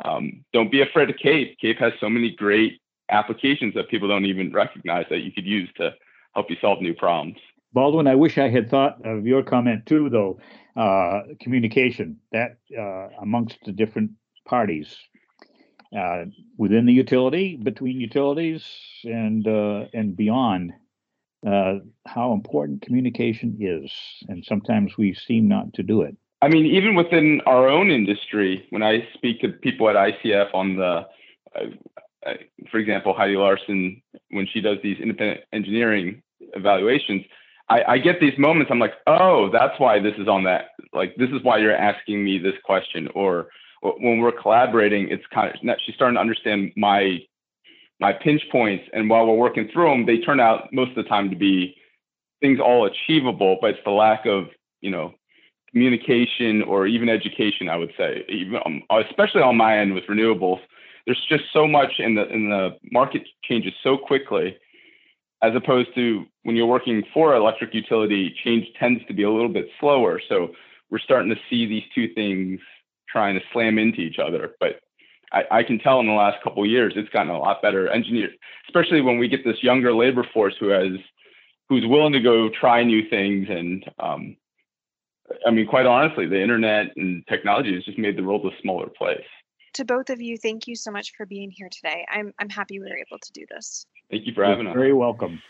um, 0.06 0.44
don't 0.54 0.72
be 0.72 0.82
afraid 0.82 1.10
of 1.10 1.18
cape 1.18 1.58
cape 1.60 1.78
has 1.80 1.94
so 2.00 2.10
many 2.10 2.36
great 2.36 2.82
applications 3.10 3.74
that 3.74 3.90
people 3.90 4.08
don't 4.08 4.26
even 4.26 4.52
recognize 4.52 5.06
that 5.10 5.20
you 5.20 5.32
could 5.32 5.46
use 5.46 5.70
to 5.78 5.92
help 6.34 6.50
you 6.50 6.56
solve 6.62 6.82
new 6.82 6.94
problems 6.94 7.38
Baldwin, 7.74 8.06
I 8.06 8.14
wish 8.14 8.38
I 8.38 8.50
had 8.50 8.70
thought 8.70 9.04
of 9.04 9.26
your 9.26 9.42
comment 9.42 9.88
too, 9.88 10.08
though. 10.10 10.40
Uh, 10.76 11.22
communication 11.40 12.18
that 12.32 12.58
uh, 12.78 13.10
amongst 13.22 13.58
the 13.66 13.72
different 13.72 14.12
parties 14.46 14.96
uh, 15.96 16.26
within 16.58 16.86
the 16.86 16.94
utility, 16.94 17.58
between 17.58 18.00
utilities, 18.00 18.64
and 19.04 19.48
uh, 19.48 19.86
and 19.94 20.16
beyond. 20.16 20.74
Uh, 21.46 21.80
how 22.06 22.32
important 22.32 22.82
communication 22.82 23.58
is, 23.60 23.92
and 24.30 24.46
sometimes 24.46 24.98
we 24.98 25.14
seem 25.14 25.48
not 25.48 25.74
to 25.74 25.84
do 25.84 26.02
it. 26.02 26.16
I 26.42 26.50
mean, 26.50 26.66
even 26.66 26.96
within 26.96 27.42
our 27.46 27.68
own 27.68 27.90
industry, 27.92 28.66
when 28.70 28.84
I 28.84 29.08
speak 29.14 29.42
to 29.42 29.50
people 29.50 29.90
at 29.90 29.96
ICF 29.96 30.54
on 30.54 30.76
the, 30.76 31.06
uh, 31.56 32.34
for 32.70 32.78
example, 32.78 33.14
Heidi 33.14 33.36
Larson, 33.36 34.02
when 34.32 34.48
she 34.48 34.62
does 34.62 34.78
these 34.84 35.00
independent 35.00 35.42
engineering 35.54 36.22
evaluations, 36.54 37.24
I, 37.70 37.84
I 37.94 37.98
get 37.98 38.20
these 38.20 38.38
moments. 38.38 38.72
I'm 38.72 38.80
like, 38.80 38.94
oh, 39.08 39.50
that's 39.52 39.80
why 39.80 40.00
this 40.00 40.16
is 40.18 40.28
on 40.28 40.44
that. 40.44 40.72
Like, 40.92 41.16
this 41.16 41.30
is 41.30 41.42
why 41.44 41.58
you're 41.58 41.76
asking 41.76 42.24
me 42.24 42.38
this 42.38 42.56
question. 42.66 43.08
Or 43.16 43.48
when 43.82 44.20
we're 44.20 44.32
collaborating, 44.32 45.10
it's 45.10 45.24
kind 45.34 45.54
of 45.54 45.78
she's 45.86 45.96
starting 45.96 46.16
to 46.16 46.22
understand 46.22 46.72
my 46.76 47.20
my 48.00 48.14
pinch 48.14 48.42
points, 48.52 48.84
and 48.94 49.10
while 49.10 49.26
we're 49.26 49.36
working 49.36 49.70
through 49.72 49.90
them, 49.90 50.06
they 50.06 50.18
turn 50.18 50.40
out 50.40 50.74
most 50.74 50.90
of 50.90 50.96
the 50.96 51.04
time 51.04 51.30
to 51.30 51.36
be 51.36 51.76
things 52.42 52.60
all 52.60 52.86
achievable. 52.86 53.58
But 53.62 53.72
it's 53.72 53.80
the 53.86 53.92
lack 53.92 54.26
of 54.26 54.46
you 54.82 54.92
know 54.92 55.14
communication 55.72 56.62
or 56.64 56.88
even 56.88 57.10
education. 57.10 57.70
I 57.70 57.78
would 57.78 57.94
say, 57.98 58.24
even 58.30 58.60
um, 58.66 58.84
especially 59.10 59.42
on 59.42 59.58
my 59.58 59.78
end 59.78 59.94
with 59.94 60.06
renewables, 60.06 60.60
there's 61.06 61.24
just 61.30 61.46
so 61.54 61.68
much 61.68 61.94
in 62.00 62.16
the 62.16 62.28
in 62.28 62.50
the 62.50 62.78
market 62.92 63.28
changes 63.44 63.74
so 63.84 63.98
quickly 63.98 64.58
as 65.44 65.54
opposed 65.56 65.94
to 65.94 66.26
when 66.44 66.56
you're 66.56 66.66
working 66.66 67.04
for 67.14 67.36
electric 67.36 67.74
utility, 67.74 68.34
change 68.44 68.66
tends 68.80 69.06
to 69.08 69.14
be 69.14 69.24
a 69.24 69.30
little 69.30 69.50
bit 69.50 69.68
slower. 69.80 70.22
So 70.30 70.54
we're 70.90 71.00
starting 71.00 71.30
to 71.30 71.40
see 71.50 71.68
these 71.68 71.84
two 71.94 72.14
things 72.14 72.62
trying 73.10 73.36
to 73.36 73.42
slam 73.52 73.78
into 73.78 74.00
each 74.00 74.20
other. 74.20 74.52
But 74.62 74.80
I, 75.34 75.44
I 75.52 75.64
can 75.64 75.80
tell 75.80 76.00
in 76.00 76.08
the 76.08 76.14
last 76.14 76.42
couple 76.44 76.66
years, 76.66 76.94
it's 76.96 77.10
gotten 77.10 77.32
a 77.32 77.40
lot 77.40 77.62
better. 77.62 77.90
Engineers, 77.90 78.34
especially 78.68 79.02
when 79.02 79.18
we 79.18 79.28
get 79.28 79.44
this 79.44 79.62
younger 79.62 79.94
labor 79.94 80.26
force 80.34 80.56
who 80.60 80.70
has, 80.70 80.92
who's 81.70 81.86
willing 81.86 82.14
to 82.14 82.20
go 82.20 82.50
try 82.50 82.84
new 82.84 83.10
things. 83.10 83.48
And 83.50 83.86
um, 84.00 84.38
I 85.46 85.52
mean, 85.52 85.68
quite 85.68 85.86
honestly, 85.86 86.28
the 86.28 86.42
internet 86.42 86.88
and 86.96 87.26
technology 87.28 87.74
has 87.74 87.84
just 87.84 87.98
made 87.98 88.18
the 88.18 88.24
world 88.24 88.46
a 88.46 88.62
smaller 88.62 88.88
place. 88.88 89.26
To 89.76 89.86
both 89.86 90.12
of 90.12 90.22
you, 90.22 90.38
thank 90.38 90.68
you 90.68 90.76
so 90.76 90.92
much 90.92 91.14
for 91.18 91.26
being 91.26 91.50
here 91.50 91.70
today. 91.72 92.06
I'm 92.12 92.32
I'm 92.38 92.50
happy 92.50 92.80
we 92.80 92.86
were 92.86 92.98
able 92.98 93.18
to 93.18 93.32
do 93.32 93.44
this. 93.50 93.88
Thank 94.12 94.28
you 94.28 94.34
for 94.34 94.46
having 94.46 94.66
You're 94.66 94.74
us. 94.74 94.78
Very 94.78 94.94
welcome. 94.94 95.42